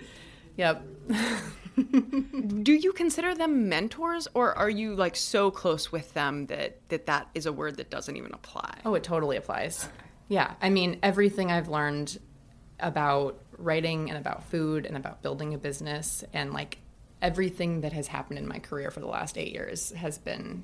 yep. 0.57 0.81
Do 2.63 2.73
you 2.73 2.93
consider 2.93 3.33
them 3.33 3.69
mentors 3.69 4.27
or 4.33 4.53
are 4.57 4.69
you 4.69 4.95
like 4.95 5.15
so 5.15 5.49
close 5.51 5.91
with 5.91 6.13
them 6.13 6.45
that 6.47 6.77
that, 6.89 7.05
that 7.07 7.29
is 7.33 7.45
a 7.45 7.53
word 7.53 7.77
that 7.77 7.89
doesn't 7.89 8.15
even 8.15 8.33
apply? 8.33 8.79
Oh, 8.85 8.93
it 8.95 9.03
totally 9.03 9.37
applies. 9.37 9.89
Yeah, 10.27 10.53
I 10.61 10.69
mean 10.69 10.99
everything 11.01 11.51
I've 11.51 11.67
learned 11.67 12.19
about 12.79 13.39
writing 13.57 14.09
and 14.09 14.17
about 14.17 14.43
food 14.43 14.85
and 14.85 14.97
about 14.97 15.21
building 15.21 15.53
a 15.53 15.57
business 15.57 16.23
and 16.33 16.53
like 16.53 16.79
everything 17.21 17.81
that 17.81 17.93
has 17.93 18.07
happened 18.07 18.37
in 18.37 18.47
my 18.47 18.59
career 18.59 18.91
for 18.91 18.99
the 18.99 19.07
last 19.07 19.37
eight 19.37 19.53
years 19.53 19.91
has 19.91 20.17
been 20.17 20.63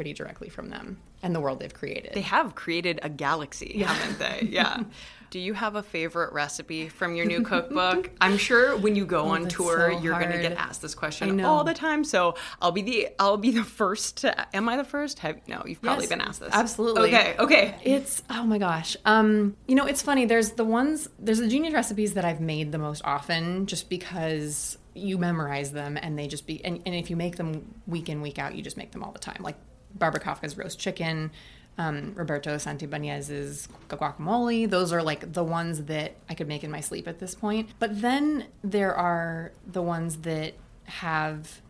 pretty 0.00 0.14
directly 0.14 0.48
from 0.48 0.70
them 0.70 0.96
and 1.22 1.34
the 1.34 1.40
world 1.40 1.60
they've 1.60 1.74
created. 1.74 2.12
They 2.14 2.22
have 2.22 2.54
created 2.54 3.00
a 3.02 3.10
galaxy, 3.10 3.82
haven't 3.82 4.18
they? 4.18 4.48
Yeah. 4.50 4.84
Do 5.28 5.38
you 5.38 5.52
have 5.52 5.74
a 5.76 5.82
favorite 5.82 6.32
recipe 6.32 6.88
from 6.88 7.14
your 7.14 7.26
new 7.26 7.42
cookbook? 7.42 8.10
I'm 8.22 8.38
sure 8.38 8.78
when 8.78 8.96
you 8.96 9.04
go 9.04 9.26
on 9.26 9.40
Oh, 9.40 9.44
that's 9.44 9.54
tour, 9.54 9.92
so 9.92 10.00
you're 10.00 10.18
going 10.18 10.32
to 10.32 10.40
get 10.40 10.52
asked 10.52 10.80
this 10.80 10.94
question 10.94 11.38
all 11.44 11.64
the 11.64 11.74
time. 11.74 12.02
So 12.02 12.34
I'll 12.62 12.72
be 12.72 12.80
the 12.80 13.08
I'll 13.18 13.36
be 13.36 13.50
the 13.50 13.62
first 13.62 14.16
to. 14.22 14.56
Am 14.56 14.66
I 14.70 14.78
the 14.78 14.84
first? 14.84 15.18
Have, 15.18 15.46
no, 15.46 15.62
you've 15.66 15.82
probably 15.82 16.04
Yes, 16.04 16.08
been 16.08 16.20
asked 16.22 16.40
this. 16.40 16.48
absolutely. 16.52 17.14
Okay. 17.14 17.36
Okay. 17.38 17.74
It's 17.84 18.22
oh 18.30 18.44
my 18.44 18.56
gosh. 18.56 18.96
Um, 19.04 19.54
you 19.68 19.74
know, 19.74 19.84
it's 19.84 20.00
funny. 20.00 20.24
There's 20.24 20.52
the 20.52 20.64
ones. 20.64 21.10
There's 21.18 21.38
the 21.40 21.48
genius 21.48 21.74
recipes 21.74 22.14
that 22.14 22.24
I've 22.24 22.40
made 22.40 22.72
the 22.72 22.78
most 22.78 23.02
often, 23.04 23.66
just 23.66 23.88
because 23.90 24.78
you 24.94 25.16
memorize 25.18 25.70
them 25.70 25.96
and 26.00 26.18
they 26.18 26.26
just 26.26 26.46
be. 26.46 26.64
And, 26.64 26.80
and 26.86 26.94
if 26.94 27.08
you 27.10 27.16
make 27.16 27.36
them 27.36 27.72
week 27.86 28.08
in 28.08 28.20
week 28.22 28.38
out, 28.40 28.56
you 28.56 28.62
just 28.62 28.76
make 28.78 28.90
them 28.90 29.04
all 29.04 29.12
the 29.12 29.20
time. 29.20 29.42
Like 29.42 29.56
Barbara 29.94 30.20
Kafka's 30.20 30.56
roast 30.56 30.78
chicken, 30.78 31.30
um, 31.78 32.12
Roberto 32.14 32.56
Santibanez's 32.56 33.68
guacamole. 33.88 34.68
Those 34.68 34.92
are 34.92 35.02
like 35.02 35.32
the 35.32 35.44
ones 35.44 35.84
that 35.84 36.16
I 36.28 36.34
could 36.34 36.48
make 36.48 36.64
in 36.64 36.70
my 36.70 36.80
sleep 36.80 37.08
at 37.08 37.18
this 37.18 37.34
point. 37.34 37.70
But 37.78 38.00
then 38.00 38.46
there 38.62 38.94
are 38.94 39.52
the 39.66 39.82
ones 39.82 40.18
that 40.18 40.54
have 40.84 41.62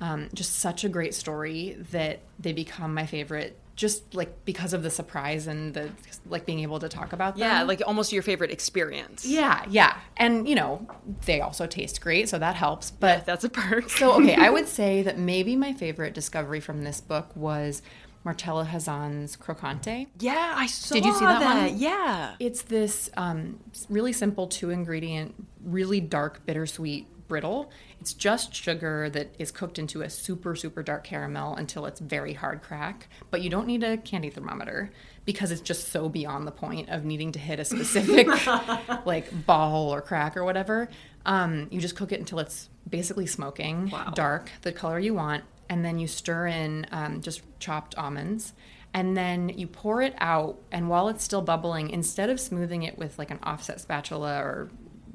um, 0.00 0.28
just 0.34 0.58
such 0.58 0.84
a 0.84 0.88
great 0.88 1.14
story 1.14 1.76
that 1.90 2.20
they 2.38 2.52
become 2.52 2.92
my 2.92 3.06
favorite 3.06 3.58
just 3.76 4.14
like 4.14 4.44
because 4.46 4.72
of 4.72 4.82
the 4.82 4.90
surprise 4.90 5.46
and 5.46 5.74
the 5.74 5.90
like 6.26 6.46
being 6.46 6.60
able 6.60 6.78
to 6.80 6.88
talk 6.88 7.12
about 7.12 7.36
them. 7.36 7.40
Yeah, 7.48 7.62
like 7.62 7.82
almost 7.86 8.12
your 8.12 8.22
favorite 8.22 8.50
experience. 8.50 9.24
yeah, 9.26 9.64
yeah. 9.68 9.98
And 10.16 10.48
you 10.48 10.54
know, 10.54 10.86
they 11.26 11.40
also 11.42 11.66
taste 11.66 12.00
great, 12.00 12.28
so 12.28 12.38
that 12.38 12.56
helps. 12.56 12.90
But 12.90 13.26
That's 13.26 13.44
a 13.44 13.50
perk. 13.50 13.90
so 13.90 14.14
okay, 14.14 14.34
I 14.34 14.50
would 14.50 14.66
say 14.80 15.02
that 15.02 15.18
maybe 15.18 15.56
my 15.56 15.72
favorite 15.74 16.14
discovery 16.14 16.60
from 16.60 16.82
this 16.84 17.00
book 17.00 17.30
was 17.36 17.82
Marcella 18.24 18.64
Hazan's 18.64 19.36
Croccante. 19.36 20.08
yeah, 20.18 20.54
I 20.56 20.66
saw 20.66 20.94
Did 20.94 21.04
you 21.04 21.14
see 21.14 21.24
that 21.24 21.68
one? 21.68 21.78
Yeah. 21.78 22.34
It's 22.40 22.62
this 22.62 23.08
um, 23.16 23.60
really 23.88 24.12
simple 24.12 24.48
two 24.48 24.70
ingredient, 24.70 25.34
really 25.62 26.00
dark, 26.00 26.44
bittersweet 26.46 27.06
brittle. 27.28 27.70
It's 28.00 28.12
just 28.12 28.54
sugar 28.54 29.10
that 29.10 29.34
is 29.38 29.50
cooked 29.50 29.78
into 29.78 30.02
a 30.02 30.10
super, 30.10 30.54
super 30.54 30.82
dark 30.82 31.04
caramel 31.04 31.54
until 31.56 31.86
it's 31.86 32.00
very 32.00 32.34
hard 32.34 32.62
crack. 32.62 33.08
But 33.30 33.42
you 33.42 33.50
don't 33.50 33.66
need 33.66 33.82
a 33.82 33.96
candy 33.96 34.30
thermometer 34.30 34.90
because 35.24 35.50
it's 35.50 35.60
just 35.60 35.88
so 35.88 36.08
beyond 36.08 36.46
the 36.46 36.52
point 36.52 36.88
of 36.88 37.04
needing 37.04 37.32
to 37.32 37.38
hit 37.38 37.58
a 37.60 37.64
specific 37.64 38.28
like 39.06 39.46
ball 39.46 39.92
or 39.92 40.00
crack 40.00 40.36
or 40.36 40.44
whatever. 40.44 40.88
Um, 41.24 41.68
you 41.70 41.80
just 41.80 41.96
cook 41.96 42.12
it 42.12 42.20
until 42.20 42.38
it's 42.38 42.68
basically 42.88 43.26
smoking, 43.26 43.92
dark, 44.14 44.50
the 44.62 44.72
color 44.72 44.98
you 44.98 45.14
want, 45.14 45.42
and 45.68 45.84
then 45.84 45.98
you 45.98 46.06
stir 46.06 46.46
in 46.46 46.86
um, 46.92 47.20
just 47.20 47.42
chopped 47.58 47.96
almonds 47.96 48.52
and 48.96 49.14
then 49.14 49.50
you 49.50 49.66
pour 49.66 50.00
it 50.00 50.14
out 50.18 50.58
and 50.72 50.88
while 50.88 51.08
it's 51.08 51.22
still 51.22 51.42
bubbling 51.42 51.90
instead 51.90 52.30
of 52.30 52.40
smoothing 52.40 52.82
it 52.82 52.96
with 52.96 53.18
like 53.18 53.30
an 53.30 53.38
offset 53.42 53.78
spatula 53.78 54.38
or 54.38 54.70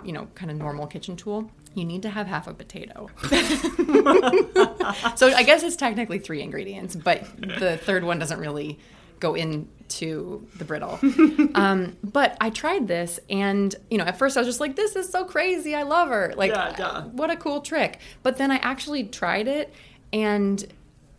you 0.05 0.11
know 0.11 0.27
kind 0.35 0.51
of 0.51 0.57
normal 0.57 0.85
kitchen 0.85 1.15
tool 1.15 1.49
you 1.73 1.85
need 1.85 2.01
to 2.01 2.09
have 2.09 2.27
half 2.27 2.47
a 2.47 2.53
potato. 2.53 3.09
So 5.15 5.27
i 5.33 5.43
guess 5.43 5.63
it's 5.63 5.75
technically 5.75 6.19
three 6.19 6.41
ingredients 6.41 6.95
but 6.95 7.23
the 7.39 7.77
third 7.77 8.03
one 8.03 8.19
doesn't 8.19 8.39
really 8.39 8.79
go 9.19 9.35
into 9.35 10.47
the 10.57 10.65
brittle. 10.65 10.99
Um, 11.55 11.97
but 12.03 12.37
i 12.41 12.49
tried 12.49 12.87
this 12.87 13.19
and 13.29 13.73
you 13.89 13.97
know 13.97 14.03
at 14.05 14.17
first 14.17 14.35
i 14.37 14.39
was 14.41 14.47
just 14.47 14.59
like 14.59 14.75
this 14.75 14.95
is 14.95 15.09
so 15.09 15.25
crazy. 15.25 15.75
I 15.75 15.83
love 15.83 16.09
her. 16.09 16.33
Like 16.35 16.51
Yeah, 16.51 16.75
yeah. 16.77 17.01
what 17.05 17.29
a 17.29 17.35
cool 17.35 17.61
trick. 17.61 17.99
But 18.23 18.37
then 18.37 18.51
i 18.51 18.57
actually 18.57 19.03
tried 19.05 19.47
it 19.47 19.73
and 20.13 20.65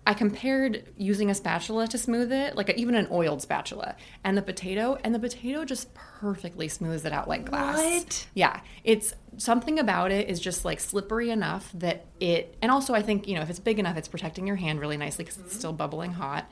I 0.05 0.15
compared 0.15 0.85
using 0.97 1.31
a 1.31 1.35
spatula 1.35 1.87
to 1.89 1.97
smooth 1.97 2.33
it, 2.33 2.57
like 2.57 2.71
even 2.71 2.97
an 2.97 3.07
oiled 3.13 3.41
spatula, 3.41 3.95
and 4.25 4.37
the 4.37 4.43
potato, 4.43 4.99
and 5.05 5.15
the 5.15 5.19
potato 5.21 5.65
just 5.65 5.95
perfectly 5.95 6.67
smooths 6.67 7.05
it 7.05 7.13
out 7.13 7.29
like 7.29 7.45
glass. 7.45 7.77
What? 7.77 8.27
Yeah, 8.35 8.61
it's 8.83 9.15
something 9.37 9.79
about 9.79 10.11
it 10.11 10.29
is 10.29 10.41
just 10.41 10.65
like 10.65 10.81
slippery 10.81 11.31
enough 11.31 11.71
that 11.75 12.07
it, 12.19 12.57
and 12.61 12.73
also 12.73 12.95
I 12.95 13.03
think 13.03 13.29
you 13.29 13.37
know 13.37 13.43
if 13.43 13.51
it's 13.51 13.61
big 13.61 13.79
enough, 13.79 13.97
it's 13.97 14.09
protecting 14.09 14.45
your 14.47 14.57
hand 14.57 14.81
really 14.81 14.97
nicely 14.97 15.25
because 15.25 15.39
it's 15.39 15.55
still 15.57 15.73
bubbling 15.73 16.13
hot. 16.13 16.51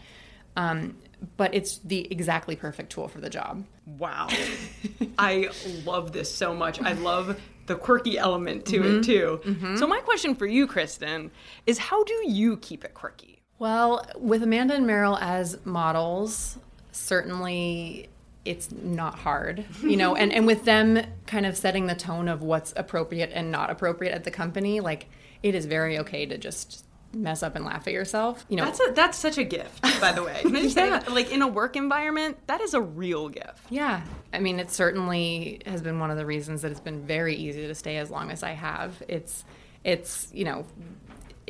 Um, 0.57 0.97
but 1.37 1.55
it's 1.55 1.79
the 1.79 2.11
exactly 2.11 2.57
perfect 2.57 2.91
tool 2.91 3.09
for 3.09 3.21
the 3.21 3.31
job. 3.31 3.65
Wow. 3.99 4.29
I 5.19 5.51
love 5.85 6.13
this 6.13 6.33
so 6.33 6.55
much. 6.55 6.81
I 6.81 6.93
love 6.93 7.41
the 7.67 7.77
quirky 7.77 8.19
element 8.19 8.67
to 8.67 8.99
it 8.99 9.05
too. 9.05 9.77
So 9.77 9.87
my 9.87 10.01
question 10.01 10.35
for 10.35 10.47
you, 10.47 10.67
Kristen, 10.67 11.31
is 11.67 11.79
how 11.79 12.03
do 12.03 12.15
you 12.27 12.57
keep 12.57 12.85
it 12.85 12.95
quirky? 12.95 13.40
Well, 13.61 14.05
with 14.19 14.43
Amanda 14.43 14.75
and 14.75 14.87
Merrill 14.87 15.19
as 15.19 15.59
models, 15.65 16.59
certainly 16.93 18.09
it's 18.45 18.73
not 18.73 19.19
hard, 19.19 19.67
you 19.83 19.99
know, 19.99 20.17
and, 20.17 20.33
and 20.33 20.47
with 20.47 20.65
them 20.65 20.99
kind 21.27 21.45
of 21.45 21.59
setting 21.59 21.87
the 21.87 21.95
tone 21.95 22.27
of 22.27 22.43
what's 22.43 22.73
appropriate 22.75 23.31
and 23.35 23.53
not 23.53 23.69
appropriate 23.69 24.15
at 24.15 24.25
the 24.25 24.31
company, 24.31 24.81
like 24.81 25.09
it 25.43 25.55
is 25.55 25.67
very 25.67 25.99
okay 25.99 26.25
to 26.25 26.39
just 26.39 26.87
mess 27.13 27.43
up 27.43 27.55
and 27.55 27.67
laugh 27.67 27.87
at 27.87 27.93
yourself. 27.93 28.47
You 28.49 28.57
know, 28.57 28.65
That's 28.65 28.81
a, 28.81 28.93
that's 28.93 29.19
such 29.19 29.37
a 29.37 29.45
gift, 29.45 29.83
by 30.01 30.13
the 30.13 30.23
way. 30.23 30.39
Can 30.43 30.57
I 30.57 30.63
just 30.63 30.75
say, 30.75 30.99
like 31.11 31.31
in 31.31 31.43
a 31.43 31.49
work 31.49 31.77
environment, 31.77 32.39
that 32.47 32.63
is 32.63 32.73
a 32.73 32.81
real 32.81 33.29
gift. 33.29 33.61
yeah. 33.69 34.03
I 34.33 34.39
mean, 34.39 34.59
it 34.59 34.71
certainly 34.71 35.61
has 35.67 35.83
been 35.83 35.99
one 35.99 36.11
of 36.11 36.17
the 36.17 36.25
reasons 36.25 36.63
that 36.63 36.71
it's 36.71 36.81
been 36.81 37.05
very 37.05 37.35
easy 37.35 37.67
to 37.67 37.75
stay 37.75 37.99
as 37.99 38.11
long 38.11 38.31
as 38.31 38.43
I 38.43 38.53
have. 38.53 39.03
It's, 39.09 39.45
it's, 39.85 40.29
you 40.33 40.45
know, 40.45 40.65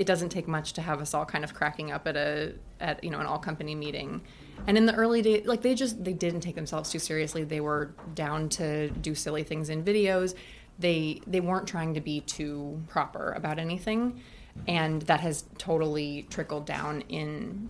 it 0.00 0.06
doesn't 0.06 0.30
take 0.30 0.48
much 0.48 0.72
to 0.72 0.80
have 0.80 0.98
us 1.02 1.12
all 1.12 1.26
kind 1.26 1.44
of 1.44 1.52
cracking 1.52 1.92
up 1.92 2.08
at 2.08 2.16
a, 2.16 2.54
at, 2.80 3.04
you 3.04 3.10
know, 3.10 3.20
an 3.20 3.26
all 3.26 3.38
company 3.38 3.74
meeting. 3.74 4.22
And 4.66 4.78
in 4.78 4.86
the 4.86 4.94
early 4.94 5.20
days, 5.20 5.44
like 5.44 5.60
they 5.60 5.74
just, 5.74 6.02
they 6.02 6.14
didn't 6.14 6.40
take 6.40 6.54
themselves 6.54 6.88
too 6.88 6.98
seriously. 6.98 7.44
They 7.44 7.60
were 7.60 7.92
down 8.14 8.48
to 8.60 8.88
do 8.88 9.14
silly 9.14 9.42
things 9.42 9.68
in 9.68 9.84
videos. 9.84 10.34
They, 10.78 11.20
they 11.26 11.40
weren't 11.40 11.68
trying 11.68 11.92
to 11.92 12.00
be 12.00 12.22
too 12.22 12.82
proper 12.88 13.32
about 13.32 13.58
anything. 13.58 14.22
And 14.66 15.02
that 15.02 15.20
has 15.20 15.44
totally 15.58 16.26
trickled 16.30 16.64
down 16.64 17.02
in 17.10 17.68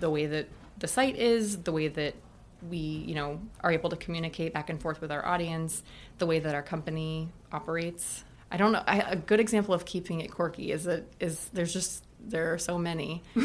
the 0.00 0.10
way 0.10 0.26
that 0.26 0.48
the 0.80 0.88
site 0.88 1.14
is, 1.14 1.58
the 1.58 1.70
way 1.70 1.86
that 1.86 2.16
we, 2.68 2.76
you 2.76 3.14
know, 3.14 3.40
are 3.60 3.70
able 3.70 3.90
to 3.90 3.96
communicate 3.96 4.52
back 4.52 4.68
and 4.68 4.82
forth 4.82 5.00
with 5.00 5.12
our 5.12 5.24
audience, 5.24 5.84
the 6.18 6.26
way 6.26 6.40
that 6.40 6.56
our 6.56 6.62
company 6.62 7.28
operates. 7.52 8.24
I 8.52 8.58
don't 8.58 8.72
know. 8.72 8.82
I, 8.86 8.98
a 9.00 9.16
good 9.16 9.40
example 9.40 9.74
of 9.74 9.86
keeping 9.86 10.20
it 10.20 10.30
quirky 10.30 10.70
is 10.72 10.84
that 10.84 11.04
is 11.18 11.48
there's 11.54 11.72
just 11.72 12.04
there 12.20 12.52
are 12.52 12.58
so 12.58 12.78
many, 12.78 13.22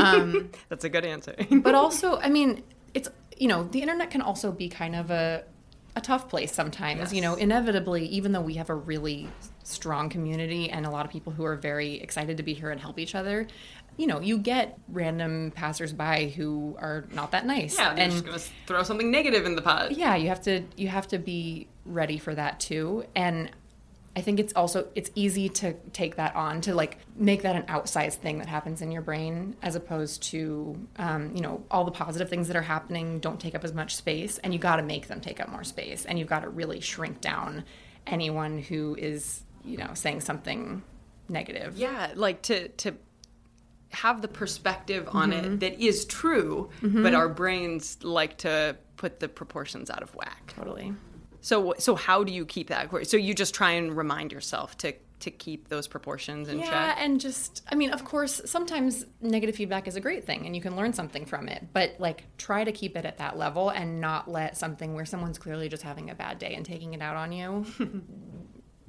um, 0.00 0.50
That's 0.68 0.84
a 0.84 0.88
good 0.88 1.04
answer. 1.04 1.34
but 1.50 1.74
also, 1.74 2.18
I 2.18 2.28
mean, 2.30 2.62
it's 2.94 3.08
you 3.36 3.48
know, 3.48 3.64
the 3.64 3.80
internet 3.82 4.10
can 4.10 4.22
also 4.22 4.52
be 4.52 4.68
kind 4.68 4.94
of 4.94 5.10
a 5.10 5.44
a 5.96 6.00
tough 6.00 6.28
place 6.28 6.52
sometimes. 6.54 7.12
You 7.12 7.20
know, 7.20 7.34
inevitably, 7.34 8.06
even 8.06 8.32
though 8.32 8.40
we 8.40 8.54
have 8.54 8.70
a 8.70 8.74
really 8.74 9.28
strong 9.64 10.08
community 10.08 10.70
and 10.70 10.86
a 10.86 10.90
lot 10.90 11.04
of 11.04 11.12
people 11.12 11.32
who 11.32 11.44
are 11.44 11.56
very 11.56 11.94
excited 11.96 12.36
to 12.36 12.42
be 12.42 12.54
here 12.54 12.70
and 12.70 12.80
help 12.80 12.98
each 12.98 13.14
other, 13.14 13.46
you 13.96 14.06
know, 14.06 14.20
you 14.20 14.38
get 14.38 14.78
random 14.88 15.52
passersby 15.54 16.30
who 16.30 16.76
are 16.78 17.04
not 17.12 17.32
that 17.32 17.46
nice. 17.46 17.76
yeah, 17.78 17.94
they're 17.94 18.04
and 18.04 18.24
just 18.24 18.46
to 18.48 18.52
throw 18.66 18.82
something 18.84 19.10
negative 19.10 19.44
in 19.44 19.54
the 19.56 19.62
pot. 19.62 19.92
yeah 19.92 20.14
you 20.16 20.28
have 20.28 20.40
to 20.42 20.62
you 20.76 20.88
have 20.88 21.06
to 21.08 21.18
be 21.18 21.66
ready 21.84 22.18
for 22.18 22.34
that 22.34 22.58
too 22.60 23.04
and 23.14 23.50
i 24.16 24.20
think 24.20 24.38
it's 24.38 24.52
also 24.54 24.88
it's 24.94 25.10
easy 25.14 25.48
to 25.48 25.72
take 25.92 26.16
that 26.16 26.34
on 26.36 26.60
to 26.60 26.74
like 26.74 26.98
make 27.16 27.42
that 27.42 27.56
an 27.56 27.62
outsized 27.62 28.16
thing 28.16 28.38
that 28.38 28.48
happens 28.48 28.82
in 28.82 28.90
your 28.90 29.02
brain 29.02 29.56
as 29.62 29.74
opposed 29.74 30.22
to 30.22 30.76
um, 30.96 31.34
you 31.34 31.40
know 31.40 31.64
all 31.70 31.84
the 31.84 31.90
positive 31.90 32.28
things 32.28 32.48
that 32.48 32.56
are 32.56 32.62
happening 32.62 33.18
don't 33.20 33.40
take 33.40 33.54
up 33.54 33.64
as 33.64 33.72
much 33.72 33.96
space 33.96 34.38
and 34.38 34.52
you 34.52 34.58
got 34.58 34.76
to 34.76 34.82
make 34.82 35.08
them 35.08 35.20
take 35.20 35.40
up 35.40 35.48
more 35.48 35.64
space 35.64 36.04
and 36.04 36.18
you've 36.18 36.28
got 36.28 36.40
to 36.40 36.48
really 36.48 36.80
shrink 36.80 37.20
down 37.20 37.64
anyone 38.06 38.58
who 38.58 38.96
is 38.98 39.42
you 39.64 39.76
know 39.76 39.90
saying 39.94 40.20
something 40.20 40.82
negative. 41.28 41.76
Yeah, 41.76 42.12
like 42.14 42.42
to 42.42 42.68
to 42.68 42.94
have 43.90 44.22
the 44.22 44.28
perspective 44.28 45.08
on 45.12 45.32
it 45.32 45.60
that 45.60 45.78
is 45.80 46.04
true, 46.06 46.70
but 46.82 47.14
our 47.14 47.28
brains 47.28 47.98
like 48.02 48.38
to 48.38 48.76
put 48.96 49.20
the 49.20 49.28
proportions 49.28 49.90
out 49.90 50.02
of 50.02 50.14
whack. 50.14 50.52
totally 50.56 50.94
So 51.42 51.74
so 51.78 51.94
how 51.94 52.24
do 52.24 52.32
you 52.32 52.46
keep 52.46 52.68
that? 52.68 52.88
So 53.06 53.16
you 53.18 53.34
just 53.34 53.54
try 53.54 53.72
and 53.72 53.94
remind 53.94 54.32
yourself 54.32 54.78
to 54.78 54.94
to 55.18 55.30
keep 55.30 55.68
those 55.68 55.86
proportions 55.86 56.48
in 56.48 56.58
yeah, 56.58 56.64
check. 56.64 56.72
Yeah, 56.72 57.04
and 57.04 57.20
just 57.20 57.62
I 57.70 57.74
mean, 57.74 57.90
of 57.90 58.04
course, 58.04 58.40
sometimes 58.44 59.04
negative 59.20 59.56
feedback 59.56 59.86
is 59.86 59.96
a 59.96 60.00
great 60.00 60.24
thing 60.24 60.46
and 60.46 60.56
you 60.56 60.62
can 60.62 60.76
learn 60.76 60.92
something 60.92 61.26
from 61.26 61.48
it, 61.48 61.66
but 61.72 61.96
like 61.98 62.24
try 62.38 62.64
to 62.64 62.72
keep 62.72 62.96
it 62.96 63.04
at 63.04 63.18
that 63.18 63.36
level 63.36 63.70
and 63.70 64.00
not 64.00 64.30
let 64.30 64.56
something 64.56 64.94
where 64.94 65.04
someone's 65.04 65.38
clearly 65.38 65.68
just 65.68 65.82
having 65.82 66.10
a 66.10 66.14
bad 66.14 66.38
day 66.38 66.54
and 66.54 66.64
taking 66.64 66.94
it 66.94 67.02
out 67.02 67.16
on 67.16 67.32
you 67.32 67.66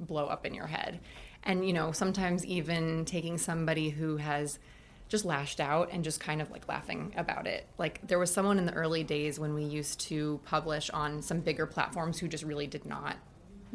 blow 0.00 0.26
up 0.26 0.46
in 0.46 0.54
your 0.54 0.66
head. 0.66 1.00
And 1.42 1.66
you 1.66 1.72
know, 1.72 1.90
sometimes 1.92 2.46
even 2.46 3.04
taking 3.04 3.36
somebody 3.36 3.90
who 3.90 4.16
has 4.16 4.60
just 5.08 5.24
lashed 5.24 5.60
out 5.60 5.90
and 5.92 6.02
just 6.02 6.20
kind 6.20 6.40
of 6.40 6.50
like 6.50 6.66
laughing 6.68 7.12
about 7.16 7.46
it. 7.46 7.66
Like 7.78 8.06
there 8.06 8.18
was 8.18 8.32
someone 8.32 8.58
in 8.58 8.66
the 8.66 8.72
early 8.72 9.04
days 9.04 9.38
when 9.38 9.54
we 9.54 9.64
used 9.64 10.00
to 10.02 10.40
publish 10.44 10.90
on 10.90 11.22
some 11.22 11.40
bigger 11.40 11.66
platforms 11.66 12.18
who 12.18 12.28
just 12.28 12.44
really 12.44 12.66
did 12.66 12.84
not 12.86 13.16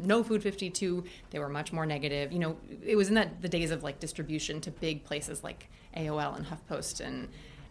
no 0.02 0.22
food 0.24 0.42
52 0.42 1.04
they 1.30 1.38
were 1.38 1.48
much 1.48 1.72
more 1.72 1.86
negative 1.86 2.32
you 2.32 2.38
know 2.38 2.56
it 2.84 2.96
was 2.96 3.08
in 3.08 3.14
that 3.14 3.42
the 3.42 3.48
days 3.48 3.70
of 3.70 3.82
like 3.82 4.00
distribution 4.00 4.60
to 4.60 4.70
big 4.70 5.04
places 5.04 5.44
like 5.44 5.68
aol 5.96 6.36
and 6.36 6.46
huffpost 6.46 7.00
and 7.00 7.28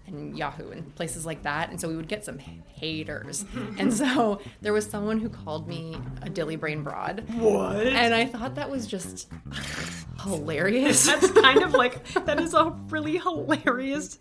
and 0.07 0.37
yahoo 0.37 0.71
and 0.71 0.93
places 0.95 1.25
like 1.25 1.43
that. 1.43 1.69
And 1.69 1.79
so 1.79 1.87
we 1.87 1.95
would 1.95 2.07
get 2.07 2.25
some 2.25 2.37
haters. 2.39 3.43
Mm-hmm. 3.43 3.79
And 3.79 3.93
so 3.93 4.41
there 4.61 4.73
was 4.73 4.85
someone 4.85 5.19
who 5.19 5.29
called 5.29 5.67
me 5.67 5.97
a 6.21 6.29
dilly 6.29 6.55
brain 6.55 6.83
broad. 6.83 7.23
What? 7.35 7.87
and 7.87 8.13
i 8.13 8.25
thought 8.25 8.55
that 8.55 8.69
was 8.69 8.87
just 8.87 9.29
hilarious. 10.23 11.05
That's 11.05 11.31
kind 11.31 11.63
of 11.63 11.73
like 11.73 12.03
that 12.25 12.39
is 12.39 12.53
a 12.53 12.65
really 12.89 13.17
hilarious 13.17 14.19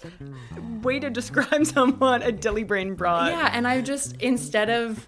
way 0.82 1.00
to 1.00 1.10
describe 1.10 1.66
someone 1.66 2.22
a 2.22 2.30
dilly 2.32 2.62
brain 2.64 2.94
broad. 2.94 3.30
yeah 3.32 3.50
and 3.52 3.66
i've 3.66 3.84
just 3.84 4.16
instead 4.20 4.70
of 4.70 5.06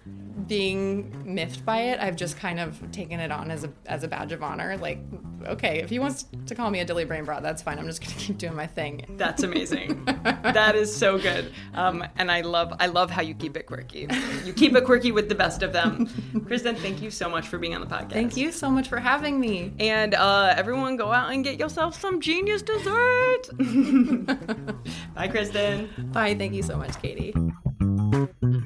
being 0.51 1.33
miffed 1.33 1.63
by 1.65 1.79
it 1.81 1.99
i've 2.01 2.15
just 2.17 2.35
kind 2.37 2.59
of 2.59 2.77
taken 2.91 3.19
it 3.21 3.31
on 3.31 3.49
as 3.49 3.63
a 3.63 3.71
as 3.85 4.03
a 4.03 4.07
badge 4.07 4.33
of 4.33 4.43
honor 4.43 4.75
like 4.77 4.99
okay 5.47 5.79
if 5.79 5.89
he 5.89 5.97
wants 5.97 6.25
to 6.45 6.53
call 6.53 6.69
me 6.69 6.79
a 6.81 6.85
dilly 6.85 7.05
brain 7.05 7.23
broad 7.23 7.41
that's 7.41 7.61
fine 7.61 7.79
i'm 7.79 7.85
just 7.87 8.01
gonna 8.03 8.13
keep 8.19 8.37
doing 8.37 8.53
my 8.55 8.67
thing 8.67 9.05
That's 9.17 9.43
amazing. 9.43 10.03
that 10.43 10.75
is 10.75 10.93
so 10.95 11.17
good. 11.17 11.51
Um, 11.73 12.03
and 12.17 12.29
I 12.31 12.41
love 12.41 12.73
I 12.79 12.87
love 12.87 13.09
how 13.09 13.21
you 13.21 13.33
keep 13.33 13.55
it 13.57 13.65
quirky. 13.65 14.07
You 14.45 14.53
keep 14.53 14.75
it 14.75 14.83
quirky 14.85 15.11
with 15.11 15.29
the 15.29 15.35
best 15.35 15.63
of 15.63 15.71
them. 15.73 16.07
Kristen, 16.47 16.75
thank 16.75 17.01
you 17.01 17.09
so 17.11 17.29
much 17.29 17.47
for 17.47 17.57
being 17.57 17.73
on 17.75 17.81
the 17.81 17.87
podcast. 17.87 18.11
thank 18.11 18.35
you 18.37 18.51
so 18.51 18.69
much 18.69 18.87
for 18.87 18.99
having 18.99 19.39
me 19.39 19.73
And 19.79 20.13
uh, 20.15 20.53
everyone 20.57 20.95
go 20.97 21.11
out 21.11 21.31
and 21.31 21.43
get 21.43 21.59
yourself 21.59 21.99
some 21.99 22.19
genius 22.21 22.61
dessert. 22.61 23.43
Bye, 25.15 25.27
Kristen. 25.29 25.89
bye 26.11 26.35
thank 26.35 26.53
you 26.53 26.63
so 26.63 26.75
much 26.77 27.01
katie 27.01 27.33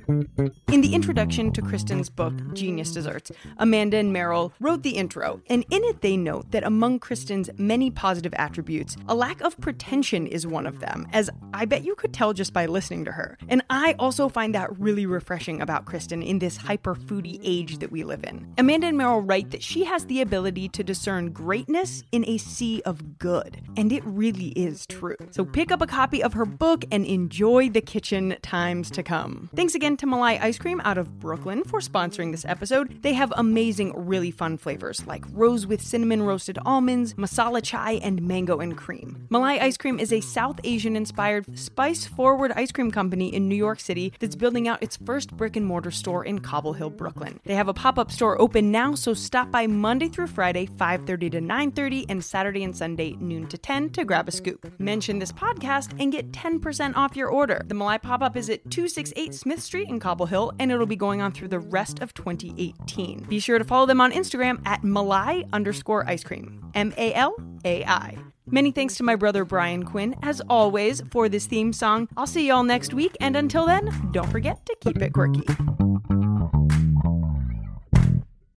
In 0.07 0.81
the 0.81 0.93
introduction 0.93 1.51
to 1.53 1.61
Kristen's 1.61 2.09
book, 2.09 2.33
Genius 2.53 2.91
Desserts, 2.91 3.31
Amanda 3.57 3.97
and 3.97 4.13
Merrill 4.13 4.53
wrote 4.59 4.83
the 4.83 4.97
intro, 4.97 5.41
and 5.47 5.65
in 5.71 5.83
it 5.83 6.01
they 6.01 6.15
note 6.15 6.51
that 6.51 6.63
among 6.63 6.99
Kristen's 6.99 7.49
many 7.57 7.89
positive 7.89 8.33
attributes, 8.37 8.97
a 9.07 9.15
lack 9.15 9.41
of 9.41 9.59
pretension 9.59 10.27
is 10.27 10.45
one 10.45 10.67
of 10.67 10.79
them, 10.79 11.07
as 11.11 11.29
I 11.53 11.65
bet 11.65 11.83
you 11.83 11.95
could 11.95 12.13
tell 12.13 12.33
just 12.33 12.53
by 12.53 12.67
listening 12.67 13.05
to 13.05 13.13
her. 13.13 13.37
And 13.47 13.63
I 13.69 13.95
also 13.97 14.29
find 14.29 14.53
that 14.53 14.77
really 14.79 15.07
refreshing 15.07 15.61
about 15.61 15.85
Kristen 15.85 16.21
in 16.21 16.37
this 16.39 16.57
hyper 16.57 16.93
foodie 16.93 17.39
age 17.43 17.79
that 17.79 17.91
we 17.91 18.03
live 18.03 18.23
in. 18.23 18.53
Amanda 18.57 18.87
and 18.87 18.97
Merrill 18.97 19.21
write 19.21 19.51
that 19.51 19.63
she 19.63 19.85
has 19.85 20.05
the 20.05 20.21
ability 20.21 20.69
to 20.69 20.83
discern 20.83 21.31
greatness 21.31 22.03
in 22.11 22.27
a 22.27 22.37
sea 22.37 22.81
of 22.85 23.17
good, 23.17 23.61
and 23.75 23.91
it 23.91 24.03
really 24.05 24.49
is 24.49 24.85
true. 24.85 25.17
So 25.31 25.45
pick 25.45 25.71
up 25.71 25.81
a 25.81 25.87
copy 25.87 26.21
of 26.21 26.33
her 26.33 26.45
book 26.45 26.85
and 26.91 27.05
enjoy 27.05 27.69
the 27.69 27.81
kitchen 27.81 28.35
times 28.43 28.91
to 28.91 29.01
come. 29.01 29.49
Thanks 29.55 29.73
again 29.73 29.94
to 29.97 30.05
Malai 30.05 30.41
Ice 30.41 30.57
Cream 30.57 30.81
out 30.83 30.97
of 30.97 31.19
Brooklyn 31.19 31.63
for 31.63 31.79
sponsoring 31.79 32.31
this 32.31 32.45
episode. 32.45 33.01
They 33.01 33.13
have 33.13 33.33
amazing, 33.37 33.93
really 33.95 34.31
fun 34.31 34.57
flavors 34.57 35.05
like 35.07 35.23
rose 35.31 35.65
with 35.65 35.81
cinnamon 35.81 36.23
roasted 36.23 36.57
almonds, 36.65 37.13
masala 37.15 37.63
chai, 37.63 37.93
and 38.03 38.21
mango 38.21 38.59
and 38.59 38.77
cream. 38.77 39.27
Malai 39.29 39.61
Ice 39.61 39.77
Cream 39.77 39.99
is 39.99 40.11
a 40.11 40.21
South 40.21 40.59
Asian 40.63 40.95
inspired, 40.95 41.57
spice 41.57 42.05
forward 42.05 42.51
ice 42.55 42.71
cream 42.71 42.91
company 42.91 43.33
in 43.33 43.47
New 43.47 43.55
York 43.55 43.79
City 43.79 44.13
that's 44.19 44.35
building 44.35 44.67
out 44.67 44.81
its 44.81 44.97
first 44.97 45.35
brick 45.35 45.55
and 45.55 45.65
mortar 45.65 45.91
store 45.91 46.23
in 46.23 46.39
Cobble 46.39 46.73
Hill, 46.73 46.89
Brooklyn. 46.89 47.39
They 47.45 47.55
have 47.55 47.67
a 47.67 47.73
pop 47.73 47.97
up 47.97 48.11
store 48.11 48.39
open 48.39 48.71
now, 48.71 48.95
so 48.95 49.13
stop 49.13 49.51
by 49.51 49.67
Monday 49.67 50.07
through 50.07 50.27
Friday, 50.27 50.65
5:30 50.65 51.29
to 51.31 51.41
9:30, 51.41 52.05
and 52.09 52.23
Saturday 52.23 52.63
and 52.63 52.75
Sunday, 52.75 53.15
noon 53.19 53.47
to 53.47 53.57
10, 53.57 53.89
to 53.91 54.05
grab 54.05 54.27
a 54.27 54.31
scoop. 54.31 54.71
Mention 54.79 55.19
this 55.19 55.31
podcast 55.31 55.93
and 55.99 56.11
get 56.11 56.31
10% 56.31 56.95
off 56.95 57.15
your 57.15 57.29
order. 57.29 57.61
The 57.65 57.75
Malai 57.75 58.01
pop 58.01 58.21
up 58.21 58.35
is 58.35 58.49
at 58.49 58.69
268 58.69 59.33
Smith 59.33 59.61
Street 59.75 59.89
in 59.89 59.99
Cobble 59.99 60.25
Hill, 60.25 60.53
and 60.57 60.71
it'll 60.71 60.85
be 60.85 60.95
going 60.95 61.21
on 61.21 61.33
through 61.33 61.49
the 61.49 61.59
rest 61.59 61.99
of 61.99 62.13
2018. 62.13 63.25
Be 63.27 63.39
sure 63.39 63.59
to 63.59 63.65
follow 63.65 63.85
them 63.85 63.99
on 63.99 64.13
Instagram 64.13 64.65
at 64.65 64.83
Malai 64.83 65.51
underscore 65.51 66.07
ice 66.07 66.23
cream. 66.23 66.63
M 66.75 66.93
A 66.95 67.13
L 67.13 67.35
A 67.65 67.83
I. 67.83 68.17
Many 68.47 68.71
thanks 68.71 68.95
to 68.95 69.03
my 69.03 69.17
brother 69.17 69.43
Brian 69.43 69.83
Quinn, 69.83 70.15
as 70.21 70.41
always, 70.49 71.01
for 71.11 71.27
this 71.27 71.45
theme 71.45 71.73
song. 71.73 72.07
I'll 72.15 72.25
see 72.25 72.47
y'all 72.47 72.63
next 72.63 72.93
week, 72.93 73.17
and 73.19 73.35
until 73.35 73.65
then, 73.65 74.09
don't 74.13 74.29
forget 74.29 74.65
to 74.65 74.77
keep 74.79 75.01
it 75.01 75.11
quirky. 75.11 75.43